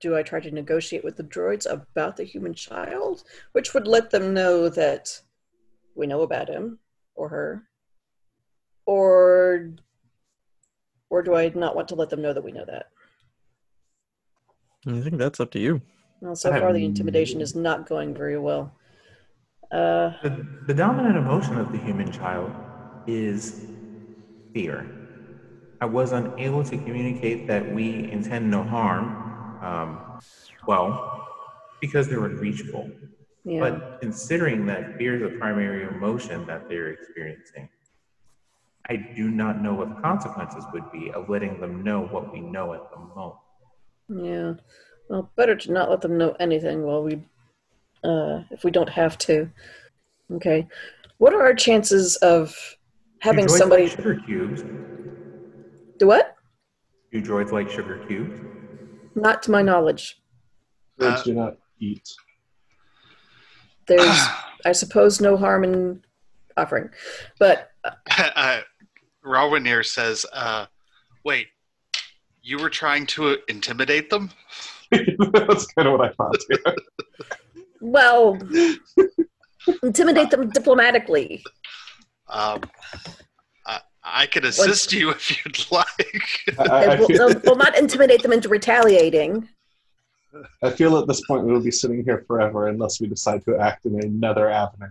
do 0.00 0.16
I 0.16 0.22
try 0.22 0.38
to 0.38 0.52
negotiate 0.52 1.02
with 1.02 1.16
the 1.16 1.24
droids 1.24 1.68
about 1.68 2.16
the 2.16 2.22
human 2.22 2.54
child? 2.54 3.24
Which 3.50 3.74
would 3.74 3.88
let 3.88 4.10
them 4.10 4.32
know 4.32 4.68
that 4.68 5.20
we 5.96 6.06
know 6.06 6.22
about 6.22 6.48
him 6.48 6.78
or 7.16 7.28
her. 7.30 7.64
Or 8.86 9.70
or 11.10 11.22
do 11.24 11.34
I 11.34 11.48
not 11.48 11.74
want 11.74 11.88
to 11.88 11.96
let 11.96 12.10
them 12.10 12.22
know 12.22 12.32
that 12.32 12.44
we 12.44 12.52
know 12.52 12.64
that? 12.66 12.90
I 14.86 15.00
think 15.00 15.18
that's 15.18 15.40
up 15.40 15.50
to 15.50 15.58
you. 15.58 15.82
Well, 16.20 16.36
so 16.36 16.52
far 16.52 16.72
the 16.72 16.84
intimidation 16.84 17.40
is 17.40 17.54
not 17.54 17.86
going 17.88 18.14
very 18.14 18.38
well. 18.38 18.72
Uh, 19.70 20.12
The, 20.22 20.46
the 20.66 20.74
dominant 20.74 21.16
emotion 21.16 21.56
of 21.58 21.72
the 21.72 21.78
human 21.78 22.10
child 22.12 22.52
is 23.06 23.66
fear. 24.52 24.86
I 25.80 25.86
was 25.86 26.12
unable 26.12 26.62
to 26.64 26.76
communicate 26.76 27.46
that 27.48 27.72
we 27.74 28.10
intend 28.12 28.50
no 28.50 28.62
harm, 28.62 29.06
um, 29.64 30.20
well, 30.66 31.26
because 31.80 32.08
they're 32.08 32.24
unreachable. 32.24 32.90
yeah. 33.44 33.60
But 33.60 34.00
considering 34.00 34.66
that 34.66 34.98
fear 34.98 35.14
is 35.16 35.22
the 35.32 35.38
primary 35.38 35.84
emotion 35.84 36.46
that 36.46 36.68
they're 36.68 36.88
experiencing, 36.88 37.70
I 38.88 38.96
do 38.96 39.30
not 39.30 39.62
know 39.62 39.74
what 39.74 39.88
the 39.94 40.00
consequences 40.02 40.64
would 40.72 40.90
be 40.92 41.10
of 41.12 41.28
letting 41.30 41.60
them 41.60 41.82
know 41.82 42.02
what 42.06 42.32
we 42.32 42.40
know 42.40 42.74
at 42.74 42.90
the 42.90 42.98
moment. 42.98 43.36
Yeah. 44.08 44.54
Well, 45.10 45.28
better 45.34 45.56
to 45.56 45.72
not 45.72 45.90
let 45.90 46.02
them 46.02 46.16
know 46.16 46.36
anything 46.38 46.84
while 46.84 47.02
we, 47.02 47.14
uh, 48.04 48.44
if 48.52 48.62
we 48.62 48.70
don't 48.70 48.88
have 48.88 49.18
to. 49.18 49.50
Okay. 50.34 50.68
What 51.18 51.34
are 51.34 51.42
our 51.42 51.52
chances 51.52 52.14
of 52.18 52.54
having 53.18 53.46
do 53.46 53.52
droids 53.52 53.58
somebody 53.58 53.82
like 53.88 53.96
sugar 53.96 54.20
cubes? 54.24 54.62
do 55.98 56.06
what? 56.06 56.36
Do 57.10 57.20
droids 57.20 57.50
like 57.50 57.68
sugar 57.68 58.04
cubes? 58.06 58.40
Not 59.16 59.42
to 59.42 59.50
my 59.50 59.62
knowledge. 59.62 60.22
Birds 60.96 61.22
Uh, 61.22 61.24
do 61.24 61.34
not 61.34 61.56
eat. 61.80 62.08
There's, 63.88 64.26
I 64.64 64.70
suppose, 64.70 65.20
no 65.20 65.36
harm 65.36 65.64
in 65.64 66.04
offering, 66.56 66.88
but 67.40 67.72
uh, 68.16 68.60
Rawrenere 69.24 69.84
says, 69.84 70.24
uh, 70.32 70.66
"Wait, 71.24 71.48
you 72.42 72.58
were 72.58 72.70
trying 72.70 73.06
to 73.06 73.38
intimidate 73.48 74.08
them?" 74.08 74.30
That's 75.32 75.66
kind 75.72 75.88
of 75.88 75.98
what 75.98 76.08
I 76.08 76.12
thought 76.12 76.36
too. 76.50 76.58
well, 77.80 78.38
intimidate 79.82 80.30
them 80.30 80.50
diplomatically. 80.50 81.42
Um, 82.28 82.62
I, 83.66 83.80
I 84.02 84.26
can 84.26 84.44
assist 84.44 84.92
you 84.92 85.10
if 85.10 85.44
you'd 85.44 85.70
like. 85.70 86.58
I, 86.58 86.64
I, 86.64 86.84
I 86.84 86.98
we'll, 86.98 87.08
feel, 87.08 87.28
no, 87.28 87.40
we'll 87.44 87.56
not 87.56 87.76
intimidate 87.76 88.22
them 88.22 88.32
into 88.32 88.48
retaliating. 88.48 89.48
I 90.62 90.70
feel 90.70 90.96
at 90.98 91.06
this 91.08 91.20
point 91.26 91.44
we 91.44 91.52
will 91.52 91.62
be 91.62 91.70
sitting 91.70 92.04
here 92.04 92.24
forever 92.26 92.68
unless 92.68 93.00
we 93.00 93.08
decide 93.08 93.44
to 93.46 93.58
act 93.58 93.86
in 93.86 94.00
another 94.02 94.48
avenue. 94.48 94.86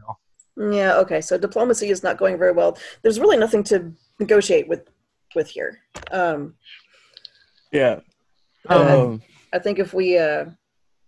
Yeah. 0.57 0.95
Okay. 0.97 1.21
So 1.21 1.37
diplomacy 1.37 1.89
is 1.89 2.03
not 2.03 2.17
going 2.17 2.37
very 2.37 2.51
well. 2.51 2.77
There's 3.01 3.19
really 3.19 3.37
nothing 3.37 3.63
to 3.65 3.91
negotiate 4.19 4.67
with 4.67 4.89
with 5.35 5.47
here. 5.49 5.79
Um, 6.11 6.55
Yeah. 7.71 7.99
Um, 8.67 9.21
I 9.53 9.59
think 9.59 9.79
if 9.79 9.93
we 9.93 10.17
uh, 10.17 10.45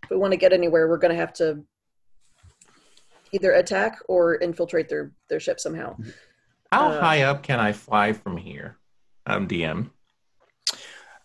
if 0.04 0.10
we 0.10 0.18
want 0.18 0.32
to 0.32 0.38
get 0.38 0.54
anywhere, 0.54 0.88
we're 0.88 0.98
going 0.98 1.14
to 1.14 1.20
have 1.20 1.34
to 1.34 1.64
either 3.32 3.54
attack 3.54 4.00
or 4.08 4.36
infiltrate 4.36 4.89
their 4.89 5.12
their 5.30 5.39
ship 5.39 5.60
somehow. 5.60 5.96
How 6.72 6.89
Uh, 6.89 7.02
high 7.02 7.22
up 7.24 7.44
can 7.44 7.60
I 7.60 7.74
fly 7.74 8.14
from 8.14 8.38
here? 8.38 8.78
Um, 9.26 9.48
DM. 9.48 9.92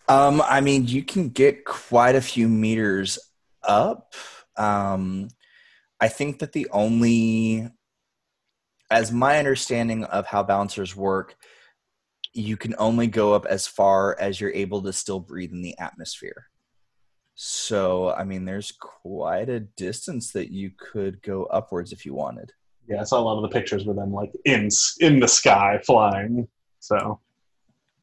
Um, 0.09 0.43
I 0.43 0.61
mean, 0.61 0.87
you 0.87 1.03
can 1.03 1.31
get 1.31 1.65
quite 1.65 2.15
a 2.15 2.21
few 2.21 2.49
meters 2.49 3.19
up. 3.63 4.15
Um, 4.57 5.29
I 6.01 6.09
think 6.09 6.39
that 6.39 6.53
the 6.53 6.69
only, 6.71 7.69
as 8.91 9.11
my 9.11 9.39
understanding 9.39 10.05
of 10.05 10.27
how 10.27 10.43
bouncers 10.43 10.95
work, 10.95 11.35
you 12.33 12.57
can 12.57 12.75
only 12.79 13.07
go 13.07 13.33
up 13.33 13.47
as 13.47 13.67
far 13.67 14.17
as 14.21 14.41
you're 14.41 14.53
able 14.53 14.83
to 14.83 14.93
still 14.93 15.19
breathe 15.19 15.53
in 15.53 15.63
the 15.63 15.77
atmosphere. 15.79 16.47
So, 17.39 18.13
I 18.13 18.25
mean, 18.25 18.47
there's 18.47 18.73
quite 18.73 19.51
a 19.51 19.61
distance 19.61 20.33
that 20.33 20.51
you 20.51 20.71
could 20.77 21.21
go 21.23 21.45
upwards 21.45 21.93
if 21.93 22.07
you 22.07 22.15
wanted. 22.15 22.53
Yeah, 22.89 23.03
I 23.03 23.05
saw 23.05 23.21
a 23.21 23.23
lot 23.23 23.37
of 23.37 23.43
the 23.43 23.49
pictures 23.57 23.85
were 23.85 23.93
them 23.95 24.13
like 24.13 24.33
in 24.47 24.69
in 25.01 25.21
the 25.21 25.29
sky 25.29 25.79
flying. 25.85 26.49
So 26.81 27.21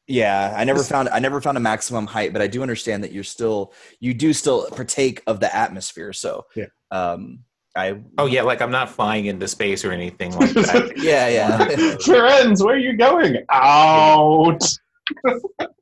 Yeah, 0.06 0.54
I 0.56 0.62
never 0.64 0.84
found 0.84 1.08
I 1.08 1.18
never 1.18 1.40
found 1.40 1.56
a 1.56 1.60
maximum 1.60 2.06
height, 2.06 2.32
but 2.32 2.42
I 2.42 2.46
do 2.46 2.62
understand 2.62 3.02
that 3.02 3.10
you're 3.10 3.24
still 3.24 3.72
you 3.98 4.14
do 4.14 4.32
still 4.32 4.68
partake 4.70 5.22
of 5.26 5.40
the 5.40 5.54
atmosphere. 5.54 6.12
So 6.12 6.44
Yeah. 6.54 6.66
um, 6.92 7.40
I 7.74 7.98
Oh 8.18 8.26
yeah, 8.26 8.42
like 8.42 8.60
I'm 8.62 8.70
not 8.70 8.88
flying 8.88 9.26
into 9.26 9.48
space 9.48 9.84
or 9.84 9.90
anything 9.90 10.32
like 10.36 10.52
that. 10.54 10.92
yeah 10.98 11.26
yeah 11.28 11.58
Firenz, 12.06 12.64
where 12.64 12.74
are 12.76 12.78
you 12.78 12.96
going? 12.96 13.38
Out. 13.48 14.62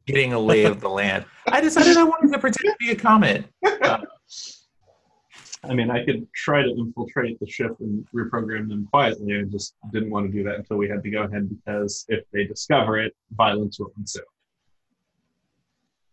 Getting 0.06 0.32
a 0.32 0.38
lay 0.38 0.64
of 0.64 0.80
the 0.80 0.88
land. 0.88 1.24
I 1.46 1.60
decided 1.60 1.96
I 1.96 2.04
wanted 2.04 2.32
to 2.32 2.38
pretend 2.38 2.72
to 2.72 2.76
be 2.78 2.90
a 2.90 2.96
comet. 2.96 3.46
I 5.64 5.74
mean, 5.74 5.90
I 5.90 6.04
could 6.04 6.26
try 6.34 6.62
to 6.62 6.70
infiltrate 6.70 7.38
the 7.38 7.46
ship 7.46 7.76
and 7.78 8.04
reprogram 8.12 8.68
them 8.68 8.88
quietly. 8.90 9.38
I 9.38 9.42
just 9.44 9.76
didn't 9.92 10.10
want 10.10 10.26
to 10.26 10.32
do 10.32 10.42
that 10.44 10.56
until 10.56 10.76
we 10.76 10.88
had 10.88 11.04
to 11.04 11.10
go 11.10 11.22
ahead 11.22 11.48
because 11.48 12.04
if 12.08 12.24
they 12.32 12.44
discover 12.44 12.98
it, 12.98 13.14
violence 13.30 13.78
will 13.78 13.92
ensue. 13.96 14.22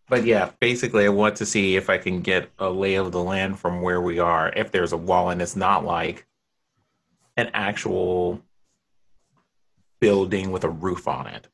But 0.08 0.26
yeah, 0.26 0.52
basically, 0.60 1.06
I 1.06 1.10
want 1.10 1.36
to 1.38 1.46
see 1.46 1.76
if 1.76 1.90
I 1.90 1.98
can 1.98 2.22
get 2.22 2.50
a 2.60 2.70
lay 2.70 2.96
of 2.96 3.12
the 3.12 3.24
land 3.24 3.60
from 3.60 3.82
where 3.82 4.02
we 4.02 4.20
are. 4.20 4.52
If 4.56 4.72
there's 4.72 4.92
a 4.92 4.98
wall 4.98 5.30
and 5.30 5.42
it's 5.42 5.56
not 5.56 5.84
like 5.84 6.28
an 7.38 7.50
actual 7.54 8.42
building 10.00 10.52
with 10.52 10.64
a 10.64 10.70
roof 10.70 11.08
on 11.08 11.28
it. 11.28 11.48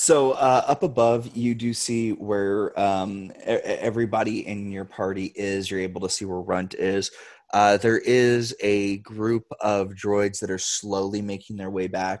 So 0.00 0.30
uh, 0.30 0.62
up 0.68 0.84
above, 0.84 1.36
you 1.36 1.56
do 1.56 1.74
see 1.74 2.12
where 2.12 2.78
um, 2.78 3.32
everybody 3.44 4.46
in 4.46 4.70
your 4.70 4.84
party 4.84 5.32
is. 5.34 5.68
You're 5.68 5.80
able 5.80 6.00
to 6.02 6.08
see 6.08 6.24
where 6.24 6.38
Runt 6.38 6.74
is. 6.74 7.10
Uh, 7.52 7.78
there 7.78 7.98
is 7.98 8.54
a 8.60 8.98
group 8.98 9.42
of 9.60 9.88
droids 9.88 10.38
that 10.38 10.52
are 10.52 10.58
slowly 10.58 11.20
making 11.20 11.56
their 11.56 11.68
way 11.68 11.88
back. 11.88 12.20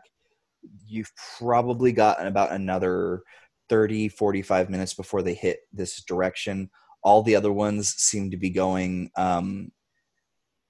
You've 0.88 1.12
probably 1.38 1.92
gotten 1.92 2.26
about 2.26 2.50
another 2.50 3.22
30, 3.68 4.08
45 4.08 4.70
minutes 4.70 4.94
before 4.94 5.22
they 5.22 5.34
hit 5.34 5.60
this 5.72 6.02
direction. 6.02 6.70
All 7.04 7.22
the 7.22 7.36
other 7.36 7.52
ones 7.52 7.94
seem 7.94 8.32
to 8.32 8.36
be 8.36 8.50
going 8.50 9.12
um, 9.16 9.70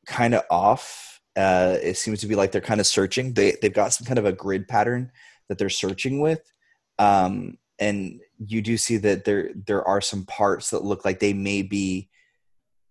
kind 0.07 0.35
of 0.35 0.43
off. 0.51 1.23
Uh, 1.35 1.79
it 1.83 1.97
seems 1.97 2.21
to 2.21 2.27
be 2.27 2.35
like 2.35 2.53
they're 2.53 2.61
kind 2.61 2.81
of 2.81 2.87
searching. 2.87 3.33
They, 3.33 3.57
they've 3.63 3.73
got 3.73 3.95
some 3.95 4.07
kind 4.07 4.19
of 4.19 4.27
a 4.27 4.33
grid 4.33 4.69
pattern 4.69 5.11
that 5.49 5.57
they're 5.57 5.71
searching 5.71 6.21
with 6.21 6.43
um, 6.99 7.59
and 7.79 8.21
you 8.45 8.61
do 8.63 8.77
see 8.77 8.97
that 8.99 9.25
there 9.25 9.51
there 9.67 9.87
are 9.87 10.01
some 10.01 10.25
parts 10.25 10.71
that 10.71 10.85
look 10.85 11.05
like 11.05 11.21
they 11.21 11.33
may 11.33 11.63
be 11.63 12.09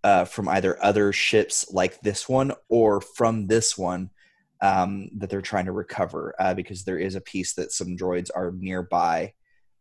uh, 0.03 0.26
from 0.26 0.47
either 0.49 0.82
other 0.84 1.12
ships 1.12 1.72
like 1.74 1.99
this 2.01 2.30
one 2.30 2.51
or 2.70 3.01
from 3.01 3.47
this 3.47 3.78
one 3.78 4.10
um, 4.62 5.10
that 5.18 5.30
they're 5.30 5.41
trying 5.41 5.66
to 5.66 5.72
recover 5.72 6.34
uh, 6.39 6.53
because 6.53 6.84
there 6.84 6.97
is 6.99 7.16
a 7.16 7.22
piece 7.22 7.53
that 7.55 7.72
some 7.72 7.97
droids 7.97 8.30
are 8.34 8.51
nearby 8.51 9.34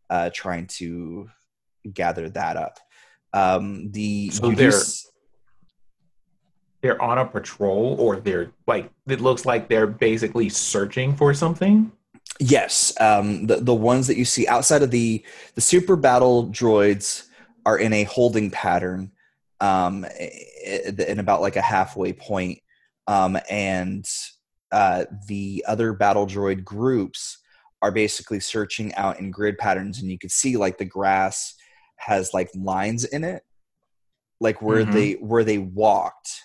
uh, 0.09 0.29
trying 0.33 0.67
to 0.67 1.29
gather 1.93 2.29
that 2.29 2.57
up. 2.57 2.79
Um, 3.33 3.91
the 3.91 4.29
So 4.29 4.51
they're- 4.51 4.69
s- 4.69 5.09
They're 6.81 7.01
on 7.01 7.17
a 7.17 7.25
patrol, 7.25 7.95
or 7.99 8.17
they're 8.19 8.51
like 8.67 8.89
it 9.07 9.19
looks 9.19 9.45
like 9.45 9.67
they're 9.67 9.87
basically 9.87 10.47
searching 10.49 11.15
for 11.15 11.33
something. 11.33 11.91
Yes, 12.39 12.93
um, 12.99 13.47
the 13.47 13.57
the 13.57 13.73
ones 13.73 14.07
that 14.07 14.17
you 14.17 14.25
see 14.25 14.47
outside 14.47 14.83
of 14.83 14.91
the 14.91 15.23
the 15.55 15.61
super 15.61 15.95
battle 15.95 16.49
droids 16.49 17.25
are 17.65 17.79
in 17.79 17.93
a 17.93 18.03
holding 18.03 18.51
pattern, 18.51 19.11
um, 19.59 20.05
in 20.65 21.19
about 21.19 21.41
like 21.41 21.55
a 21.55 21.61
halfway 21.61 22.13
point, 22.13 22.59
um, 23.07 23.37
and 23.49 24.05
uh, 24.71 25.05
the 25.27 25.65
other 25.67 25.93
battle 25.93 26.27
droid 26.27 26.63
groups 26.63 27.39
are 27.81 27.91
basically 27.91 28.39
searching 28.39 28.93
out 28.95 29.19
in 29.19 29.31
grid 29.31 29.57
patterns, 29.57 29.99
and 29.99 30.11
you 30.11 30.19
can 30.19 30.29
see 30.29 30.57
like 30.57 30.77
the 30.77 30.85
grass 30.85 31.55
has 31.95 32.33
like 32.33 32.49
lines 32.53 33.03
in 33.03 33.23
it, 33.23 33.43
like 34.39 34.61
where 34.61 34.85
Mhm. 34.85 34.91
they 34.91 35.13
where 35.13 35.43
they 35.43 35.57
walked, 35.57 36.43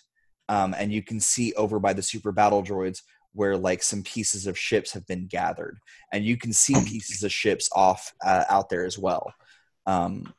um, 0.49 0.74
and 0.78 0.91
you 0.91 1.03
can 1.03 1.20
see 1.20 1.53
over 1.55 1.78
by 1.78 1.93
the 1.93 2.03
super 2.03 2.33
battle 2.33 2.62
droids 2.62 3.03
where 3.35 3.57
like 3.57 3.83
some 3.83 4.03
pieces 4.03 4.47
of 4.47 4.59
ships 4.59 4.93
have 4.93 5.07
been 5.07 5.26
gathered, 5.26 5.78
and 6.12 6.24
you 6.24 6.37
can 6.37 6.53
see 6.53 6.74
pieces 6.74 7.22
of 7.22 7.33
ships 7.33 7.68
off 7.74 8.12
uh, 8.24 8.45
out 8.49 8.68
there 8.68 8.85
as 8.85 8.99
well. 8.99 9.33
Um, 9.87 10.33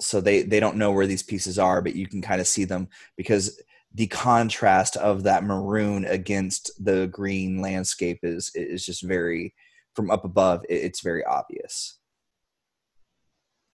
so 0.00 0.20
they 0.20 0.42
they 0.42 0.60
don't 0.60 0.76
know 0.76 0.92
where 0.92 1.06
these 1.06 1.22
pieces 1.22 1.58
are, 1.58 1.82
but 1.82 1.94
you 1.94 2.06
can 2.06 2.22
kind 2.22 2.40
of 2.40 2.46
see 2.46 2.64
them 2.64 2.88
because 3.16 3.60
the 3.94 4.06
contrast 4.06 4.96
of 4.96 5.24
that 5.24 5.44
maroon 5.44 6.06
against 6.06 6.70
the 6.82 7.06
green 7.08 7.60
landscape 7.60 8.20
is 8.22 8.50
is 8.54 8.84
just 8.86 9.02
very 9.02 9.54
from 9.94 10.10
up 10.10 10.24
above. 10.24 10.64
it- 10.68 10.82
It's 10.84 11.00
very 11.00 11.24
obvious, 11.24 11.98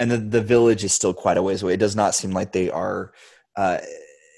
and 0.01 0.11
the 0.11 0.19
the 0.19 0.43
village 0.43 0.85
is 0.85 0.93
still 0.93 1.15
quite 1.15 1.37
a 1.37 1.43
ways 1.43 1.63
away. 1.63 1.75
It 1.75 1.81
does 1.81 1.97
not 1.97 2.15
seem 2.15 2.33
like 2.33 2.53
they 2.53 2.71
are 2.71 3.13
uh, 3.57 3.79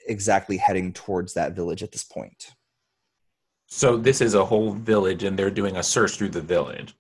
exactly 0.07 0.57
heading 0.59 0.93
towards 0.93 1.35
that 1.35 1.53
village 1.57 1.83
at 1.83 1.93
this 1.93 2.05
point. 2.05 2.55
So 3.71 3.97
this 3.97 4.21
is 4.21 4.35
a 4.35 4.45
whole 4.45 4.73
village, 4.73 5.23
and 5.23 5.39
they're 5.39 5.51
doing 5.51 5.77
a 5.77 5.83
search 5.83 6.17
through 6.17 6.31
the 6.31 6.41
village. 6.41 6.95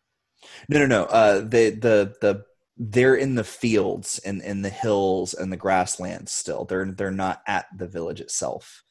No, 0.69 0.79
no, 0.79 0.87
no. 0.87 1.05
Uh, 1.05 1.41
the 1.41 1.71
the 1.71 2.15
the 2.21 2.45
they're 2.77 3.17
in 3.17 3.35
the 3.35 3.45
fields 3.45 4.19
and 4.21 4.41
in 4.41 4.63
the 4.63 4.71
hills 4.71 5.35
and 5.35 5.53
the 5.53 5.57
grasslands 5.57 6.33
still. 6.33 6.65
They're 6.65 6.87
they're 6.93 7.11
not 7.11 7.43
at 7.47 7.67
the 7.77 7.89
village 7.89 8.21
itself. 8.21 8.83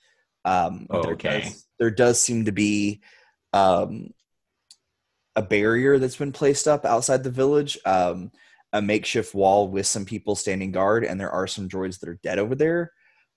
Um, 0.46 0.88
there 0.90 1.14
Okay. 1.14 1.40
does, 1.42 1.66
there 1.80 1.92
does 1.92 2.22
seem 2.22 2.46
to 2.46 2.52
be 2.52 3.02
um, 3.54 4.10
a 5.36 5.42
barrier 5.42 5.98
that's 6.00 6.18
been 6.18 6.32
placed 6.32 6.68
up 6.68 6.86
outside 6.86 7.24
the 7.24 7.32
village. 7.32 7.78
Um, 7.86 8.32
a 8.72 8.82
makeshift 8.82 9.34
wall 9.34 9.68
with 9.68 9.88
some 9.88 10.06
people 10.06 10.36
standing 10.36 10.72
guard, 10.72 11.04
and 11.04 11.20
there 11.20 11.32
are 11.32 11.48
some 11.48 11.68
droids 11.68 12.00
that 12.00 12.10
are 12.10 12.20
dead 12.22 12.38
over 12.40 12.54
there. 12.56 12.92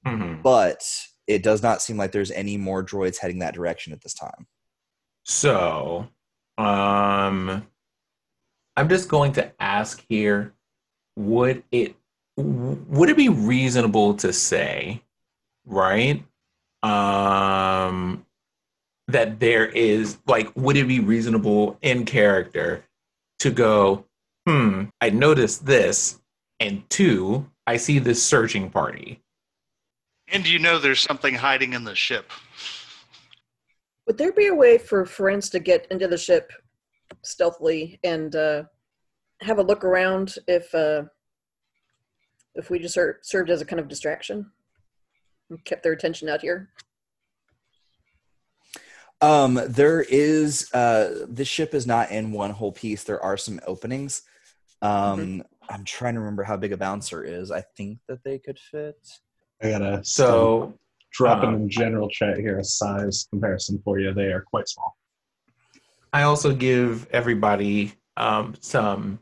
Mhm. 0.07 0.43
But 0.43 0.85
it 1.27 1.43
does 1.43 1.63
not 1.63 1.83
seem 1.83 1.97
like 1.97 2.13
there's 2.13 2.31
any 2.31 2.57
more 2.57 2.85
droids 2.85 3.19
heading 3.19 3.39
that 3.41 3.55
direction 3.55 3.93
at 3.93 4.01
this 4.03 4.15
time. 4.15 4.47
So, 5.25 6.09
um, 6.59 7.67
I'm 8.77 8.89
just 8.89 9.09
going 9.09 9.33
to 9.35 9.53
ask 9.63 10.05
here: 10.09 10.55
Would 11.17 11.63
it 11.71 11.95
would 12.37 13.11
it 13.11 13.17
be 13.17 13.29
reasonable 13.29 14.15
to 14.15 14.33
say, 14.33 15.03
right? 15.67 16.25
Um, 16.83 18.27
that 19.09 19.39
there 19.39 19.67
is 19.67 20.19
like, 20.27 20.51
would 20.57 20.77
it 20.77 20.89
be 20.89 21.01
reasonable 21.01 21.79
in 21.83 22.05
character 22.05 22.85
to 23.41 23.51
go, 23.51 24.07
hmm, 24.47 24.85
I 25.01 25.11
noticed 25.11 25.67
this, 25.67 26.21
and 26.61 26.89
two, 26.89 27.49
I 27.67 27.77
see 27.77 27.99
this 27.99 28.23
searching 28.23 28.71
party. 28.71 29.22
And 30.33 30.49
you 30.49 30.59
know 30.59 30.79
there's 30.79 31.01
something 31.01 31.35
hiding 31.35 31.75
in 31.75 31.85
the 31.85 31.95
ship. 31.95 32.33
Would 34.07 34.19
there 34.19 34.33
be 34.33 34.47
a 34.47 34.55
way 34.55 34.79
for 34.79 35.05
Firenz 35.05 35.51
to 35.53 35.61
get 35.61 35.87
into 35.91 36.09
the 36.09 36.19
ship 36.19 36.53
stealthily 37.23 38.01
and 38.03 38.35
uh, 38.35 38.65
have 39.43 39.59
a 39.59 39.63
look 39.63 39.85
around 39.85 40.37
if 40.49 40.75
uh, 40.75 41.03
if 42.55 42.71
we 42.71 42.79
just 42.79 42.95
ser- 42.95 43.21
served 43.23 43.51
as 43.51 43.61
a 43.61 43.65
kind 43.65 43.79
of 43.79 43.89
distraction 43.89 44.51
and 45.51 45.65
kept 45.65 45.83
their 45.83 45.93
attention 45.93 46.29
out 46.29 46.41
here? 46.41 46.71
Um, 49.21 49.61
there 49.69 50.01
is 50.01 50.73
uh 50.75 51.27
this 51.29 51.47
ship 51.47 51.75
is 51.75 51.87
not 51.87 52.11
in 52.11 52.33
one 52.33 52.51
whole 52.51 52.73
piece. 52.73 53.05
There 53.05 53.23
are 53.23 53.37
some 53.37 53.61
openings. 53.67 54.23
Um 54.81 55.45
I'm 55.69 55.85
trying 55.85 56.15
to 56.15 56.21
remember 56.21 56.43
how 56.43 56.57
big 56.57 56.73
a 56.73 56.77
bouncer 56.77 57.23
is. 57.23 57.53
I 57.53 57.61
think 57.77 57.99
that 58.09 58.25
they 58.25 58.39
could 58.39 58.59
fit. 58.59 58.99
I 59.63 59.71
got 59.71 59.83
a 59.83 60.05
So, 60.05 60.75
drop 61.13 61.45
uh, 61.45 61.49
in 61.49 61.69
general 61.69 62.09
chat 62.09 62.39
here 62.39 62.59
a 62.59 62.65
size 62.65 63.29
comparison 63.31 63.81
for 63.85 64.01
you. 64.01 64.13
They 64.13 64.33
are 64.33 64.41
quite 64.41 64.69
small. 64.69 64.97
I 66.13 66.23
also 66.23 66.55
give 66.55 67.07
everybody 67.11 67.95
um, 68.17 68.55
some 68.61 69.21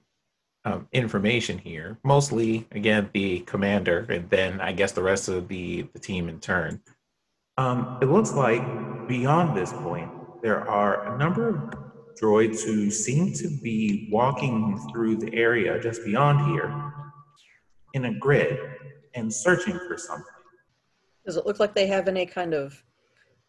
um, 0.64 0.88
information 0.92 1.58
here. 1.58 1.98
Mostly, 2.04 2.66
again, 2.72 3.10
the 3.12 3.40
commander, 3.40 4.06
and 4.08 4.28
then 4.30 4.60
I 4.60 4.72
guess 4.72 4.92
the 4.92 5.02
rest 5.02 5.28
of 5.28 5.48
the, 5.48 5.82
the 5.92 5.98
team 5.98 6.28
in 6.28 6.40
turn. 6.40 6.80
Um, 7.58 7.98
it 8.00 8.06
looks 8.06 8.32
like 8.32 8.62
beyond 9.08 9.56
this 9.56 9.72
point, 9.72 10.10
there 10.42 10.66
are 10.68 11.14
a 11.14 11.18
number 11.18 11.48
of 11.50 11.74
droids 12.20 12.64
who 12.64 12.90
seem 12.90 13.34
to 13.34 13.48
be 13.62 14.08
walking 14.10 14.78
through 14.90 15.16
the 15.16 15.34
area 15.34 15.78
just 15.80 16.04
beyond 16.04 16.50
here 16.52 16.92
in 17.94 18.06
a 18.06 18.14
grid 18.18 18.58
and 19.14 19.32
searching 19.32 19.78
for 19.86 19.96
something. 19.96 20.24
Does 21.26 21.36
it 21.36 21.46
look 21.46 21.60
like 21.60 21.74
they 21.74 21.86
have 21.86 22.08
any 22.08 22.26
kind 22.26 22.54
of 22.54 22.82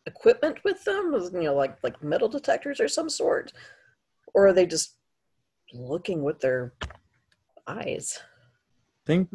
equipment 0.05 0.57
with 0.63 0.83
them? 0.83 1.13
You 1.33 1.41
know, 1.41 1.55
like 1.55 1.77
like 1.83 2.01
metal 2.03 2.29
detectors 2.29 2.79
or 2.79 2.87
some 2.87 3.09
sort, 3.09 3.53
or 4.33 4.47
are 4.47 4.53
they 4.53 4.65
just 4.65 4.97
looking 5.73 6.23
with 6.23 6.39
their 6.39 6.73
eyes? 7.67 8.19
think 9.05 9.29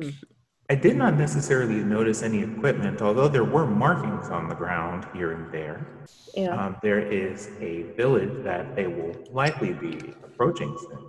I 0.68 0.74
did 0.74 0.96
not 0.96 1.16
necessarily 1.16 1.76
notice 1.76 2.22
any 2.22 2.42
equipment, 2.42 3.00
although 3.00 3.28
there 3.28 3.44
were 3.44 3.66
markings 3.66 4.28
on 4.30 4.48
the 4.48 4.54
ground 4.54 5.06
here 5.14 5.32
and 5.32 5.52
there. 5.52 5.86
Yeah. 6.34 6.56
Um, 6.56 6.76
there 6.82 7.00
is 7.00 7.50
a 7.60 7.82
village 7.96 8.42
that 8.42 8.74
they 8.74 8.86
will 8.86 9.14
likely 9.30 9.72
be 9.74 10.14
approaching 10.24 10.76
soon. 10.80 11.04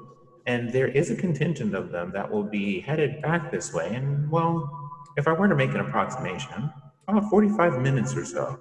And 0.45 0.71
there 0.71 0.87
is 0.87 1.09
a 1.09 1.15
contingent 1.15 1.73
of 1.73 1.91
them 1.91 2.11
that 2.13 2.29
will 2.31 2.43
be 2.43 2.79
headed 2.79 3.21
back 3.21 3.51
this 3.51 3.73
way. 3.73 3.95
And, 3.95 4.29
well, 4.29 4.86
if 5.17 5.27
I 5.27 5.33
were 5.33 5.47
to 5.47 5.55
make 5.55 5.71
an 5.71 5.79
approximation, 5.79 6.71
about 7.07 7.29
45 7.29 7.81
minutes 7.81 8.15
or 8.15 8.23
so. 8.23 8.59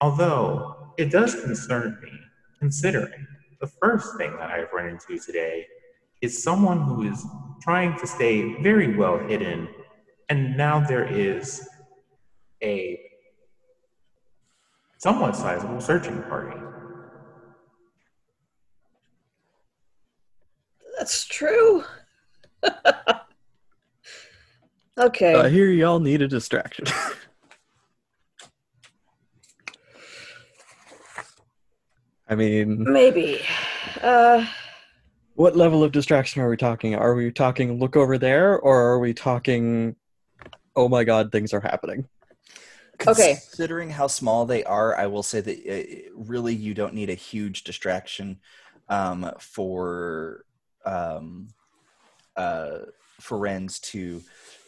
Although 0.00 0.92
it 0.96 1.10
does 1.10 1.34
concern 1.34 1.98
me, 2.02 2.10
considering 2.58 3.26
the 3.60 3.66
first 3.66 4.16
thing 4.16 4.34
that 4.38 4.50
I've 4.50 4.72
run 4.72 4.88
into 4.88 5.22
today 5.22 5.66
is 6.22 6.42
someone 6.42 6.80
who 6.80 7.02
is 7.02 7.24
trying 7.62 7.98
to 7.98 8.06
stay 8.06 8.60
very 8.62 8.96
well 8.96 9.18
hidden, 9.18 9.68
and 10.30 10.56
now 10.56 10.80
there 10.80 11.04
is 11.04 11.68
a 12.62 12.98
somewhat 14.98 15.36
sizable 15.36 15.80
searching 15.80 16.22
party. 16.22 16.58
That's 20.98 21.26
true. 21.26 21.84
okay. 24.98 25.34
I 25.34 25.48
hear 25.48 25.70
y'all 25.70 26.00
need 26.00 26.22
a 26.22 26.28
distraction. 26.28 26.86
I 32.28 32.34
mean, 32.34 32.84
Maybe. 32.90 33.42
Uh, 34.00 34.46
what 35.34 35.56
level 35.56 35.84
of 35.84 35.92
distraction 35.92 36.40
are 36.42 36.48
we 36.48 36.56
talking? 36.56 36.94
Are 36.94 37.14
we 37.14 37.30
talking 37.30 37.78
look 37.78 37.96
over 37.96 38.18
there, 38.18 38.58
or 38.58 38.80
are 38.92 38.98
we 38.98 39.12
talking, 39.12 39.96
oh 40.74 40.88
my 40.88 41.04
god, 41.04 41.30
things 41.32 41.52
are 41.52 41.60
happening? 41.60 42.08
Okay. 43.06 43.34
Considering 43.34 43.90
how 43.90 44.06
small 44.06 44.46
they 44.46 44.64
are, 44.64 44.96
I 44.96 45.06
will 45.06 45.22
say 45.22 45.40
that 45.40 45.58
uh, 45.68 46.10
really 46.14 46.54
you 46.54 46.74
don't 46.74 46.94
need 46.94 47.10
a 47.10 47.14
huge 47.14 47.64
distraction 47.64 48.38
um, 48.88 49.30
for 49.40 50.44
um, 50.84 51.48
uh, 52.36 52.78
for 53.20 53.38
Renz 53.38 53.80
to 53.80 54.22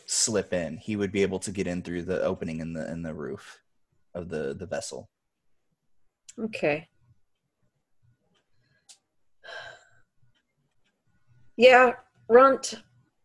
slip 0.07 0.53
in. 0.53 0.77
He 0.79 0.97
would 0.97 1.13
be 1.13 1.23
able 1.23 1.39
to 1.41 1.51
get 1.51 1.67
in 1.67 1.83
through 1.83 2.03
the 2.03 2.23
opening 2.23 2.61
in 2.61 2.73
the 2.73 2.91
in 2.91 3.03
the 3.03 3.15
roof 3.15 3.61
of 4.15 4.29
the 4.29 4.55
the 4.55 4.67
vessel. 4.67 5.11
okay. 6.41 6.89
Yeah, 11.59 11.93
Runt, 12.29 12.83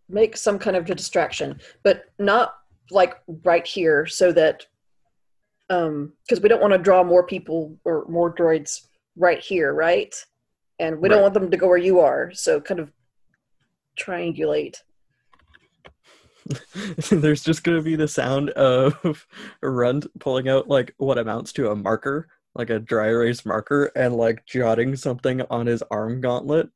make 0.08 0.38
some 0.38 0.58
kind 0.58 0.78
of 0.78 0.90
a 0.90 0.96
distraction, 0.96 1.60
but 1.84 2.06
not 2.18 2.56
like 2.90 3.20
right 3.44 3.68
here, 3.68 4.06
so 4.06 4.32
that 4.32 4.66
um, 5.70 6.14
because 6.24 6.42
we 6.42 6.50
don't 6.50 6.62
want 6.62 6.74
to 6.74 6.78
draw 6.78 7.04
more 7.04 7.26
people 7.26 7.78
or 7.84 8.06
more 8.08 8.34
droids 8.34 8.88
right 9.16 9.40
here, 9.40 9.74
right? 9.74 10.14
And 10.80 11.00
we 11.00 11.10
don't 11.10 11.22
want 11.22 11.34
them 11.34 11.52
to 11.52 11.58
go 11.58 11.68
where 11.68 11.78
you 11.78 12.00
are, 12.00 12.32
so 12.34 12.60
kind 12.60 12.80
of 12.80 12.92
triangulate. 14.00 14.78
There's 17.12 17.44
just 17.44 17.64
gonna 17.64 17.82
be 17.82 17.96
the 17.96 18.08
sound 18.08 18.50
of 18.52 19.28
Runt 19.62 20.08
pulling 20.20 20.50
out 20.50 20.68
like 20.68 20.94
what 20.98 21.18
amounts 21.18 21.54
to 21.54 21.72
a 21.72 21.76
marker, 21.76 22.28
like 22.56 22.70
a 22.70 22.80
dry 22.80 23.08
erase 23.08 23.46
marker, 23.46 23.92
and 23.96 24.16
like 24.16 24.46
jotting 24.46 24.96
something 24.96 25.42
on 25.50 25.68
his 25.68 25.84
arm 25.92 26.22
gauntlet. 26.22 26.70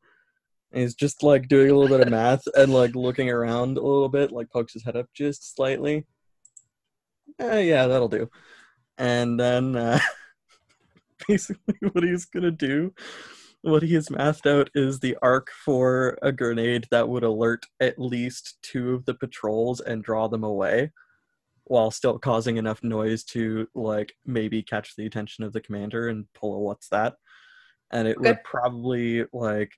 And 0.71 0.81
he's 0.81 0.95
just 0.95 1.23
like 1.23 1.47
doing 1.47 1.69
a 1.69 1.75
little 1.75 1.97
bit 1.97 2.05
of 2.05 2.11
math 2.11 2.43
and 2.55 2.73
like 2.73 2.95
looking 2.95 3.29
around 3.29 3.77
a 3.77 3.81
little 3.81 4.09
bit, 4.09 4.31
like 4.31 4.49
pokes 4.51 4.73
his 4.73 4.83
head 4.83 4.95
up 4.95 5.07
just 5.13 5.55
slightly. 5.55 6.05
Eh, 7.39 7.61
yeah, 7.61 7.87
that'll 7.87 8.09
do. 8.09 8.29
And 8.97 9.39
then 9.39 9.75
uh, 9.75 9.99
basically 11.27 11.75
what 11.91 12.03
he's 12.03 12.25
gonna 12.25 12.51
do. 12.51 12.93
What 13.65 13.81
he 13.81 13.95
has 13.95 14.11
mathed 14.11 14.45
out 14.45 14.69
is 14.75 14.99
the 14.99 15.17
arc 15.23 15.49
for 15.49 16.19
a 16.21 16.31
grenade 16.31 16.85
that 16.91 17.09
would 17.09 17.23
alert 17.23 17.65
at 17.79 17.97
least 17.97 18.59
two 18.61 18.93
of 18.93 19.05
the 19.05 19.15
patrols 19.15 19.81
and 19.81 20.03
draw 20.03 20.27
them 20.27 20.43
away, 20.43 20.91
while 21.63 21.89
still 21.89 22.19
causing 22.19 22.57
enough 22.57 22.83
noise 22.83 23.23
to 23.23 23.67
like 23.73 24.13
maybe 24.23 24.61
catch 24.61 24.95
the 24.95 25.07
attention 25.07 25.43
of 25.43 25.51
the 25.51 25.61
commander 25.61 26.09
and 26.09 26.31
pull 26.35 26.53
a 26.53 26.59
what's 26.59 26.89
that. 26.89 27.15
And 27.89 28.07
it 28.07 28.19
Okay. 28.19 28.29
would 28.29 28.43
probably 28.43 29.25
like 29.33 29.71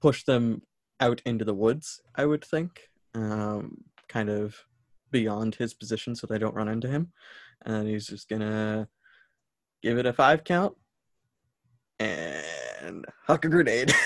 push 0.00 0.22
them 0.22 0.62
out 1.00 1.20
into 1.26 1.44
the 1.44 1.52
woods, 1.52 2.00
I 2.14 2.26
would 2.26 2.44
think. 2.44 2.90
Um, 3.16 3.78
kind 4.08 4.30
of 4.30 4.54
beyond 5.10 5.56
his 5.56 5.74
position 5.74 6.14
so 6.14 6.28
they 6.28 6.38
don't 6.38 6.54
run 6.54 6.68
into 6.68 6.86
him. 6.86 7.12
And 7.66 7.88
he's 7.88 8.06
just 8.06 8.28
gonna 8.28 8.88
give 9.82 9.98
it 9.98 10.06
a 10.06 10.12
five 10.12 10.44
count 10.44 10.76
and 11.98 12.44
huck 13.26 13.44
a 13.44 13.48
grenade 13.48 13.92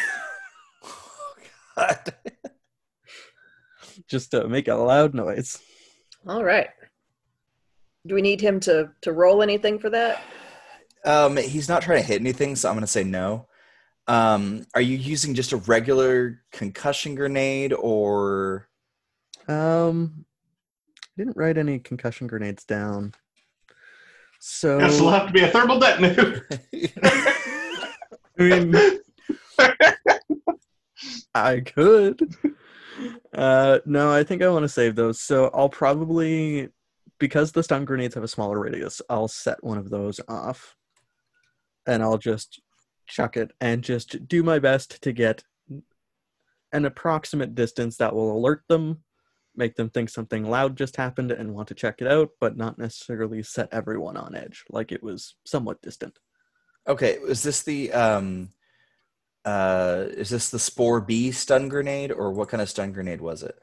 God. 1.78 2.14
just 4.08 4.30
to 4.32 4.48
make 4.48 4.68
a 4.68 4.74
loud 4.74 5.14
noise. 5.14 5.58
All 6.26 6.44
right. 6.44 6.68
Do 8.06 8.14
we 8.14 8.22
need 8.22 8.40
him 8.40 8.60
to 8.60 8.90
to 9.02 9.12
roll 9.12 9.42
anything 9.42 9.78
for 9.78 9.90
that? 9.90 10.22
Um, 11.04 11.36
he's 11.36 11.68
not 11.68 11.82
trying 11.82 12.00
to 12.00 12.06
hit 12.06 12.20
anything, 12.20 12.56
so 12.56 12.68
I'm 12.68 12.74
going 12.74 12.82
to 12.82 12.86
say 12.86 13.04
no. 13.04 13.46
Um, 14.06 14.64
are 14.74 14.80
you 14.80 14.96
using 14.96 15.34
just 15.34 15.52
a 15.52 15.58
regular 15.58 16.42
concussion 16.50 17.14
grenade 17.14 17.72
or? 17.72 18.68
Um, 19.46 20.24
I 21.02 21.22
didn't 21.22 21.36
write 21.36 21.58
any 21.58 21.78
concussion 21.78 22.26
grenades 22.26 22.64
down. 22.64 23.14
So 24.40 24.78
Guess 24.78 24.96
it'll 24.96 25.10
have 25.10 25.26
to 25.26 25.32
be 25.32 25.42
a 25.42 25.48
thermal 25.48 25.78
detonator. 25.78 26.48
I 28.38 28.42
mean, 28.42 28.74
I 31.34 31.60
could. 31.60 32.34
Uh, 33.32 33.78
no, 33.84 34.12
I 34.12 34.24
think 34.24 34.42
I 34.42 34.48
want 34.48 34.64
to 34.64 34.68
save 34.68 34.94
those. 34.96 35.20
So 35.20 35.50
I'll 35.54 35.68
probably, 35.68 36.68
because 37.18 37.52
the 37.52 37.62
stun 37.62 37.84
grenades 37.84 38.14
have 38.14 38.24
a 38.24 38.28
smaller 38.28 38.58
radius, 38.58 39.02
I'll 39.08 39.28
set 39.28 39.62
one 39.62 39.78
of 39.78 39.90
those 39.90 40.20
off, 40.28 40.76
and 41.86 42.02
I'll 42.02 42.18
just 42.18 42.60
chuck 43.06 43.36
it 43.36 43.52
and 43.60 43.82
just 43.82 44.28
do 44.28 44.42
my 44.42 44.58
best 44.58 45.00
to 45.02 45.12
get 45.12 45.42
an 46.72 46.84
approximate 46.84 47.54
distance 47.54 47.96
that 47.96 48.14
will 48.14 48.36
alert 48.36 48.62
them, 48.68 49.02
make 49.56 49.76
them 49.76 49.88
think 49.88 50.10
something 50.10 50.44
loud 50.44 50.76
just 50.76 50.96
happened 50.96 51.32
and 51.32 51.54
want 51.54 51.68
to 51.68 51.74
check 51.74 52.00
it 52.00 52.06
out, 52.06 52.30
but 52.40 52.56
not 52.56 52.78
necessarily 52.78 53.42
set 53.42 53.68
everyone 53.72 54.16
on 54.16 54.34
edge, 54.34 54.64
like 54.70 54.92
it 54.92 55.02
was 55.02 55.34
somewhat 55.46 55.80
distant. 55.82 56.18
Okay, 56.88 57.18
is 57.28 57.42
this 57.42 57.62
the 57.62 57.92
um, 57.92 58.48
uh, 59.44 60.06
is 60.08 60.30
this 60.30 60.48
the 60.48 60.58
Spore 60.58 61.02
B 61.02 61.30
stun 61.32 61.68
grenade 61.68 62.10
or 62.10 62.32
what 62.32 62.48
kind 62.48 62.62
of 62.62 62.70
stun 62.70 62.92
grenade 62.92 63.20
was 63.20 63.42
it? 63.42 63.58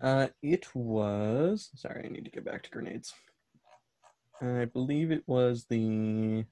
Uh, 0.00 0.28
it 0.42 0.66
was. 0.74 1.70
Sorry, 1.74 2.04
I 2.04 2.08
need 2.08 2.26
to 2.26 2.30
get 2.30 2.44
back 2.44 2.62
to 2.64 2.70
grenades. 2.70 3.14
I 4.42 4.66
believe 4.66 5.10
it 5.10 5.24
was 5.26 5.64
the. 5.68 6.44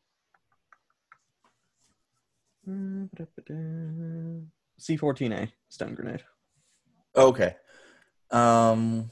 C14A 4.81 5.53
stun 5.69 5.95
grenade. 5.95 6.25
Okay. 7.15 7.57
Um. 8.31 9.11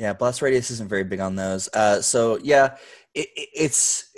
Yeah, 0.00 0.14
blast 0.14 0.40
radius 0.40 0.70
isn't 0.70 0.88
very 0.88 1.04
big 1.04 1.20
on 1.20 1.36
those. 1.36 1.68
Uh, 1.74 2.00
so 2.00 2.38
yeah, 2.42 2.76
it, 3.12 3.28
it, 3.36 3.48
it's 3.54 4.10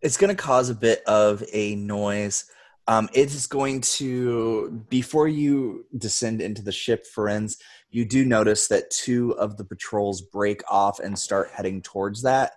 it's 0.00 0.16
going 0.16 0.34
to 0.34 0.42
cause 0.42 0.70
a 0.70 0.74
bit 0.74 1.02
of 1.04 1.44
a 1.52 1.74
noise. 1.74 2.46
Um, 2.86 3.10
it 3.12 3.26
is 3.26 3.46
going 3.46 3.82
to 3.82 4.82
before 4.88 5.28
you 5.28 5.84
descend 5.98 6.40
into 6.40 6.62
the 6.62 6.72
ship, 6.72 7.04
Firenz. 7.14 7.58
You 7.90 8.06
do 8.06 8.24
notice 8.24 8.68
that 8.68 8.90
two 8.90 9.32
of 9.32 9.58
the 9.58 9.64
patrols 9.66 10.22
break 10.22 10.62
off 10.70 11.00
and 11.00 11.18
start 11.18 11.50
heading 11.50 11.82
towards 11.82 12.22
that. 12.22 12.52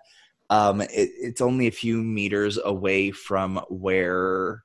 Um, 0.50 0.80
it, 0.80 0.90
it's 0.94 1.42
only 1.42 1.68
a 1.68 1.72
few 1.72 1.98
meters 1.98 2.58
away 2.64 3.12
from 3.12 3.58
where. 3.68 4.64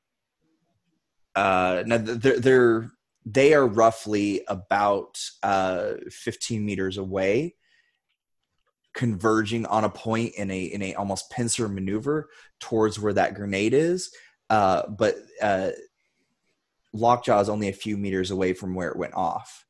Uh, 1.35 1.83
now 1.85 1.99
they're, 1.99 2.39
they're 2.39 2.91
they 3.27 3.53
are 3.53 3.67
roughly 3.67 4.43
about 4.47 5.21
uh, 5.43 5.95
15 6.09 6.65
meters 6.65 6.97
away 6.97 7.57
converging 8.95 9.67
on 9.67 9.85
a 9.85 9.91
point 9.91 10.33
in 10.37 10.51
a 10.51 10.63
in 10.65 10.81
a 10.81 10.95
almost 10.95 11.31
pincer 11.31 11.69
maneuver 11.69 12.31
towards 12.61 12.99
where 12.99 13.13
that 13.13 13.35
grenade 13.35 13.75
is. 13.75 14.11
Uh, 14.49 14.83
but 14.89 15.17
uh, 15.43 15.71
lockjaw 16.93 17.41
is 17.41 17.49
only 17.49 17.69
a 17.69 17.75
few 17.75 17.97
meters 17.97 18.31
away 18.31 18.53
from 18.53 18.75
where 18.75 18.89
it 18.89 18.97
went 18.97 19.15
off. 19.15 19.67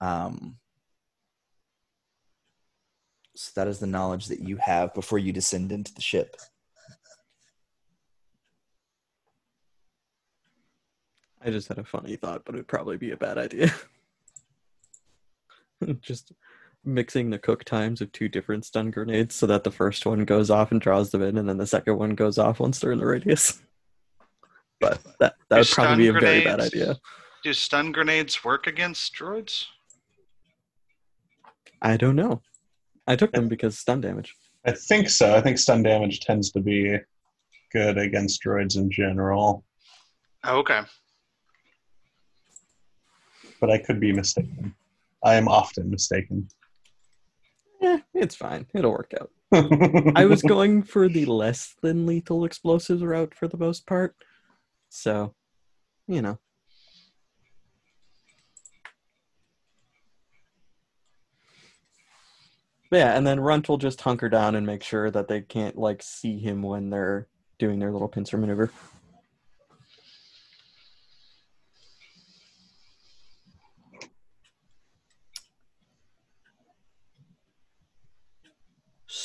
Um, 0.00 0.56
so 3.34 3.50
that 3.56 3.68
is 3.68 3.80
the 3.80 3.86
knowledge 3.86 4.26
that 4.26 4.40
you 4.40 4.56
have 4.56 4.94
before 4.94 5.18
you 5.18 5.32
descend 5.32 5.72
into 5.72 5.92
the 5.92 6.00
ship 6.00 6.36
I 11.46 11.50
just 11.50 11.68
had 11.68 11.78
a 11.78 11.84
funny 11.84 12.16
thought, 12.16 12.42
but 12.44 12.56
it 12.56 12.58
would 12.58 12.68
probably 12.68 12.96
be 12.96 13.12
a 13.12 13.16
bad 13.16 13.38
idea. 13.38 13.72
just 16.00 16.32
mixing 16.84 17.30
the 17.30 17.38
cook 17.38 17.62
times 17.62 18.00
of 18.00 18.10
two 18.10 18.28
different 18.28 18.64
stun 18.64 18.90
grenades 18.90 19.36
so 19.36 19.46
that 19.46 19.62
the 19.62 19.70
first 19.70 20.06
one 20.06 20.24
goes 20.24 20.50
off 20.50 20.72
and 20.72 20.80
draws 20.80 21.10
them 21.10 21.22
in, 21.22 21.38
and 21.38 21.48
then 21.48 21.58
the 21.58 21.66
second 21.66 21.98
one 21.98 22.16
goes 22.16 22.36
off 22.36 22.58
once 22.58 22.80
they're 22.80 22.90
in 22.92 22.98
the 22.98 23.06
radius. 23.06 23.62
But 24.78 25.02
that 25.20 25.36
that 25.48 25.56
Do 25.56 25.60
would 25.60 25.68
probably 25.68 25.96
be 25.96 26.08
a 26.08 26.12
stun 26.12 26.20
very 26.20 26.44
bad 26.44 26.60
idea. 26.60 26.96
Do 27.42 27.54
stun 27.54 27.92
grenades 27.92 28.44
work 28.44 28.66
against 28.66 29.14
droids? 29.14 29.64
I 31.80 31.96
don't 31.96 32.14
know. 32.14 32.42
I 33.06 33.16
took 33.16 33.32
them 33.32 33.48
because 33.48 33.78
stun 33.78 34.02
damage. 34.02 34.34
I 34.66 34.72
think 34.72 35.08
so. 35.08 35.34
I 35.34 35.40
think 35.40 35.56
stun 35.56 35.82
damage 35.82 36.20
tends 36.20 36.52
to 36.52 36.60
be 36.60 36.98
good 37.72 37.96
against 37.96 38.42
droids 38.44 38.76
in 38.76 38.90
general, 38.90 39.64
Oh, 40.48 40.58
okay. 40.58 40.80
But 43.60 43.70
I 43.70 43.78
could 43.78 44.00
be 44.00 44.12
mistaken. 44.12 44.74
I 45.24 45.34
am 45.34 45.48
often 45.48 45.90
mistaken. 45.90 46.48
Eh, 47.82 48.00
it's 48.14 48.36
fine. 48.36 48.66
It'll 48.74 48.92
work 48.92 49.12
out. 49.20 49.30
I 50.16 50.24
was 50.24 50.42
going 50.42 50.82
for 50.82 51.08
the 51.08 51.26
less 51.26 51.74
than 51.82 52.06
lethal 52.06 52.44
explosives 52.44 53.02
route 53.02 53.34
for 53.34 53.48
the 53.48 53.56
most 53.56 53.86
part. 53.86 54.16
So, 54.88 55.34
you 56.06 56.22
know. 56.22 56.38
But 62.90 62.98
yeah, 62.98 63.16
and 63.16 63.26
then 63.26 63.40
Runt 63.40 63.68
will 63.68 63.78
just 63.78 64.00
hunker 64.00 64.28
down 64.28 64.54
and 64.54 64.66
make 64.66 64.82
sure 64.82 65.10
that 65.10 65.28
they 65.28 65.40
can't 65.40 65.76
like 65.76 66.02
see 66.02 66.38
him 66.38 66.62
when 66.62 66.90
they're 66.90 67.26
doing 67.58 67.78
their 67.78 67.90
little 67.90 68.08
pincer 68.08 68.38
maneuver. 68.38 68.70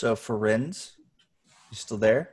So 0.02 0.16
Firenz, 0.16 0.93
you 1.70 1.76
still 1.76 1.99
there 1.99 2.32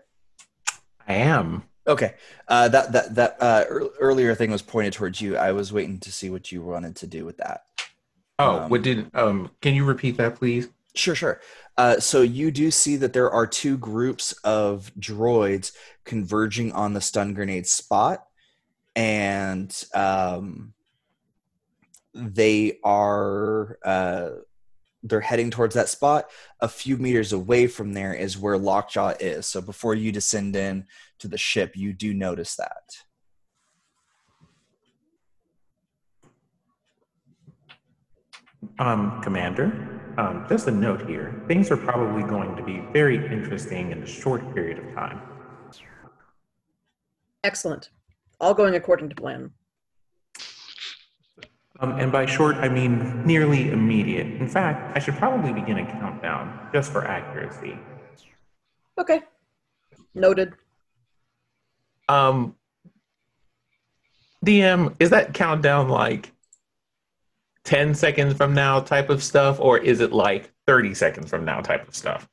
I 1.07 1.12
am. 1.12 1.64
Okay, 1.87 2.14
uh, 2.49 2.69
that 2.69 2.93
that 2.93 3.14
that 3.14 3.37
uh, 3.43 3.64
ear- 3.69 3.91
earlier 4.01 4.35
thing 4.35 4.51
was 4.51 4.62
pointed 4.62 4.95
towards 4.95 5.21
you. 5.21 5.37
I 5.37 5.53
was 5.53 5.71
waiting 5.71 6.01
to 6.01 6.11
see 6.11 6.31
what 6.31 6.51
you 6.51 6.62
wanted 6.62 6.97
to 6.97 7.07
do 7.07 7.27
with 7.27 7.37
that. 7.37 7.64
Oh, 8.39 8.61
Um, 8.61 8.71
what 8.71 8.81
did 8.81 9.14
um 9.14 9.51
can 9.61 9.75
you 9.75 9.85
repeat 9.85 10.16
that 10.16 10.37
please? 10.37 10.71
Sure, 10.95 11.14
sure. 11.14 11.43
Uh, 11.77 12.01
so 12.01 12.23
you 12.23 12.51
do 12.51 12.71
see 12.71 12.97
that 12.97 13.12
there 13.12 13.31
are 13.31 13.47
two 13.47 13.77
groups 13.77 14.33
of 14.45 14.91
droids 14.99 15.73
converging 16.07 16.73
on 16.73 16.95
the 16.95 17.03
stun 17.03 17.35
grenade 17.35 17.66
spot, 17.66 18.25
and 18.97 19.85
um, 19.95 20.73
they 22.14 22.79
are 22.83 23.79
uh, 23.85 24.31
they're 25.03 25.20
heading 25.20 25.51
towards 25.51 25.74
that 25.74 25.88
spot. 25.88 26.30
A 26.61 26.68
few 26.68 26.96
meters 26.96 27.32
away 27.32 27.66
from 27.66 27.94
there 27.94 28.14
is 28.14 28.38
where 28.38 28.59
Lockjaw 28.59 29.14
is. 29.20 29.46
So 29.46 29.61
before 29.61 29.94
you 29.94 30.12
descend 30.12 30.57
in 30.57 30.86
to 31.20 31.28
the 31.28 31.38
ship, 31.38 31.76
you 31.76 31.92
do 31.92 32.14
notice 32.14 32.57
that. 32.57 32.96
Um, 38.80 39.20
Commander, 39.22 40.01
um, 40.18 40.46
just 40.49 40.66
a 40.66 40.70
note 40.70 41.09
here. 41.09 41.42
Things 41.46 41.70
are 41.70 41.76
probably 41.76 42.22
going 42.22 42.57
to 42.57 42.62
be 42.62 42.80
very 42.92 43.16
interesting 43.16 43.92
in 43.92 44.03
a 44.03 44.07
short 44.07 44.55
period 44.55 44.78
of 44.78 44.94
time. 44.94 45.20
Excellent. 47.44 47.90
All 48.40 48.55
going 48.55 48.74
according 48.74 49.09
to 49.11 49.14
plan. 49.14 49.53
Um, 51.81 51.93
and 51.93 52.11
by 52.11 52.26
short, 52.26 52.57
I 52.57 52.68
mean 52.68 53.24
nearly 53.24 53.70
immediate. 53.70 54.26
In 54.26 54.49
fact, 54.49 54.97
I 54.97 55.01
should 55.01 55.14
probably 55.14 55.53
begin 55.53 55.79
a 55.79 55.87
countdown 55.87 56.68
just 56.72 56.91
for 56.91 57.05
accuracy. 57.05 57.79
Okay. 58.99 59.20
Noted. 60.14 60.55
Um, 62.09 62.57
DM, 64.45 64.95
is 64.99 65.11
that 65.11 65.35
countdown 65.35 65.89
like 65.89 66.33
10 67.64 67.95
seconds 67.95 68.35
from 68.35 68.55
now 68.55 68.81
type 68.81 69.11
of 69.11 69.22
stuff, 69.22 69.61
or 69.61 69.79
is 69.79 70.01
it 70.01 70.12
like 70.12 70.51
30 70.66 70.95
seconds 70.95 71.31
from 71.31 71.45
now 71.45 71.61
type 71.61 71.87
of 71.87 71.95
stuff? 71.95 72.29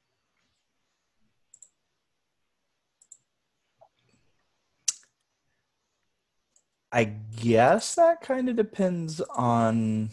I 6.95 7.11
guess 7.41 7.95
that 7.95 8.21
kind 8.21 8.47
of 8.47 8.55
depends 8.55 9.19
on. 9.19 10.11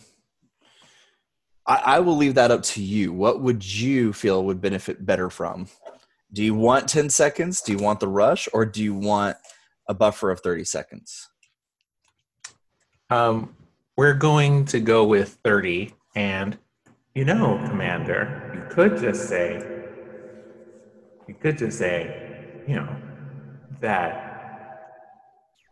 I, 1.64 1.76
I 1.76 2.00
will 2.00 2.16
leave 2.16 2.34
that 2.34 2.50
up 2.50 2.64
to 2.64 2.82
you. 2.82 3.12
What 3.12 3.40
would 3.40 3.64
you 3.64 4.12
feel 4.12 4.44
would 4.44 4.60
benefit 4.60 5.06
better 5.06 5.30
from? 5.30 5.68
Do 6.32 6.42
you 6.42 6.54
want 6.54 6.88
10 6.88 7.08
seconds? 7.08 7.60
Do 7.60 7.70
you 7.70 7.78
want 7.78 8.00
the 8.00 8.08
rush? 8.08 8.48
Or 8.52 8.66
do 8.66 8.82
you 8.82 8.94
want 8.94 9.36
a 9.88 9.94
buffer 9.94 10.32
of 10.32 10.40
30 10.40 10.64
seconds? 10.64 11.28
Um, 13.10 13.54
we're 13.96 14.14
going 14.14 14.64
to 14.66 14.80
go 14.80 15.04
with 15.04 15.38
30. 15.44 15.94
And, 16.16 16.58
you 17.14 17.24
know, 17.24 17.64
Commander, 17.68 18.50
you 18.56 18.74
could 18.74 18.98
just 18.98 19.28
say, 19.28 19.64
you 21.28 21.34
could 21.34 21.58
just 21.58 21.78
say, 21.78 22.64
you 22.66 22.74
know, 22.74 22.96
that 23.80 24.32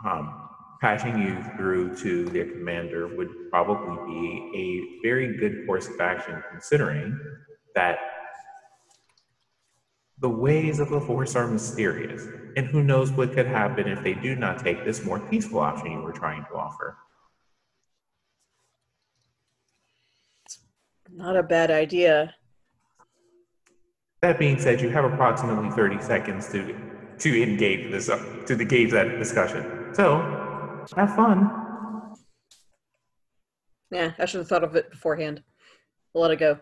um, 0.05 0.40
patching 0.81 1.21
you 1.21 1.43
through 1.57 1.95
to 1.97 2.25
their 2.27 2.47
commander 2.47 3.15
would 3.17 3.29
probably 3.51 4.13
be 4.13 4.53
a 4.57 5.07
very 5.07 5.37
good 5.37 5.67
course 5.67 5.89
of 5.89 6.01
action 6.01 6.43
considering 6.51 7.19
that 7.75 7.99
the 10.19 10.29
ways 10.29 10.81
of 10.81 10.91
the 10.91 11.01
Force 11.01 11.35
are 11.35 11.47
mysterious, 11.47 12.27
and 12.57 12.67
who 12.67 12.83
knows 12.83 13.11
what 13.11 13.33
could 13.33 13.47
happen 13.47 13.89
if 13.89 14.03
they 14.03 14.15
do 14.15 14.37
not 14.37 14.63
take 14.63 14.85
this 14.85 15.03
more 15.03 15.19
peaceful 15.19 15.61
option 15.61 15.93
you 15.93 16.01
were 16.01 16.13
trying 16.13 16.45
to 16.45 16.55
offer. 16.57 16.97
Not 21.11 21.37
a 21.37 21.43
bad 21.43 21.71
idea. 21.71 22.35
That 24.21 24.39
being 24.39 24.59
said, 24.59 24.81
you 24.81 24.91
have 24.91 25.07
approximately 25.07 25.71
30 25.71 26.03
seconds 26.03 26.53
to 26.53 26.77
to 27.19 27.43
engage 27.43 27.91
this 27.91 28.07
to 28.07 28.53
engage 28.53 28.91
that 28.93 29.19
discussion. 29.19 29.95
So, 29.95 30.40
have 30.97 31.15
fun. 31.15 31.51
Yeah, 33.91 34.13
I 34.19 34.25
should 34.25 34.39
have 34.39 34.49
thought 34.49 34.65
of 34.65 34.77
it 34.77 34.91
beforehand. 34.91 35.43
I'll 36.15 36.23
let 36.23 36.31
it 36.31 36.39
go. 36.39 36.59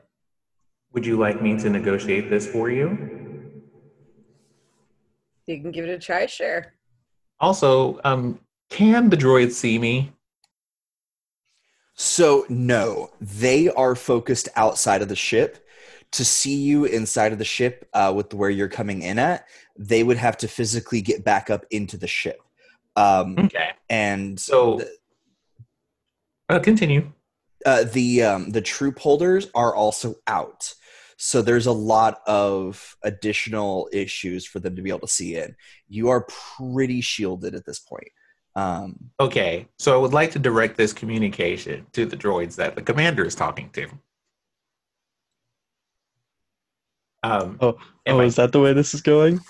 Would 0.92 1.04
you 1.04 1.18
like 1.18 1.42
me 1.42 1.58
to 1.58 1.68
negotiate 1.68 2.30
this 2.30 2.50
for 2.50 2.70
you? 2.70 3.62
You 5.46 5.60
can 5.60 5.70
give 5.70 5.84
it 5.84 5.90
a 5.90 5.98
try, 5.98 6.26
sure. 6.26 6.74
Also, 7.40 8.00
um, 8.04 8.40
can 8.70 9.10
the 9.10 9.16
droids 9.16 9.52
see 9.52 9.78
me? 9.78 10.12
So, 11.94 12.46
no, 12.48 13.10
they 13.20 13.68
are 13.70 13.94
focused 13.94 14.48
outside 14.56 15.02
of 15.02 15.08
the 15.08 15.16
ship. 15.16 15.64
To 16.12 16.24
see 16.24 16.54
you 16.54 16.86
inside 16.86 17.32
of 17.32 17.38
the 17.38 17.44
ship 17.44 17.86
uh, 17.92 18.12
with 18.16 18.32
where 18.32 18.48
you're 18.48 18.68
coming 18.68 19.02
in 19.02 19.18
at, 19.18 19.46
they 19.76 20.02
would 20.02 20.16
have 20.16 20.38
to 20.38 20.48
physically 20.48 21.02
get 21.02 21.22
back 21.22 21.50
up 21.50 21.66
into 21.70 21.98
the 21.98 22.06
ship. 22.06 22.40
Um, 22.98 23.38
Okay. 23.38 23.70
and 23.88 24.38
So, 24.40 24.78
the, 24.78 24.90
uh, 26.48 26.58
continue. 26.58 27.12
uh, 27.64 27.84
the 27.84 28.22
um, 28.22 28.50
the 28.50 28.60
troop 28.60 28.98
holders 28.98 29.48
are 29.54 29.74
also 29.74 30.16
out. 30.26 30.74
So 31.16 31.42
there's 31.42 31.66
a 31.66 31.72
lot 31.72 32.20
of 32.26 32.96
additional 33.02 33.88
issues 33.92 34.44
for 34.46 34.60
them 34.60 34.76
to 34.76 34.82
be 34.82 34.90
able 34.90 35.00
to 35.00 35.08
see 35.08 35.36
in. 35.36 35.56
You 35.88 36.08
are 36.10 36.26
pretty 36.56 37.00
shielded 37.00 37.54
at 37.54 37.66
this 37.66 37.80
point. 37.80 38.08
Um, 38.54 39.10
Okay, 39.20 39.66
so 39.78 39.94
I 39.94 39.96
would 40.00 40.12
like 40.12 40.30
to 40.32 40.38
direct 40.38 40.76
this 40.76 40.92
communication 40.92 41.86
to 41.92 42.06
the 42.06 42.16
droids 42.16 42.54
that 42.56 42.74
the 42.76 42.82
commander 42.82 43.24
is 43.24 43.34
talking 43.34 43.70
to. 43.70 43.88
Um, 47.24 47.58
Oh, 47.60 47.76
oh, 48.06 48.20
I- 48.20 48.24
is 48.24 48.36
that 48.36 48.52
the 48.52 48.60
way 48.60 48.72
this 48.72 48.94
is 48.94 49.02
going? 49.02 49.40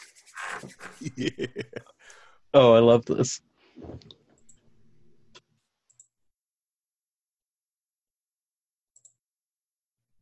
Oh, 2.54 2.72
I 2.72 2.80
love 2.80 3.04
this. 3.06 3.40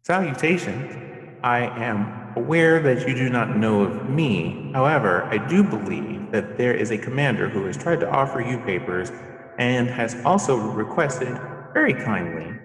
Salutations. 0.03 0.97
I 1.43 1.61
am 1.85 2.33
aware 2.37 2.81
that 2.81 3.07
you 3.09 3.15
do 3.15 3.29
not 3.29 3.57
know 3.57 3.83
of 3.83 4.09
me. 4.09 4.71
However, 4.73 5.25
I 5.25 5.39
do 5.39 5.63
believe 5.63 6.31
that 6.33 6.59
there 6.59 6.75
is 6.75 6.91
a 6.91 6.99
commander 6.99 7.49
who 7.49 7.65
has 7.67 7.77
tried 7.77 8.01
to 8.01 8.11
offer 8.11 8.41
you 8.41 8.59
papers 8.59 9.11
and 9.59 9.89
has 9.89 10.17
also 10.25 10.57
requested 10.57 11.39
very 11.73 11.95
kindly 11.95 12.59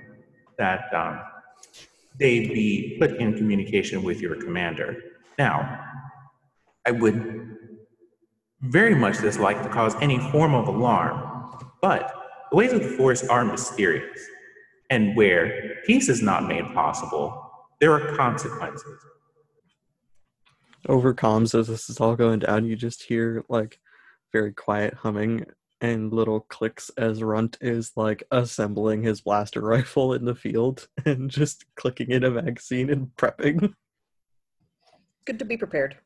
that 0.58 0.94
um, 0.94 1.22
they 2.20 2.48
be 2.48 2.98
put 3.00 3.12
in 3.18 3.36
communication 3.36 4.04
with 4.04 4.22
your 4.22 4.36
commander. 4.36 4.98
Now, 5.38 5.84
I 6.86 6.92
would 6.92 7.58
very 8.62 8.96
much 8.96 9.20
dislike 9.20 9.62
to 9.64 9.70
cause 9.70 9.96
any 10.02 10.20
form 10.32 10.54
of 10.54 10.68
alarm, 10.68 11.52
but 11.82 12.14
the 12.52 12.58
ways 12.58 12.74
of 12.74 12.84
the 12.84 12.90
Force 12.90 13.24
are 13.28 13.44
mysterious. 13.44 14.20
And 14.90 15.16
where 15.16 15.78
peace 15.86 16.10
is 16.10 16.22
not 16.22 16.48
made 16.48 16.66
possible, 16.74 17.50
there 17.80 17.94
are 17.94 18.16
consequences. 18.16 19.00
Over 20.88 21.14
comms, 21.14 21.58
as 21.58 21.68
this 21.68 21.90
is 21.90 22.00
all 22.00 22.16
going 22.16 22.40
down, 22.40 22.66
you 22.66 22.76
just 22.76 23.04
hear 23.04 23.44
like 23.48 23.80
very 24.32 24.52
quiet 24.52 24.94
humming 24.96 25.46
and 25.80 26.14
little 26.14 26.42
clicks 26.42 26.92
as 26.98 27.24
Runt 27.24 27.58
is 27.62 27.92
like 27.96 28.24
assembling 28.32 29.02
his 29.02 29.22
blaster 29.22 29.62
rifle 29.66 30.14
in 30.14 30.26
the 30.26 30.36
field 30.36 30.88
and 31.06 31.30
just 31.30 31.66
clicking 31.76 32.12
in 32.12 32.24
a 32.24 32.30
magazine 32.30 32.90
and 32.90 33.08
prepping. 33.18 33.74
Good 35.26 35.40
to 35.40 35.46
be 35.46 35.58
prepared. 35.58 35.98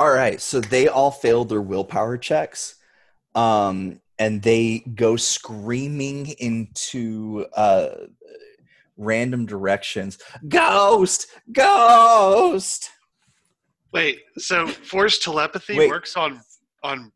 All 0.00 0.10
right, 0.10 0.40
so 0.40 0.60
they 0.62 0.88
all 0.88 1.10
failed 1.10 1.50
their 1.50 1.60
willpower 1.60 2.16
checks, 2.16 2.76
um, 3.34 4.00
and 4.18 4.40
they 4.40 4.78
go 4.94 5.16
screaming 5.16 6.28
into 6.38 7.44
uh, 7.54 7.90
random 8.96 9.44
directions. 9.44 10.16
Ghost, 10.48 11.26
ghost. 11.52 12.90
Wait, 13.92 14.20
so 14.38 14.66
force 14.66 15.18
telepathy 15.18 15.76
Wait. 15.76 15.90
works 15.90 16.16
on 16.16 16.40
on 16.82 17.12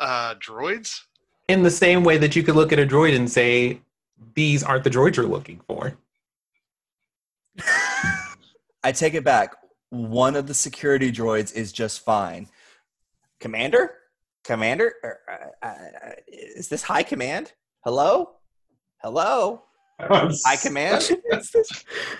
uh, 0.00 0.34
droids? 0.34 1.02
In 1.46 1.62
the 1.62 1.70
same 1.70 2.02
way 2.02 2.18
that 2.18 2.34
you 2.34 2.42
could 2.42 2.56
look 2.56 2.72
at 2.72 2.80
a 2.80 2.86
droid 2.86 3.14
and 3.14 3.30
say, 3.30 3.80
these 4.34 4.64
aren't 4.64 4.82
the 4.82 4.90
droids 4.90 5.14
you're 5.14 5.26
looking 5.26 5.60
for. 5.68 5.96
I 8.82 8.90
take 8.90 9.14
it 9.14 9.22
back. 9.22 9.54
One 9.90 10.34
of 10.36 10.46
the 10.46 10.54
security 10.54 11.12
droids 11.12 11.54
is 11.54 11.72
just 11.72 12.04
fine. 12.04 12.48
Commander, 13.38 13.92
commander, 14.44 14.94
Er, 15.04 15.20
uh, 15.62 15.66
uh, 15.66 15.68
uh, 15.68 16.10
is 16.26 16.68
this 16.68 16.82
high 16.82 17.02
command? 17.02 17.52
Hello, 17.84 18.30
hello, 19.02 19.62
high 20.00 20.56
command. 20.60 21.08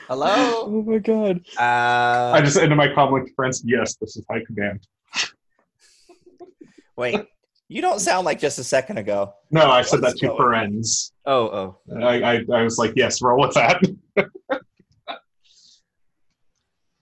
Hello. 0.09 0.63
Oh 0.77 0.83
my 0.83 0.99
god. 0.99 1.41
Uh, 1.59 2.33
I 2.37 2.41
just 2.43 2.57
ended 2.57 2.77
my 2.77 2.89
comm 2.89 3.13
with 3.13 3.35
Firenz. 3.37 3.63
Yes, 3.65 3.97
this 3.97 4.17
is 4.17 4.25
high 4.31 4.43
command. 4.47 4.87
wait. 6.97 7.21
You 7.69 7.83
don't 7.83 7.99
sound 8.01 8.25
like 8.27 8.39
just 8.39 8.61
a 8.61 8.65
second 8.65 8.99
ago. 8.99 9.35
No, 9.51 9.69
I 9.71 9.83
said 9.83 9.97
What 10.01 10.03
that 10.03 10.15
is 10.15 10.21
to 10.21 10.27
going- 10.29 10.39
friends. 10.39 11.13
Oh, 11.25 11.77
oh. 11.91 12.01
I, 12.01 12.23
I, 12.23 12.45
I 12.55 12.63
was 12.63 12.79
like, 12.79 12.93
yes, 12.95 13.21
roll 13.21 13.41
with 13.41 13.55
that. 13.55 13.83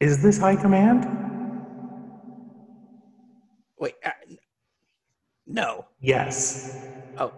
Is 0.05 0.21
this 0.23 0.37
high 0.37 0.55
command? 0.55 1.07
Wait. 3.79 3.95
Uh, 4.05 4.11
no. 5.47 5.87
Yes. 5.99 6.87
Oh, 7.17 7.33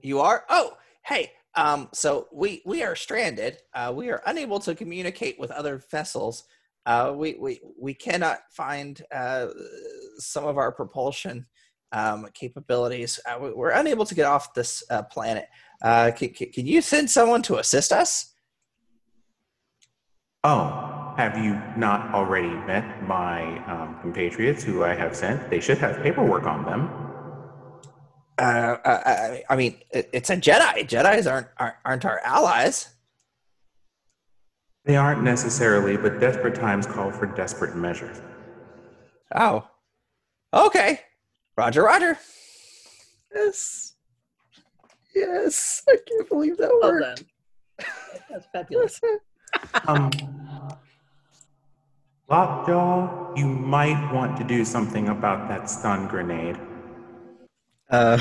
you 0.00 0.18
are. 0.20 0.44
Oh, 0.48 0.78
hey. 1.04 1.32
Um. 1.54 1.90
So 1.92 2.28
we 2.32 2.62
we 2.64 2.82
are 2.82 2.96
stranded. 2.96 3.58
Uh, 3.74 3.92
we 3.94 4.08
are 4.08 4.22
unable 4.24 4.58
to 4.60 4.74
communicate 4.74 5.38
with 5.38 5.50
other 5.50 5.82
vessels. 5.90 6.44
Uh, 6.86 7.12
we 7.14 7.34
we 7.34 7.60
we 7.78 7.92
cannot 7.92 8.38
find 8.52 9.02
uh, 9.14 9.48
some 10.16 10.46
of 10.46 10.56
our 10.56 10.72
propulsion 10.72 11.44
um, 11.92 12.26
capabilities. 12.32 13.20
Uh, 13.26 13.38
we- 13.38 13.52
we're 13.52 13.68
unable 13.82 14.06
to 14.06 14.14
get 14.14 14.24
off 14.24 14.54
this 14.54 14.82
uh, 14.88 15.02
planet. 15.02 15.46
Uh, 15.82 16.10
can, 16.16 16.30
can, 16.30 16.50
can 16.52 16.64
you 16.66 16.80
send 16.80 17.10
someone 17.10 17.42
to 17.42 17.58
assist 17.58 17.92
us? 17.92 18.32
Oh, 20.42 20.97
have 21.18 21.36
you 21.36 21.60
not 21.76 22.14
already 22.14 22.46
met 22.48 23.02
my 23.02 23.42
um, 23.66 23.98
compatriots 24.00 24.62
who 24.62 24.84
I 24.84 24.94
have 24.94 25.16
sent? 25.16 25.50
They 25.50 25.58
should 25.58 25.78
have 25.78 26.00
paperwork 26.00 26.44
on 26.44 26.64
them. 26.64 26.88
Uh, 28.38 28.76
I, 28.84 28.90
I- 28.92 29.44
I 29.50 29.56
mean, 29.56 29.78
it, 29.90 30.08
it's 30.12 30.30
a 30.30 30.36
Jedi. 30.36 30.88
Jedi's 30.88 31.26
aren't, 31.26 31.48
aren't 31.58 31.74
aren't 31.84 32.04
our 32.04 32.20
allies. 32.20 32.94
They 34.84 34.94
aren't 34.94 35.24
necessarily, 35.24 35.96
but 35.96 36.20
desperate 36.20 36.54
times 36.54 36.86
call 36.86 37.10
for 37.10 37.26
desperate 37.26 37.74
measures. 37.74 38.20
Oh. 39.34 39.66
Okay. 40.54 41.00
Roger, 41.56 41.82
Roger. 41.82 42.16
Yes. 43.34 43.94
Yes. 45.16 45.82
I 45.88 45.96
can't 46.08 46.28
believe 46.28 46.58
that 46.58 46.70
Well 46.80 46.92
worked. 46.92 47.24
done. 47.78 47.86
That's 48.30 48.46
fabulous. 48.52 49.00
Um, 49.88 50.10
Lockjaw, 52.30 53.34
you 53.36 53.46
might 53.46 54.12
want 54.12 54.36
to 54.36 54.44
do 54.44 54.62
something 54.62 55.08
about 55.08 55.48
that 55.48 55.70
stun 55.70 56.06
grenade. 56.08 56.58
Uh, 57.88 58.18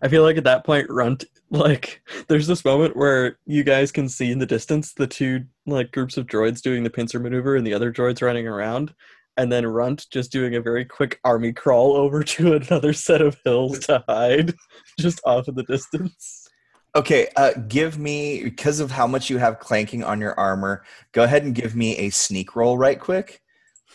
I 0.00 0.06
feel 0.06 0.22
like 0.22 0.36
at 0.36 0.44
that 0.44 0.64
point, 0.64 0.88
Runt, 0.88 1.24
like, 1.50 2.00
there's 2.28 2.46
this 2.46 2.64
moment 2.64 2.96
where 2.96 3.36
you 3.46 3.64
guys 3.64 3.90
can 3.90 4.08
see 4.08 4.30
in 4.30 4.38
the 4.38 4.46
distance 4.46 4.92
the 4.92 5.08
two, 5.08 5.44
like, 5.66 5.90
groups 5.90 6.16
of 6.16 6.28
droids 6.28 6.62
doing 6.62 6.84
the 6.84 6.90
pincer 6.90 7.18
maneuver 7.18 7.56
and 7.56 7.66
the 7.66 7.74
other 7.74 7.92
droids 7.92 8.22
running 8.22 8.46
around. 8.46 8.94
And 9.36 9.50
then 9.50 9.66
Runt 9.66 10.06
just 10.08 10.30
doing 10.30 10.54
a 10.54 10.60
very 10.60 10.84
quick 10.84 11.18
army 11.24 11.52
crawl 11.52 11.96
over 11.96 12.22
to 12.34 12.54
another 12.54 12.92
set 12.92 13.20
of 13.20 13.38
hills 13.44 13.80
to 13.80 14.04
hide, 14.08 14.54
just 15.00 15.20
off 15.24 15.48
in 15.48 15.56
the 15.56 15.64
distance. 15.64 16.48
Okay, 16.94 17.26
uh, 17.34 17.54
give 17.66 17.98
me 17.98 18.40
because 18.44 18.78
of 18.78 18.92
how 18.92 19.08
much 19.08 19.28
you 19.28 19.38
have 19.38 19.58
clanking 19.58 20.04
on 20.04 20.20
your 20.20 20.38
armor. 20.38 20.84
Go 21.10 21.24
ahead 21.24 21.42
and 21.42 21.56
give 21.56 21.74
me 21.74 21.96
a 21.96 22.10
sneak 22.10 22.54
roll 22.54 22.78
right 22.78 23.00
quick. 23.00 23.42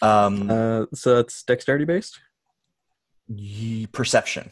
Um, 0.02 0.50
Uh, 0.50 0.86
so 0.94 1.20
it's 1.20 1.44
dexterity 1.44 1.86
based? 1.86 2.20
ye- 3.28 3.88
perception. 3.88 4.52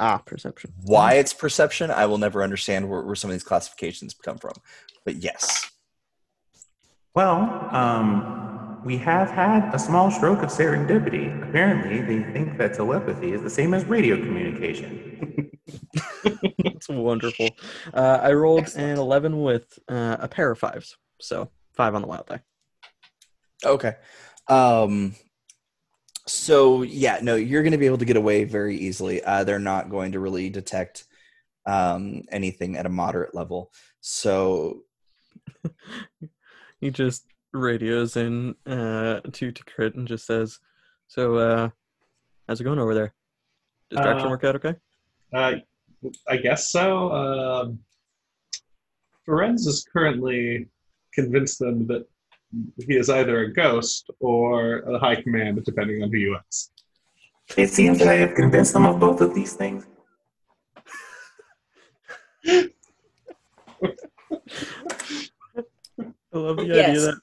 Ah, 0.00 0.18
perception. 0.18 0.72
Why 0.82 1.14
it's 1.14 1.32
perception, 1.32 1.90
I 1.90 2.06
will 2.06 2.18
never 2.18 2.42
understand 2.42 2.88
where, 2.90 3.02
where 3.02 3.14
some 3.14 3.30
of 3.30 3.34
these 3.34 3.44
classifications 3.44 4.14
come 4.14 4.38
from. 4.38 4.54
But 5.04 5.16
yes, 5.16 5.70
Well, 7.14 7.68
um, 7.74 8.80
we 8.84 8.96
have 8.98 9.30
had 9.30 9.72
a 9.74 9.78
small 9.78 10.10
stroke 10.10 10.42
of 10.42 10.48
serendipity. 10.48 11.26
Apparently, 11.48 12.00
they 12.00 12.22
think 12.32 12.56
that 12.58 12.74
telepathy 12.74 13.32
is 13.32 13.42
the 13.42 13.50
same 13.50 13.74
as 13.74 13.84
radio 13.84 14.16
communication. 14.16 15.50
It's 16.24 16.88
wonderful. 16.88 17.50
Uh, 17.92 18.18
I 18.22 18.32
rolled 18.32 18.60
Excellent. 18.60 18.92
an 18.92 18.98
11 18.98 19.42
with 19.42 19.78
uh, 19.88 20.16
a 20.20 20.26
pair 20.28 20.50
of 20.50 20.58
fives. 20.58 20.96
So 21.20 21.50
five 21.74 21.94
on 21.94 22.00
the 22.02 22.08
wild 22.08 22.26
die. 22.26 22.40
Okay. 23.64 23.94
Um 24.48 25.14
so 26.26 26.82
yeah, 26.82 27.18
no, 27.22 27.34
you're 27.34 27.62
going 27.62 27.72
to 27.72 27.78
be 27.78 27.86
able 27.86 27.98
to 27.98 28.04
get 28.04 28.16
away 28.16 28.44
very 28.44 28.76
easily. 28.76 29.22
Uh 29.22 29.44
they're 29.44 29.58
not 29.58 29.90
going 29.90 30.12
to 30.12 30.20
really 30.20 30.50
detect 30.50 31.04
um 31.66 32.22
anything 32.30 32.76
at 32.76 32.86
a 32.86 32.90
moderate 32.90 33.34
level. 33.34 33.72
So 34.00 34.82
He 36.82 36.90
just 36.90 37.26
radios 37.52 38.16
in 38.16 38.56
uh, 38.66 39.20
to, 39.20 39.52
to 39.52 39.52
T'Krit 39.52 39.94
and 39.94 40.08
just 40.08 40.26
says, 40.26 40.58
So, 41.06 41.36
uh, 41.36 41.68
how's 42.48 42.60
it 42.60 42.64
going 42.64 42.80
over 42.80 42.92
there? 42.92 43.14
Distraction 43.88 44.26
Uh, 44.26 44.30
work 44.30 44.44
out 44.44 44.56
okay? 44.56 44.74
Uh, 45.32 45.54
I 46.28 46.36
guess 46.38 46.70
so. 46.70 47.12
Um, 47.12 47.78
Firenz 49.26 49.68
is 49.68 49.86
currently 49.92 50.66
convinced 51.14 51.60
them 51.60 51.86
that 51.86 52.04
he 52.78 52.96
is 52.96 53.08
either 53.10 53.40
a 53.40 53.52
ghost 53.52 54.10
or 54.20 54.78
a 54.80 54.98
high 54.98 55.16
command, 55.20 55.62
depending 55.64 56.02
on 56.02 56.10
who 56.10 56.18
you 56.18 56.36
ask. 56.36 56.70
it 57.56 57.68
seems 57.68 57.98
that 57.98 58.08
I 58.08 58.14
have 58.14 58.34
convinced 58.34 58.72
them 58.72 58.86
of 58.86 58.98
both 59.00 59.20
of 59.20 59.34
these 59.34 59.52
things. 59.54 59.86
I 66.34 66.38
love 66.38 66.56
the 66.56 66.66
Yes. 66.66 66.88
idea 66.88 67.00
that. 67.00 67.20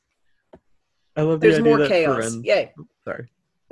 I 1.15 1.21
love 1.23 1.39
the 1.41 1.47
There's 1.47 1.59
idea 1.59 1.69
more 1.69 1.77
that 1.79 1.87
chaos. 1.89 2.17
Firenz, 2.35 2.45
Yay. 2.45 2.73
sorry. 3.03 3.29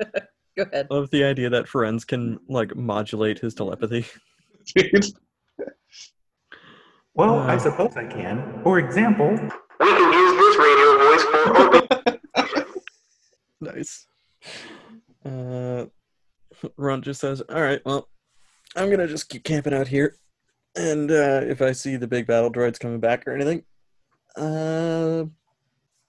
Go 0.56 0.64
ahead. 0.64 0.88
I 0.90 0.94
love 0.94 1.10
the 1.10 1.24
idea 1.24 1.50
that 1.50 1.66
Firenz 1.66 2.06
can 2.06 2.38
like 2.48 2.74
modulate 2.76 3.38
his 3.38 3.54
telepathy. 3.54 4.04
Well, 7.14 7.38
Uh. 7.40 7.46
I 7.46 7.56
suppose 7.58 7.96
I 7.96 8.06
can. 8.06 8.60
For 8.62 8.78
example, 8.78 9.30
We 10.58 10.64
can 10.64 10.78
use 10.78 10.98
this 10.98 10.98
radio 10.98 10.98
voice 10.98 11.24
for 11.24 11.56
open. 12.54 12.70
Nice. 13.60 14.06
Uh, 15.24 15.86
Ron 16.76 17.02
just 17.02 17.20
says, 17.20 17.40
"All 17.48 17.60
right, 17.62 17.80
well, 17.84 18.08
I'm 18.76 18.90
gonna 18.90 19.06
just 19.06 19.28
keep 19.28 19.44
camping 19.44 19.74
out 19.74 19.88
here, 19.88 20.16
and 20.76 21.10
uh, 21.10 21.42
if 21.44 21.62
I 21.62 21.72
see 21.72 21.96
the 21.96 22.06
big 22.08 22.26
battle 22.26 22.50
droids 22.52 22.78
coming 22.78 23.00
back 23.00 23.26
or 23.26 23.34
anything, 23.34 23.64
uh, 24.36 25.24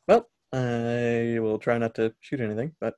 well, 0.07 0.29
I 0.53 1.37
will 1.39 1.59
try 1.59 1.77
not 1.77 1.95
to 1.95 2.13
shoot 2.19 2.39
anything." 2.41 2.75
But 2.79 2.95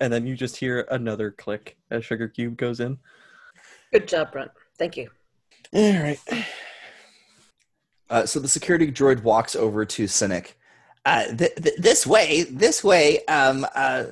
and 0.00 0.12
then 0.12 0.26
you 0.26 0.34
just 0.36 0.56
hear 0.56 0.86
another 0.90 1.30
click 1.30 1.76
as 1.90 2.04
Sugar 2.04 2.28
Cube 2.28 2.56
goes 2.56 2.80
in. 2.80 2.98
Good 3.92 4.08
job, 4.08 4.32
Brent. 4.32 4.50
Thank 4.78 4.96
you. 4.96 5.10
All 5.74 6.02
right. 6.02 6.18
uh, 8.10 8.26
so 8.26 8.40
the 8.40 8.48
security 8.48 8.90
droid 8.90 9.22
walks 9.22 9.54
over 9.54 9.84
to 9.84 10.04
Sennac. 10.04 10.54
Uh, 11.04 11.24
th- 11.34 11.54
th- 11.56 11.76
this 11.78 12.06
way, 12.06 12.44
this 12.44 12.84
way, 12.84 13.24
um, 13.26 13.66
uh, 13.74 14.04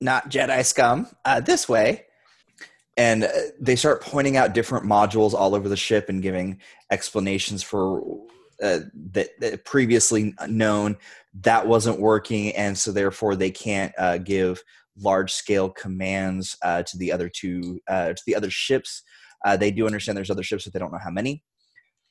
not 0.00 0.30
Jedi 0.30 0.64
scum, 0.64 1.06
uh, 1.24 1.40
this 1.40 1.68
way. 1.68 2.06
And 2.96 3.24
uh, 3.24 3.28
they 3.60 3.76
start 3.76 4.02
pointing 4.02 4.36
out 4.36 4.54
different 4.54 4.86
modules 4.86 5.34
all 5.34 5.54
over 5.54 5.68
the 5.68 5.76
ship 5.76 6.08
and 6.08 6.22
giving 6.22 6.60
explanations 6.90 7.62
for 7.62 8.00
uh, 8.62 8.80
that, 9.12 9.28
that 9.40 9.64
previously 9.64 10.34
known 10.46 10.96
that 11.42 11.66
wasn't 11.66 11.98
working, 11.98 12.54
and 12.54 12.78
so 12.78 12.92
therefore 12.92 13.34
they 13.34 13.50
can't 13.50 13.92
uh, 13.98 14.18
give 14.18 14.62
large 14.96 15.32
scale 15.32 15.68
commands 15.68 16.56
uh, 16.62 16.82
to 16.84 16.96
the 16.96 17.10
other 17.10 17.28
two 17.28 17.80
uh, 17.88 18.12
to 18.12 18.22
the 18.26 18.34
other 18.34 18.50
ships. 18.50 19.02
Uh, 19.44 19.56
they 19.56 19.70
do 19.70 19.86
understand 19.86 20.16
there's 20.16 20.30
other 20.30 20.42
ships, 20.42 20.64
but 20.64 20.72
they 20.72 20.78
don't 20.78 20.92
know 20.92 20.98
how 21.02 21.10
many. 21.10 21.42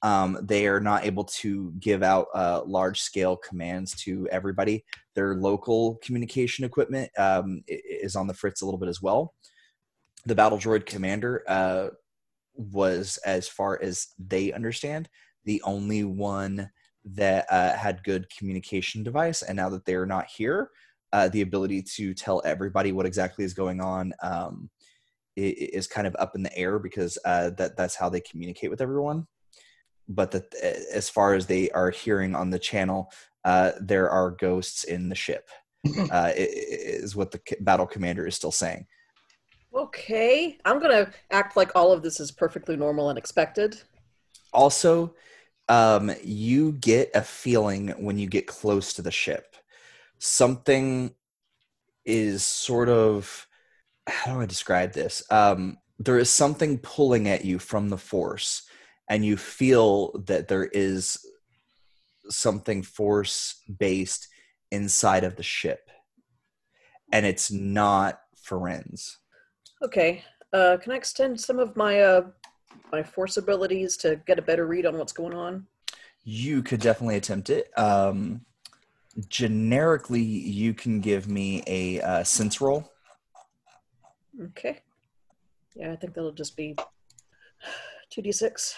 Um, 0.03 0.37
they 0.41 0.67
are 0.67 0.81
not 0.81 1.05
able 1.05 1.23
to 1.23 1.71
give 1.79 2.03
out 2.03 2.27
uh, 2.35 2.61
large 2.65 3.01
scale 3.01 3.37
commands 3.37 3.95
to 4.03 4.27
everybody. 4.29 4.83
Their 5.15 5.35
local 5.35 5.97
communication 6.03 6.65
equipment 6.65 7.09
um, 7.17 7.63
is 7.67 8.17
on 8.17 8.27
the 8.27 8.33
fritz 8.33 8.61
a 8.61 8.65
little 8.65 8.79
bit 8.79 8.89
as 8.89 9.01
well. 9.01 9.33
The 10.25 10.35
battle 10.35 10.57
droid 10.57 10.85
commander 10.85 11.43
uh, 11.47 11.89
was, 12.53 13.17
as 13.25 13.47
far 13.47 13.81
as 13.81 14.09
they 14.19 14.51
understand, 14.51 15.07
the 15.45 15.61
only 15.63 16.03
one 16.03 16.69
that 17.05 17.45
uh, 17.49 17.75
had 17.75 18.03
good 18.03 18.27
communication 18.29 19.03
device. 19.03 19.41
And 19.41 19.55
now 19.55 19.69
that 19.69 19.85
they're 19.85 20.05
not 20.05 20.27
here, 20.27 20.69
uh, 21.13 21.29
the 21.29 21.41
ability 21.41 21.81
to 21.95 22.13
tell 22.13 22.41
everybody 22.43 22.91
what 22.91 23.05
exactly 23.05 23.45
is 23.45 23.53
going 23.53 23.79
on 23.79 24.13
um, 24.21 24.69
is 25.35 25.87
kind 25.87 26.07
of 26.07 26.15
up 26.19 26.35
in 26.35 26.43
the 26.43 26.57
air 26.57 26.77
because 26.77 27.17
uh, 27.23 27.51
that 27.51 27.77
that's 27.77 27.95
how 27.95 28.09
they 28.09 28.21
communicate 28.21 28.69
with 28.69 28.81
everyone 28.81 29.27
but 30.07 30.31
that 30.31 30.53
as 30.93 31.09
far 31.09 31.33
as 31.33 31.47
they 31.47 31.69
are 31.71 31.89
hearing 31.89 32.35
on 32.35 32.49
the 32.49 32.59
channel, 32.59 33.11
uh, 33.45 33.71
there 33.79 34.09
are 34.09 34.31
ghosts 34.31 34.83
in 34.83 35.09
the 35.09 35.15
ship. 35.15 35.49
Uh, 36.11 36.31
i- 36.31 36.31
i- 36.31 36.35
is 36.37 37.13
what 37.15 37.31
the 37.31 37.41
battle 37.59 37.85
commander 37.85 38.25
is 38.25 38.35
still 38.35 38.51
saying. 38.51 38.85
Okay. 39.75 40.57
I'm 40.63 40.79
going 40.79 41.05
to 41.05 41.11
act 41.31 41.57
like 41.57 41.71
all 41.75 41.91
of 41.91 42.03
this 42.03 42.19
is 42.19 42.31
perfectly 42.31 42.77
normal 42.77 43.09
and 43.09 43.17
expected. 43.17 43.81
Also, 44.53 45.15
um, 45.67 46.11
you 46.23 46.73
get 46.73 47.11
a 47.15 47.21
feeling 47.21 47.89
when 47.97 48.17
you 48.17 48.27
get 48.27 48.47
close 48.47 48.93
to 48.93 49.01
the 49.01 49.11
ship. 49.11 49.55
Something 50.19 51.13
is 52.05 52.43
sort 52.45 52.87
of 52.89 53.47
how 54.07 54.35
do 54.35 54.41
I 54.41 54.45
describe 54.45 54.93
this? 54.93 55.23
Um, 55.29 55.77
there 55.99 56.17
is 56.17 56.29
something 56.29 56.77
pulling 56.77 57.27
at 57.27 57.45
you 57.45 57.59
from 57.59 57.89
the 57.89 57.97
force, 57.97 58.63
and 59.09 59.25
you 59.25 59.37
feel 59.37 60.11
that 60.25 60.47
there 60.47 60.65
is 60.65 61.19
something 62.29 62.83
force 62.83 63.61
based 63.77 64.27
inside 64.71 65.23
of 65.23 65.35
the 65.35 65.43
ship, 65.43 65.89
and 67.11 67.25
it's 67.25 67.51
not 67.51 68.19
Firenz. 68.35 69.17
Okay. 69.81 70.23
Uh, 70.51 70.77
can 70.77 70.91
I 70.91 70.95
extend 70.95 71.39
some 71.39 71.59
of 71.59 71.75
my 71.75 71.99
uh, 71.99 72.27
my 72.91 73.03
force 73.03 73.37
abilities 73.37 73.97
to 73.97 74.21
get 74.27 74.39
a 74.39 74.41
better 74.41 74.67
read 74.67 74.85
on 74.85 74.97
what's 74.97 75.13
going 75.13 75.33
on? 75.33 75.65
You 76.23 76.63
could 76.63 76.79
definitely 76.79 77.17
attempt 77.17 77.49
it. 77.49 77.77
Um, 77.77 78.45
generically, 79.27 80.21
you 80.21 80.73
can 80.73 81.01
give 81.01 81.27
me 81.27 81.63
a 81.67 82.01
uh, 82.01 82.23
sense 82.23 82.61
roll. 82.61 82.91
Okay. 84.41 84.79
Yeah, 85.75 85.91
I 85.91 85.95
think 85.95 86.13
that'll 86.13 86.31
just 86.31 86.55
be 86.55 86.75
2d6. 88.15 88.75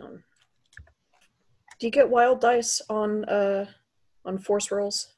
Um, 0.00 0.22
do 1.78 1.86
you 1.86 1.90
get 1.90 2.08
wild 2.08 2.40
dice 2.40 2.80
on 2.88 3.24
uh 3.26 3.66
on 4.24 4.38
force 4.38 4.70
rolls? 4.70 5.08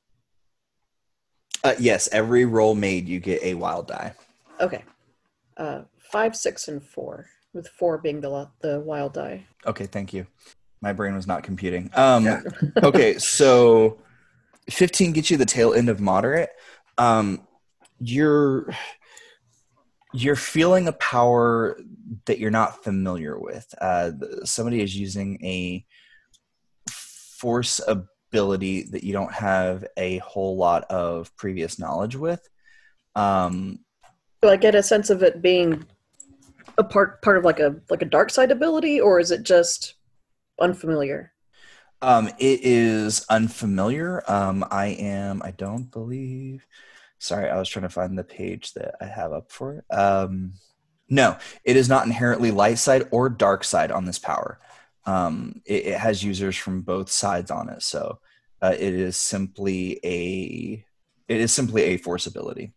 Uh, 1.63 1.75
yes, 1.79 2.09
every 2.13 2.45
roll 2.45 2.75
made, 2.75 3.09
you 3.09 3.21
get 3.21 3.43
a 3.43 3.55
wild 3.55 3.89
die. 3.89 4.15
Okay. 4.61 4.85
Uh, 5.57 5.83
five, 5.99 6.37
six, 6.37 6.69
and 6.69 6.83
four, 6.83 7.27
with 7.55 7.69
four 7.69 7.99
being 7.99 8.21
the 8.21 8.49
the 8.61 8.81
wild 8.81 9.15
die. 9.15 9.47
Okay, 9.67 9.87
thank 9.87 10.13
you. 10.13 10.27
My 10.83 10.93
brain 10.93 11.15
was 11.15 11.27
not 11.27 11.43
computing. 11.43 11.91
Um, 11.95 12.45
okay, 12.83 13.17
so 13.17 13.99
15 14.69 15.13
gets 15.13 15.31
you 15.31 15.39
the 15.39 15.47
tail 15.47 15.73
end 15.73 15.89
of 15.89 16.01
moderate, 16.01 16.51
um, 16.99 17.47
you're 17.99 18.69
you're 20.15 20.37
feeling 20.37 20.87
a 20.87 20.93
power 20.93 21.77
that 22.27 22.39
you're 22.39 22.51
not 22.51 22.85
familiar 22.85 23.37
with. 23.37 23.67
Uh, 23.81 24.13
somebody 24.45 24.81
is 24.81 24.97
using 24.97 25.45
a 25.45 25.85
force 26.89 27.81
ability 27.89 28.85
that 28.85 29.03
you 29.03 29.13
don't 29.13 29.33
have 29.33 29.85
a 29.97 30.19
whole 30.19 30.57
lot 30.57 30.85
of 30.85 31.37
previous 31.37 31.81
knowledge 31.81 32.15
with. 32.15 32.49
Um, 33.17 33.81
Do 34.41 34.51
I 34.51 34.57
get 34.57 34.77
a 34.77 34.85
sense 34.85 35.11
of 35.11 35.25
it 35.25 35.43
being 35.43 35.85
a 36.79 36.85
part 36.85 37.21
part 37.21 37.37
of 37.37 37.45
like 37.45 37.59
a 37.59 37.75
like 37.91 38.03
a 38.03 38.07
dark 38.07 38.31
side 38.31 38.53
ability, 38.53 39.01
or 39.01 39.19
is 39.19 39.33
it 39.33 39.43
just 39.43 39.95
unfamiliar? 40.61 41.33
Um, 42.03 42.29
it 42.39 42.61
is 42.63 43.27
unfamiliar. 43.29 44.23
Um, 44.31 44.65
I 44.71 44.87
am. 44.87 45.43
I 45.43 45.51
don't 45.51 45.91
believe. 45.91 46.65
Sorry, 47.25 47.49
I 47.49 47.59
was 47.59 47.71
trying 47.71 47.85
to 47.85 47.89
find 47.89 48.19
the 48.19 48.23
page 48.23 48.75
that 48.75 48.97
I 49.01 49.07
have 49.07 49.33
up 49.33 49.51
for 49.51 49.77
it. 49.77 49.95
Um, 49.95 50.53
no, 51.09 51.39
it 51.65 51.75
is 51.75 51.89
not 51.89 52.05
inherently 52.05 52.51
light 52.51 52.77
side 52.77 53.09
or 53.11 53.31
dark 53.31 53.65
side 53.65 53.91
on 53.91 54.05
this 54.05 54.19
power. 54.19 54.59
Um, 55.07 55.63
it, 55.65 55.87
it 55.87 55.99
has 55.99 56.23
users 56.23 56.55
from 56.55 56.83
both 56.83 57.11
sides 57.11 57.51
on 57.51 57.71
it, 57.71 57.83
so 57.83 58.19
uh, 58.61 58.75
it 58.79 58.95
is 58.95 59.17
simply 59.17 59.99
a. 60.05 60.85
It 61.27 61.41
is 61.41 61.51
simply 61.51 61.83
a 61.85 61.97
force 61.97 62.27
ability. 62.27 62.75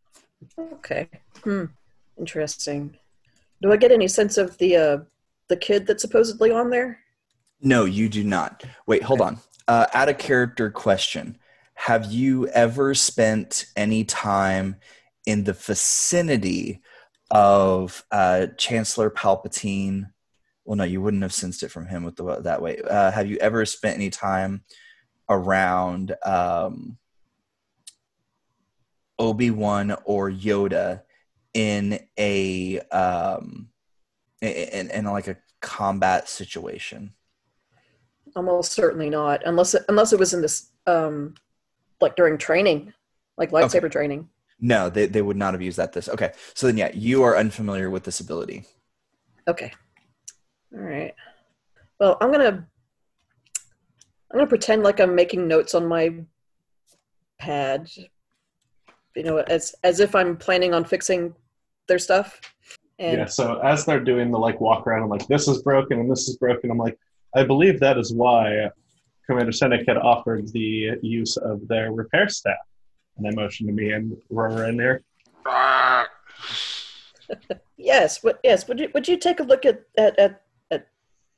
Okay. 0.58 1.10
Hmm. 1.44 1.66
Interesting. 2.18 2.98
Do 3.62 3.74
I 3.74 3.76
get 3.76 3.92
any 3.92 4.08
sense 4.08 4.38
of 4.38 4.58
the 4.60 4.78
uh 4.78 4.98
the 5.50 5.58
kid 5.58 5.88
that's 5.88 6.02
supposedly 6.02 6.52
on 6.52 6.70
there? 6.70 7.00
No, 7.60 7.84
you 7.84 8.08
do 8.08 8.24
not. 8.24 8.64
Wait, 8.86 9.04
hold 9.04 9.20
on. 9.20 9.40
Uh, 9.68 9.88
add 9.94 10.08
a 10.08 10.14
character 10.14 10.70
question. 10.70 11.38
Have 11.78 12.12
you 12.12 12.48
ever 12.48 12.96
spent 12.96 13.68
any 13.76 14.04
time 14.04 14.78
in 15.28 15.44
the 15.44 15.54
vicinity 15.54 16.82
of 17.30 18.04
uh, 18.12 18.48
Chancellor 18.58 19.12
Palpatine? 19.12 20.10
Well, 20.66 20.76
no, 20.76 20.84
you 20.84 21.02
wouldn't 21.02 21.22
have 21.22 21.32
sensed 21.32 21.62
it 21.62 21.70
from 21.70 21.86
him 21.86 22.04
with 22.04 22.16
the 22.16 22.42
that 22.42 22.64
way. 22.64 22.80
Uh, 22.82 23.12
have 23.12 23.30
you 23.30 23.38
ever 23.38 23.64
spent 23.64 23.96
any 23.96 24.10
time 24.10 24.64
around 25.30 26.16
um, 26.26 26.98
Obi 29.20 29.52
Wan 29.52 29.96
or 30.04 30.32
Yoda 30.32 31.04
in 31.54 32.00
a 32.18 32.80
um, 32.92 33.70
in, 34.42 34.90
in 34.90 35.06
like 35.06 35.28
a 35.28 35.38
combat 35.62 36.28
situation? 36.28 37.14
Almost 38.36 38.72
certainly 38.72 39.12
not, 39.12 39.44
unless 39.46 39.76
it, 39.76 39.86
unless 39.88 40.12
it 40.12 40.20
was 40.20 40.34
in 40.34 40.42
this 40.42 40.72
um 40.88 41.36
like 42.02 42.16
during 42.16 42.38
training, 42.38 42.94
like 43.38 43.52
lightsaber 43.52 43.92
training. 43.92 44.30
No, 44.60 44.90
they, 44.90 45.06
they 45.06 45.22
would 45.22 45.38
not 45.38 45.54
have 45.54 45.62
used 45.62 45.78
that 45.78 45.94
this. 45.94 46.10
Okay. 46.10 46.32
So 46.54 46.68
then, 46.68 46.78
yeah, 46.78 46.92
you 46.94 47.24
are 47.24 47.38
unfamiliar 47.38 47.90
with 47.90 48.04
this 48.04 48.20
ability. 48.20 48.66
Okay. 49.48 49.72
All 50.74 50.82
right. 50.82 51.14
Well, 52.00 52.18
I'm 52.22 52.32
gonna 52.32 52.68
I'm 54.32 54.38
gonna 54.38 54.48
pretend 54.48 54.84
like 54.84 55.00
I'm 55.00 55.16
making 55.16 55.48
notes 55.48 55.74
on 55.74 55.88
my 55.88 56.14
pad. 57.40 57.90
You 59.16 59.24
know, 59.24 59.38
as 59.38 59.74
as 59.84 60.00
if 60.00 60.16
I'm 60.16 60.38
planning 60.38 60.74
on 60.74 60.84
fixing 60.86 61.34
their 61.88 62.00
stuff. 62.00 62.40
And 63.00 63.20
yeah, 63.20 63.26
so 63.26 63.60
as 63.60 63.86
they're 63.86 64.04
doing 64.04 64.32
the 64.32 64.40
like 64.40 64.60
walk 64.60 64.86
around, 64.86 65.04
I'm 65.04 65.10
like, 65.10 65.28
this 65.28 65.48
is 65.48 65.62
broken 65.62 66.00
and 66.00 66.12
this 66.12 66.28
is 66.28 66.38
broken. 66.38 66.72
I'm 66.72 66.78
like, 66.78 66.98
I 67.36 67.44
believe 67.44 67.80
that 67.80 67.98
is 67.98 68.12
why 68.12 68.70
Commander 69.28 69.52
Sennac 69.52 69.88
had 69.88 69.98
offered 69.98 70.48
the 70.54 70.98
use 71.02 71.38
of 71.38 71.68
their 71.68 71.92
repair 71.92 72.30
staff. 72.30 72.56
And 73.18 73.28
I 73.28 73.32
motioned 73.32 73.70
to 73.70 73.74
me 73.74 73.92
and 73.92 74.16
we're 74.30 74.66
in 74.66 74.78
there. 74.78 75.02
yes, 77.78 78.20
but 78.20 78.40
yes, 78.44 78.68
would 78.68 78.80
you 78.80 78.90
would 78.94 79.08
you 79.08 79.18
take 79.18 79.40
a 79.40 79.44
look 79.44 79.66
at 79.66 79.82
at 79.98 80.18
at, 80.20 80.42
at 80.72 80.88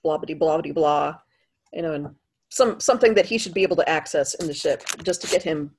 blah 0.03 0.17
blah 0.17 0.35
blah 0.35 0.61
blah 0.61 0.73
blah, 0.73 1.15
you 1.73 1.81
know, 1.81 1.93
and 1.93 2.09
some 2.49 2.79
something 2.79 3.13
that 3.13 3.25
he 3.25 3.37
should 3.37 3.53
be 3.53 3.63
able 3.63 3.75
to 3.75 3.89
access 3.89 4.33
in 4.35 4.47
the 4.47 4.53
ship 4.53 4.83
just 5.03 5.21
to 5.21 5.27
get 5.27 5.43
him 5.43 5.71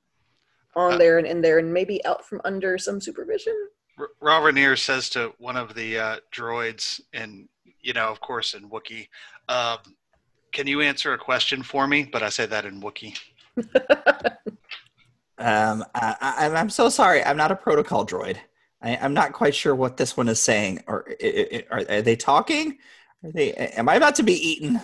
on 0.75 0.97
there 0.97 1.17
and 1.17 1.27
in 1.27 1.41
there 1.41 1.59
and 1.59 1.73
maybe 1.73 2.03
out 2.05 2.25
from 2.25 2.41
under 2.45 2.77
some 2.77 3.01
supervision. 3.01 3.53
R- 3.99 4.09
Ra 4.21 4.39
Rawrenere 4.39 4.77
says 4.77 5.09
to 5.09 5.33
one 5.37 5.57
of 5.57 5.75
the 5.75 5.99
uh, 5.99 6.17
droids, 6.31 7.01
and 7.13 7.47
you 7.81 7.93
know, 7.93 8.07
of 8.07 8.21
course, 8.21 8.53
in 8.53 8.69
Wookiee, 8.69 9.07
um, 9.49 9.79
"Can 10.51 10.67
you 10.67 10.81
answer 10.81 11.13
a 11.13 11.17
question 11.17 11.63
for 11.63 11.87
me?" 11.87 12.03
But 12.03 12.23
I 12.23 12.29
say 12.29 12.45
that 12.45 12.65
in 12.65 12.81
Wookiee. 12.81 13.17
Um, 15.37 15.83
I, 15.95 16.15
I, 16.21 16.49
I'm 16.49 16.69
so 16.69 16.87
sorry. 16.89 17.23
I'm 17.23 17.35
not 17.37 17.51
a 17.51 17.55
protocol 17.55 18.05
droid. 18.05 18.37
I, 18.79 18.95
I'm 18.97 19.15
not 19.15 19.33
quite 19.33 19.55
sure 19.55 19.73
what 19.73 19.97
this 19.97 20.15
one 20.15 20.27
is 20.27 20.39
saying. 20.39 20.83
Or 20.85 21.03
i- 21.19 21.47
i- 21.51 21.63
are, 21.71 21.85
are 21.89 22.01
they 22.03 22.15
talking? 22.15 22.77
Are 23.23 23.31
they? 23.31 23.51
Am 23.53 23.89
I 23.89 23.95
about 23.95 24.13
to 24.15 24.23
be 24.23 24.33
eaten? 24.33 24.79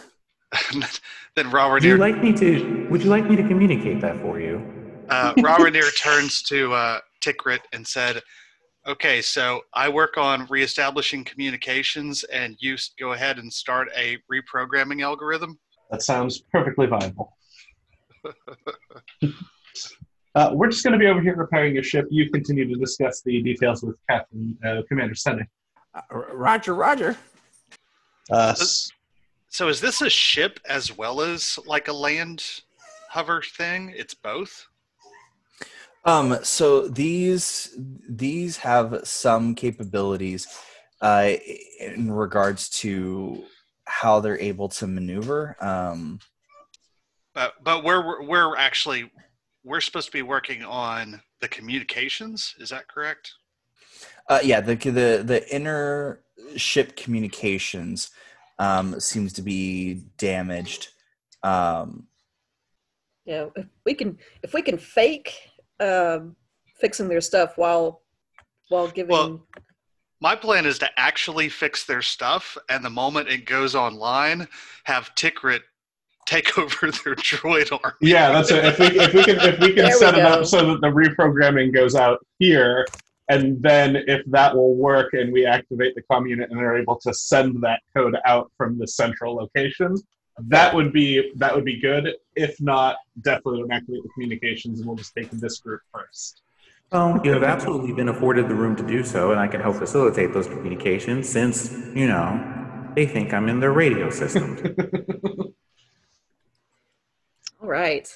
then 1.36 1.52
Ra 1.52 1.72
Would 1.72 1.84
you 1.84 1.98
like 1.98 2.22
me 2.24 2.34
to? 2.34 2.88
Would 2.90 3.04
you 3.04 3.10
like 3.12 3.30
me 3.30 3.36
to 3.36 3.44
communicate 3.48 4.02
that 4.02 4.20
for 4.22 4.40
you? 4.40 4.58
uh, 5.10 5.34
Ra 5.38 5.58
Rawrenere 5.58 5.96
turns 5.96 6.42
to 6.44 6.74
uh, 6.74 7.00
T'Krit 7.22 7.60
and 7.74 7.86
said, 7.86 8.22
"Okay, 8.88 9.22
so 9.22 9.62
I 9.74 9.90
work 9.90 10.18
on 10.18 10.46
reestablishing 10.50 11.24
communications, 11.26 12.24
and 12.26 12.56
you 12.60 12.78
go 13.00 13.14
ahead 13.14 13.38
and 13.38 13.52
start 13.52 13.90
a 13.96 14.18
reprogramming 14.32 15.02
algorithm." 15.04 15.60
That 15.92 16.02
sounds 16.02 16.42
perfectly 16.52 16.86
viable. 16.88 17.36
uh, 20.36 20.52
we're 20.54 20.70
just 20.70 20.84
going 20.84 20.94
to 20.94 21.00
be 21.00 21.08
over 21.08 21.22
here 21.22 21.36
repairing 21.36 21.74
your 21.74 21.84
ship. 21.84 22.06
You 22.10 22.30
continue 22.30 22.68
to 22.68 22.76
discuss 22.76 23.22
the 23.22 23.42
details 23.42 23.84
with 23.84 23.98
Captain 24.10 24.58
uh, 24.66 24.82
Commander 24.88 25.16
Sennac. 25.16 25.48
Uh, 25.94 26.02
Roger, 26.12 26.76
Roger. 26.76 27.18
Uh, 28.32 28.50
s- 28.60 28.90
So 29.50 29.68
is 29.70 29.80
this 29.82 30.02
a 30.02 30.10
ship 30.10 30.60
as 30.68 30.96
well 30.96 31.22
as 31.22 31.58
like 31.66 31.88
a 31.88 31.94
land 31.94 32.44
hover 33.10 33.42
thing? 33.42 33.94
It's 33.96 34.14
both. 34.14 34.68
Um, 36.08 36.38
so 36.42 36.88
these 36.88 37.78
these 38.08 38.56
have 38.58 39.02
some 39.04 39.54
capabilities 39.54 40.48
uh, 41.02 41.34
in 41.82 42.10
regards 42.10 42.70
to 42.70 43.44
how 43.84 44.22
they're 44.22 44.40
able 44.40 44.70
to 44.70 44.88
maneuver. 44.88 45.58
Um, 45.60 46.20
But 47.34 47.62
but 47.62 47.84
we're 47.84 48.24
we're 48.26 48.56
actually 48.56 49.12
we're 49.66 49.82
supposed 49.82 50.08
to 50.08 50.14
be 50.14 50.22
working 50.22 50.64
on 50.64 51.22
the 51.42 51.50
communications. 51.50 52.56
Is 52.58 52.70
that 52.70 52.88
correct? 52.88 53.34
Uh, 54.30 54.40
yeah, 54.42 54.62
the 54.62 54.76
the 54.76 55.24
the 55.26 55.54
inner 55.54 56.22
ship 56.56 56.96
communications 56.96 58.12
um, 58.60 58.98
seems 59.02 59.34
to 59.34 59.42
be 59.42 60.06
damaged. 60.18 60.88
Um, 61.44 62.08
Yeah, 63.26 63.48
if 63.58 63.66
we 63.86 63.94
can 63.94 64.18
if 64.42 64.54
we 64.54 64.62
can 64.62 64.78
fake 64.78 65.36
um, 65.80 66.36
fixing 66.80 67.08
their 67.08 67.22
stuff 67.22 67.58
while 67.58 68.02
while 68.70 68.88
giving 68.88 69.12
Well- 69.12 69.48
My 70.22 70.36
plan 70.36 70.66
is 70.66 70.80
to 70.80 70.90
actually 70.98 71.48
fix 71.50 71.86
their 71.86 72.02
stuff, 72.02 72.58
and 72.70 72.84
the 72.84 72.90
moment 72.90 73.30
it 73.30 73.46
goes 73.46 73.76
online, 73.76 74.48
have 74.86 75.14
T'Krit 75.16 75.62
take 76.28 76.58
over 76.60 76.92
their 76.92 77.16
droid 77.16 77.72
army. 77.84 77.96
yeah, 78.02 78.32
that's 78.32 78.52
it. 78.52 78.66
If 78.66 78.80
we, 78.80 78.86
if 79.00 79.14
we 79.14 79.24
can 79.24 79.40
if 79.40 79.60
we 79.60 79.68
can 79.74 79.86
There 79.86 79.88
we 79.88 79.92
set 79.94 80.16
it 80.16 80.26
up 80.26 80.46
so 80.46 80.66
that 80.74 80.82
the 80.82 80.88
reprogramming 80.88 81.74
goes 81.74 81.96
out 81.96 82.20
here, 82.40 82.86
and 83.30 83.62
then 83.62 83.96
if 84.08 84.24
that 84.28 84.56
will 84.56 84.76
work 84.76 85.14
and 85.14 85.32
we 85.32 85.46
activate 85.46 85.96
the 85.96 86.02
comm 86.12 86.28
unit 86.30 86.50
and 86.50 86.60
they're 86.60 86.78
able 86.78 86.98
to 87.02 87.14
send 87.14 87.62
that 87.64 87.80
code 87.96 88.18
out 88.26 88.52
from 88.58 88.78
the 88.78 88.88
central 88.88 89.36
location, 89.36 89.96
that 90.40 90.74
would 90.74 90.94
be 90.94 91.32
that 91.36 91.54
would 91.56 91.66
be 91.66 91.80
good. 91.80 92.14
If 92.36 92.60
not, 92.62 92.98
definitely 93.22 93.60
don't 93.62 93.72
activate 93.72 94.04
the 94.04 94.10
communications 94.10 94.80
and 94.80 94.88
we'll 94.88 94.96
just 94.98 95.14
take 95.16 95.30
this 95.32 95.60
group 95.60 95.82
first. 95.94 96.42
Well, 96.92 97.20
you 97.24 97.32
have 97.32 97.44
absolutely 97.44 97.92
been 97.94 98.08
afforded 98.10 98.48
the 98.48 98.56
room 98.56 98.76
to 98.78 98.84
do 98.84 99.04
so, 99.04 99.32
and 99.32 99.40
I 99.40 99.48
can 99.48 99.60
help 99.60 99.76
facilitate 99.76 100.34
those 100.34 100.48
communications 100.48 101.28
since, 101.28 101.74
you 101.94 102.08
know, 102.08 102.40
they 102.96 103.06
think 103.06 103.34
I'm 103.34 103.50
in 103.50 103.60
their 103.60 103.74
radio 103.74 104.10
system. 104.10 104.58
all 107.62 107.68
right. 107.68 108.08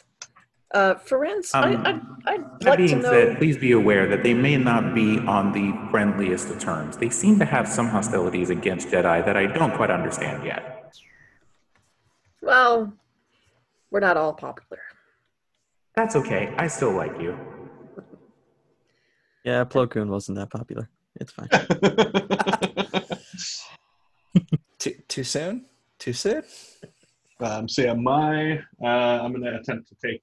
Uh, 0.74 0.96
Firenz, 0.96 1.54
Um, 1.54 1.84
I, 1.86 1.90
I'd, 1.90 2.02
I'd 2.26 2.60
That 2.62 2.66
like 2.70 2.78
to 2.80 2.86
being 2.86 3.02
know. 3.02 3.12
said, 3.12 3.38
please 3.38 3.58
be 3.58 3.74
aware 3.74 4.08
that 4.08 4.24
they 4.24 4.34
may 4.34 4.56
not 4.56 4.96
be 4.96 5.20
on 5.20 5.52
the 5.52 5.74
friendliest 5.92 6.50
of 6.50 6.60
terms. 6.60 6.96
They 6.96 7.10
seem 7.10 7.40
to 7.40 7.46
have 7.46 7.68
some 7.68 7.90
hostilities 7.90 8.50
against 8.52 8.88
Jedi 8.88 9.26
that 9.26 9.36
I 9.36 9.48
don't 9.48 9.74
quite 9.74 9.92
understand 9.92 10.46
yet. 10.46 10.81
Well, 12.42 12.94
we're 13.90 14.00
not 14.00 14.18
all 14.18 14.34
popular. 14.34 14.82
That's 15.96 16.16
okay. 16.16 16.54
I 16.58 16.68
still 16.68 16.92
like 16.92 17.20
you. 17.22 17.38
Yeah, 19.44 19.64
Plo 19.66 19.90
Koon 19.90 20.10
wasn't 20.10 20.38
that 20.38 20.50
popular. 20.50 20.90
It's 21.20 21.34
fine. 21.34 21.50
too 24.80 24.94
too 25.08 25.24
soon? 25.24 25.66
Too 26.00 26.14
soon? 26.14 26.44
Um, 27.40 27.68
so 27.68 27.82
yeah, 27.82 27.94
my 27.94 28.60
uh, 28.84 29.22
I'm 29.24 29.32
going 29.32 29.44
to 29.44 29.60
attempt 29.60 29.90
to 29.90 29.96
take 30.04 30.22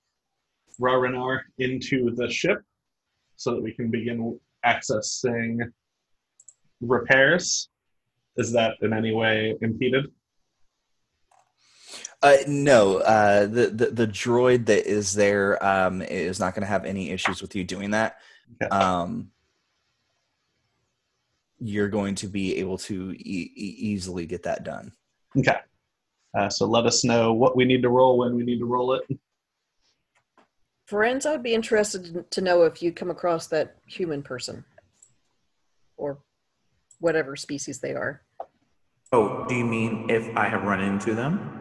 Rawrenere 0.81 1.41
into 1.59 2.11
the 2.15 2.31
ship. 2.31 2.63
so 3.37 3.55
that 3.55 3.63
we 3.63 3.73
can 3.73 3.91
begin 3.91 4.39
accessing 4.65 5.59
repairs? 6.81 7.69
Is 8.37 8.53
that 8.53 8.77
in 8.83 8.93
any 8.93 9.13
way 9.13 9.57
impeded? 9.61 10.07
Uh, 12.21 12.37
no, 12.49 12.97
uh, 12.99 13.47
the, 13.47 13.69
the 13.69 13.87
the 13.91 14.07
droid 14.07 14.67
that 14.67 14.91
is 14.91 15.15
there 15.15 15.65
um, 15.65 16.03
is 16.03 16.41
not 16.41 16.53
going 16.55 16.63
to 16.63 16.67
have 16.69 16.85
any 16.85 17.11
issues 17.11 17.41
with 17.41 17.55
you 17.55 17.63
doing 17.63 17.93
that. 17.93 18.17
Okay. 18.61 18.69
Um, 18.71 19.31
you're 21.61 21.89
going 21.89 22.17
to 22.17 22.27
be 22.27 22.57
able 22.57 22.79
to 22.79 23.13
e- 23.13 23.53
e- 23.55 23.77
easily 23.79 24.27
get 24.27 24.43
that 24.45 24.65
done. 24.65 24.93
Okay. 25.37 25.59
Uh, 26.37 26.49
so 26.49 26.67
let 26.67 26.87
us 26.87 27.05
know 27.05 27.33
what 27.33 27.57
we 27.57 27.65
need 27.65 27.83
to 27.83 27.89
roll 27.89 28.19
when 28.19 28.35
we 28.35 28.43
need 28.43 28.59
to 28.59 28.67
roll 28.67 28.95
it. 28.95 29.03
Firenz, 30.91 31.27
I 31.27 31.33
would 31.33 31.43
be 31.43 31.55
interested 31.55 32.31
to 32.31 32.41
know 32.41 32.63
if 32.63 32.83
you 32.83 32.93
come 32.93 33.11
across 33.11 33.47
that 33.49 33.77
human 33.87 34.23
person 34.23 34.65
or 35.97 36.19
whatever 36.99 37.37
species 37.37 37.79
they 37.79 37.95
are. 37.95 38.23
Oh, 39.13 39.47
do 39.47 39.55
you 39.55 39.65
mean 39.65 40.11
if 40.11 40.35
I 40.37 40.49
have 40.49 40.63
run 40.63 40.81
into 40.81 41.15
them? 41.15 41.58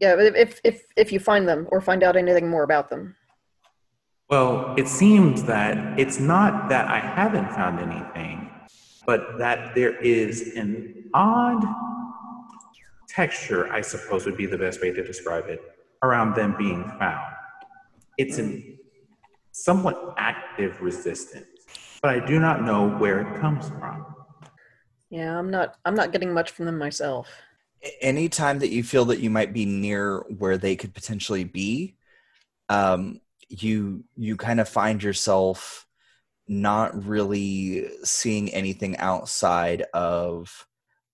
Yeah, 0.00 0.16
but 0.16 0.36
if 0.36 0.60
if 0.64 0.82
if 0.96 1.12
you 1.12 1.20
find 1.20 1.48
them 1.48 1.68
or 1.70 1.80
find 1.80 2.02
out 2.02 2.16
anything 2.16 2.48
more 2.48 2.62
about 2.62 2.88
them. 2.88 3.16
Well, 4.30 4.74
it 4.76 4.86
seems 4.86 5.44
that 5.44 5.98
it's 5.98 6.20
not 6.20 6.68
that 6.68 6.86
I 6.88 6.98
haven't 6.98 7.50
found 7.52 7.80
anything, 7.80 8.50
but 9.06 9.38
that 9.38 9.74
there 9.74 9.96
is 10.02 10.54
an 10.54 11.10
odd 11.14 11.64
texture, 13.08 13.72
I 13.72 13.80
suppose 13.80 14.26
would 14.26 14.36
be 14.36 14.46
the 14.46 14.58
best 14.58 14.82
way 14.82 14.92
to 14.92 15.02
describe 15.02 15.46
it, 15.48 15.60
around 16.02 16.34
them 16.34 16.54
being 16.58 16.84
found. 16.98 17.34
It's 18.18 18.38
a 18.38 18.78
somewhat 19.52 20.14
active 20.18 20.80
resistance, 20.80 21.46
but 22.02 22.10
I 22.10 22.24
do 22.24 22.38
not 22.38 22.62
know 22.62 22.90
where 22.98 23.20
it 23.20 23.40
comes 23.40 23.70
from. 23.70 24.04
Yeah, 25.10 25.38
I'm 25.38 25.50
not 25.50 25.76
I'm 25.84 25.94
not 25.94 26.12
getting 26.12 26.32
much 26.32 26.50
from 26.50 26.66
them 26.66 26.78
myself. 26.78 27.28
Anytime 28.00 28.58
that 28.60 28.70
you 28.70 28.82
feel 28.82 29.04
that 29.06 29.20
you 29.20 29.30
might 29.30 29.52
be 29.52 29.64
near 29.66 30.20
where 30.38 30.58
they 30.58 30.76
could 30.76 30.94
potentially 30.94 31.44
be, 31.44 31.96
um, 32.68 33.20
you 33.48 34.04
you 34.16 34.36
kind 34.36 34.60
of 34.60 34.68
find 34.68 35.02
yourself 35.02 35.86
not 36.48 37.04
really 37.06 37.88
seeing 38.04 38.50
anything 38.54 38.96
outside 38.98 39.82
of 39.94 40.66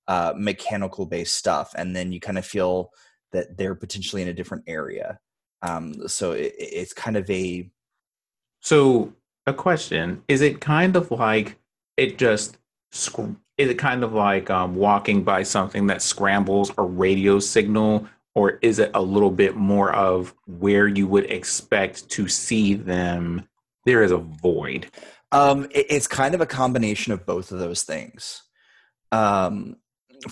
uh, 0.08 0.32
mechanical 0.36 1.06
based 1.06 1.36
stuff, 1.36 1.74
and 1.76 1.94
then 1.96 2.12
you 2.12 2.20
kind 2.20 2.38
of 2.38 2.46
feel 2.46 2.90
that 3.32 3.56
they're 3.56 3.74
potentially 3.74 4.22
in 4.22 4.28
a 4.28 4.34
different 4.34 4.64
area. 4.66 5.18
Um, 5.62 6.08
so 6.08 6.32
it, 6.32 6.54
it's 6.58 6.92
kind 6.92 7.16
of 7.16 7.28
a 7.30 7.70
So, 8.60 9.12
a 9.46 9.54
question 9.54 10.22
is 10.28 10.40
it 10.40 10.60
kind 10.60 10.96
of 10.96 11.10
like 11.10 11.58
it 11.96 12.18
just 12.18 12.56
is 13.57 13.70
it 13.70 13.78
kind 13.78 14.02
of 14.02 14.12
like 14.12 14.50
um, 14.50 14.74
walking 14.74 15.22
by 15.22 15.42
something 15.44 15.86
that 15.86 16.02
scrambles 16.02 16.72
a 16.76 16.82
radio 16.82 17.38
signal, 17.38 18.07
or 18.34 18.59
is 18.62 18.78
it 18.78 18.90
a 18.94 19.02
little 19.02 19.30
bit 19.30 19.55
more 19.57 19.92
of 19.92 20.34
where 20.46 20.88
you 20.88 21.07
would 21.07 21.30
expect 21.30 22.09
to 22.11 22.28
see 22.28 22.74
them? 22.74 23.46
There 23.86 24.02
is 24.02 24.11
a 24.11 24.16
void. 24.18 24.86
Um, 25.30 25.64
it- 25.70 25.86
it's 25.90 26.07
kind 26.09 26.34
of 26.34 26.40
a 26.40 26.46
combination 26.46 27.12
of 27.12 27.24
both 27.26 27.52
of 27.52 27.59
those 27.59 27.82
things. 27.84 28.42
Um, 29.12 29.76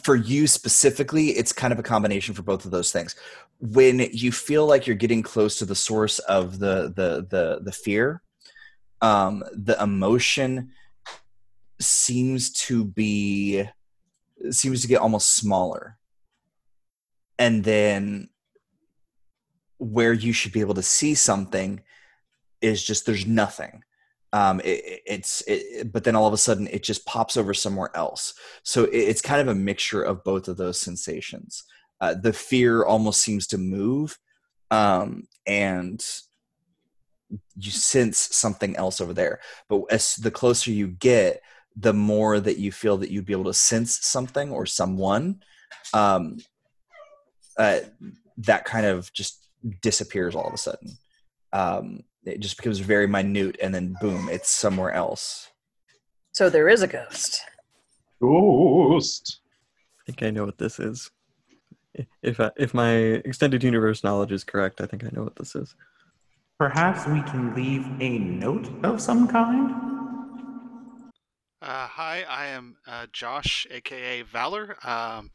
for 0.03 0.17
you 0.17 0.47
specifically, 0.47 1.29
it's 1.31 1.53
kind 1.53 1.73
of 1.73 1.79
a 1.79 1.83
combination 1.83 2.35
for 2.35 2.43
both 2.43 2.65
of 2.65 2.71
those 2.71 2.91
things. 2.93 3.15
When 3.61 4.01
you 4.13 4.33
feel 4.33 4.67
like 4.67 4.87
you're 4.87 4.97
getting 4.97 5.23
close 5.23 5.59
to 5.59 5.65
the 5.65 5.75
source 5.75 6.19
of 6.21 6.59
the 6.59 6.93
the 6.97 7.27
the 7.29 7.61
the 7.63 7.73
fear, 7.73 8.23
um, 9.01 9.45
the 9.53 9.81
emotion 9.81 10.71
seems 11.83 12.51
to 12.53 12.85
be 12.85 13.65
seems 14.51 14.83
to 14.83 14.89
get 14.89 15.01
almost 15.01 15.37
smaller, 15.37 15.99
and 17.39 17.65
then 17.65 18.29
where 19.79 20.13
you 20.13 20.33
should 20.33 20.53
be 20.53 20.61
able 20.61 20.75
to 20.75 20.83
see 20.83 21.15
something 21.15 21.81
is 22.61 22.83
just 22.83 23.07
there's 23.07 23.27
nothing. 23.27 23.83
Um, 24.33 24.61
it, 24.65 25.03
it's 25.05 25.43
it, 25.47 25.93
but 25.93 26.05
then 26.05 26.17
all 26.17 26.27
of 26.27 26.33
a 26.33 26.39
sudden 26.39 26.67
it 26.69 26.83
just 26.83 27.05
pops 27.05 27.37
over 27.37 27.53
somewhere 27.53 27.91
else. 27.95 28.35
So 28.63 28.85
it, 28.85 28.97
it's 28.97 29.21
kind 29.21 29.41
of 29.41 29.49
a 29.49 29.59
mixture 29.59 30.03
of 30.03 30.25
both 30.25 30.49
of 30.49 30.57
those 30.57 30.81
sensations. 30.81 31.65
Uh, 32.01 32.15
the 32.15 32.33
fear 32.33 32.85
almost 32.85 33.21
seems 33.21 33.47
to 33.49 33.59
move 33.59 34.19
um, 34.71 35.25
and 35.47 36.05
you 37.57 37.71
sense 37.71 38.29
something 38.33 38.77
else 38.77 39.01
over 39.01 39.13
there. 39.13 39.41
But 39.69 39.83
as 39.91 40.17
the 40.17 40.31
closer 40.31 40.71
you 40.71 40.89
get 40.89 41.43
the 41.77 41.93
more 41.93 42.41
that 42.41 42.59
you 42.59 42.73
feel 42.73 42.97
that 42.99 43.11
you'd 43.11 43.27
be 43.27 43.33
able 43.33 43.45
to 43.45 43.55
sense 43.55 44.05
something 44.07 44.51
or 44.51 44.67
someone 44.67 45.43
um, 45.95 46.39
uh, 47.59 47.81
that 48.37 48.65
kind 48.65 48.87
of 48.87 49.13
just 49.13 49.49
disappears 49.81 50.35
all 50.35 50.47
of 50.47 50.55
a 50.55 50.59
sudden 50.59 50.89
um, 51.53 52.01
it 52.25 52.41
just 52.41 52.57
becomes 52.57 52.79
very 52.79 53.07
minute 53.07 53.57
and 53.63 53.75
then 53.75 53.97
boom 54.01 54.29
it's 54.31 54.51
somewhere 54.51 54.93
else 54.93 55.49
So 56.33 56.49
there 56.49 56.69
is 56.69 56.83
a 56.83 56.87
ghost. 56.87 57.43
Ghost. 58.21 59.41
I 60.01 60.03
think 60.07 60.23
I 60.23 60.31
know 60.31 60.45
what 60.47 60.59
this 60.59 60.79
is. 60.81 61.11
If 62.23 62.41
I, 62.41 62.51
if 62.57 62.73
my 62.73 62.95
extended 63.27 63.63
universe 63.63 64.03
knowledge 64.03 64.33
is 64.33 64.45
correct, 64.45 64.81
I 64.81 64.87
think 64.87 65.05
I 65.05 65.11
know 65.13 65.25
what 65.25 65.37
this 65.37 65.55
is. 65.55 65.75
Perhaps 66.59 67.07
we 67.07 67.21
can 67.23 67.55
leave 67.55 67.87
a 68.01 68.19
note 68.19 68.71
of 68.83 69.01
some 69.01 69.29
kind. 69.29 70.02
Uh, 71.63 71.87
hi, 71.87 72.25
I 72.29 72.47
am 72.47 72.77
uh, 72.89 73.07
Josh, 73.13 73.69
aka 73.71 74.23
Valor. 74.23 74.77
Um, 74.83 75.31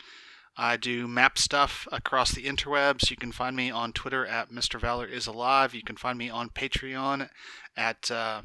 I 0.57 0.75
do 0.75 1.07
map 1.07 1.37
stuff 1.37 1.87
across 1.89 2.33
the 2.33 2.43
interwebs. 2.43 3.09
You 3.09 3.15
can 3.15 3.31
find 3.31 3.55
me 3.55 3.71
on 3.71 3.93
Twitter 3.93 4.25
at 4.25 4.51
Mr. 4.51 4.77
Valor 4.77 5.05
is 5.05 5.25
alive. 5.25 5.73
You 5.73 5.83
can 5.83 5.95
find 5.95 6.17
me 6.17 6.29
on 6.29 6.49
Patreon 6.49 7.29
at 7.77 8.11
uh, 8.11 8.41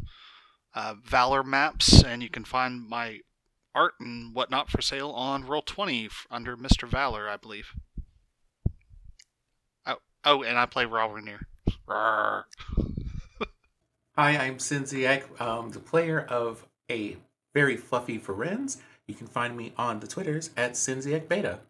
uh, 0.76 0.94
Valor 1.04 1.42
Maps, 1.42 2.04
and 2.04 2.22
you 2.22 2.30
can 2.30 2.44
find 2.44 2.88
my 2.88 3.18
art 3.74 3.94
and 3.98 4.32
whatnot 4.32 4.70
for 4.70 4.80
sale 4.80 5.10
on 5.10 5.42
Roll20 5.42 6.06
f- 6.06 6.26
under 6.30 6.56
Mr. 6.56 6.86
Valor, 6.86 7.28
I 7.28 7.36
believe. 7.36 7.70
Oh, 9.86 9.96
oh, 10.24 10.44
and 10.44 10.56
I 10.56 10.66
play 10.66 10.84
Rawrenere. 10.84 11.46
Hi, 11.88 12.36
I'm 14.16 14.58
Synxiec, 14.58 15.40
um, 15.40 15.70
the 15.70 15.80
player 15.80 16.20
of 16.20 16.64
a 16.88 17.16
very 17.54 17.76
fluffy 17.76 18.18
Firenz. 18.18 18.78
You 19.06 19.14
can 19.14 19.26
find 19.26 19.56
me 19.56 19.72
on 19.76 20.00
the 20.00 20.06
Twitters 20.06 20.50
at 20.56 20.72
Synxiec 20.72 21.28
Beta. 21.28 21.60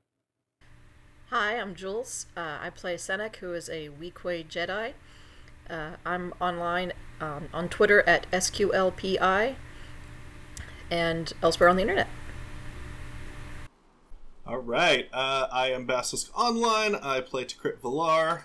Hi, 1.31 1.59
I'm 1.59 1.75
Jules. 1.75 2.27
Uh, 2.37 2.59
I 2.61 2.71
play 2.71 2.97
Sennac, 2.97 3.37
who 3.37 3.55
is 3.55 3.69
a 3.69 3.89
Weequay 3.89 4.47
Jedi. 4.47 4.93
Uh, 5.69 5.93
I'm 6.05 6.35
online 6.41 6.93
um, 7.21 7.49
on 7.55 7.69
Twitter 7.69 8.03
at 8.07 8.31
SQLPi 8.31 9.57
and 10.91 11.33
elsewhere 11.43 11.71
on 11.71 11.77
the 11.77 11.83
internet. 11.83 12.09
All 14.47 14.59
right. 14.59 15.09
Uh, 15.13 15.47
I 15.51 15.71
am 15.71 15.87
Basilisk 15.87 16.37
Online. 16.39 16.97
I 16.97 17.21
play 17.21 17.45
T'Krit 17.45 17.79
Valar, 17.79 18.43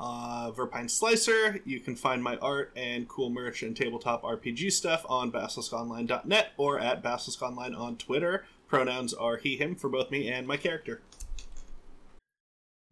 uh, 0.00 0.50
Verpine 0.50 0.90
Slicer. 0.90 1.60
You 1.64 1.78
can 1.78 1.94
find 1.94 2.22
my 2.22 2.36
art 2.38 2.72
and 2.74 3.06
cool 3.06 3.30
merch 3.30 3.62
and 3.62 3.76
tabletop 3.76 4.22
RPG 4.22 4.72
stuff 4.72 5.04
on 5.08 5.30
basiliskonline.net 5.30 6.52
or 6.56 6.80
at 6.80 7.02
basiliskonline 7.02 7.78
on 7.78 7.96
Twitter. 7.96 8.46
Pronouns 8.66 9.12
are 9.12 9.36
he, 9.36 9.56
him 9.56 9.74
for 9.76 9.90
both 9.90 10.10
me 10.10 10.28
and 10.28 10.46
my 10.46 10.56
character. 10.56 11.02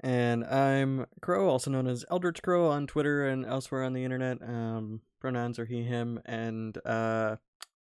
And 0.00 0.44
I'm 0.44 1.06
Crow, 1.20 1.48
also 1.48 1.70
known 1.70 1.88
as 1.88 2.04
Eldritch 2.10 2.42
Crow 2.42 2.68
on 2.68 2.86
Twitter 2.86 3.26
and 3.26 3.44
elsewhere 3.44 3.82
on 3.82 3.94
the 3.94 4.04
internet. 4.04 4.40
Um, 4.42 5.00
pronouns 5.18 5.58
are 5.58 5.64
he, 5.64 5.82
him, 5.82 6.20
and 6.24 6.78
uh, 6.86 7.36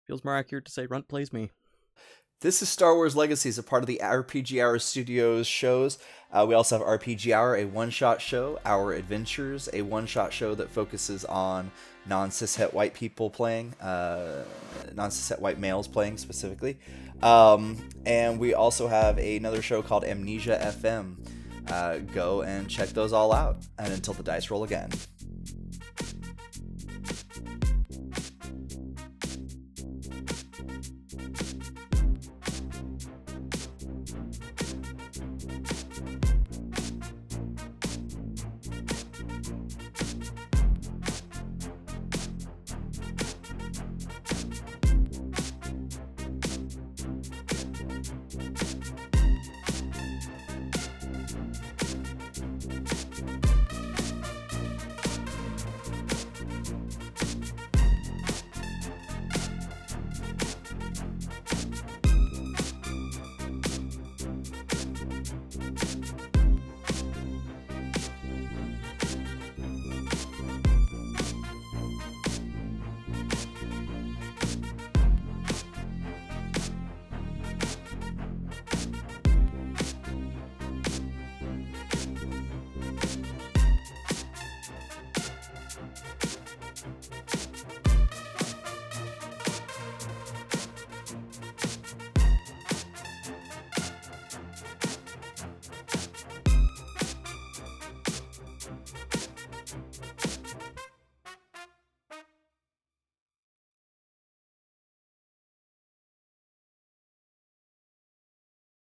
feels 0.07 0.23
more 0.23 0.35
accurate 0.35 0.65
to 0.65 0.71
say 0.71 0.87
Runt 0.87 1.07
plays 1.07 1.31
me. 1.31 1.51
This 2.39 2.61
is 2.61 2.69
Star 2.69 2.93
Wars 2.93 3.15
Legacies, 3.15 3.57
a 3.57 3.63
part 3.63 3.81
of 3.81 3.87
the 3.87 3.99
RPG 3.99 4.61
Hour 4.61 4.77
Studios 4.77 5.47
shows. 5.47 5.97
Uh, 6.31 6.45
we 6.47 6.53
also 6.53 6.77
have 6.77 6.85
RPG 6.85 7.33
Hour, 7.33 7.55
a 7.55 7.65
one 7.65 7.89
shot 7.89 8.21
show, 8.21 8.59
Our 8.63 8.93
Adventures, 8.93 9.67
a 9.73 9.81
one 9.81 10.05
shot 10.05 10.31
show 10.31 10.53
that 10.53 10.69
focuses 10.69 11.25
on 11.25 11.71
non 12.05 12.29
cishet 12.29 12.73
white 12.73 12.93
people 12.93 13.31
playing, 13.31 13.73
uh, 13.81 14.43
non 14.93 15.09
cishet 15.09 15.39
white 15.39 15.57
males 15.57 15.87
playing 15.87 16.19
specifically. 16.19 16.77
Um, 17.23 17.89
and 18.05 18.39
we 18.39 18.53
also 18.53 18.87
have 18.87 19.17
another 19.17 19.63
show 19.63 19.81
called 19.81 20.05
Amnesia 20.05 20.59
FM. 20.61 21.15
Uh, 21.67 21.97
go 22.13 22.43
and 22.43 22.69
check 22.69 22.89
those 22.89 23.13
all 23.13 23.33
out. 23.33 23.57
And 23.79 23.91
until 23.91 24.13
the 24.13 24.21
dice 24.21 24.51
roll 24.51 24.63
again. 24.63 24.91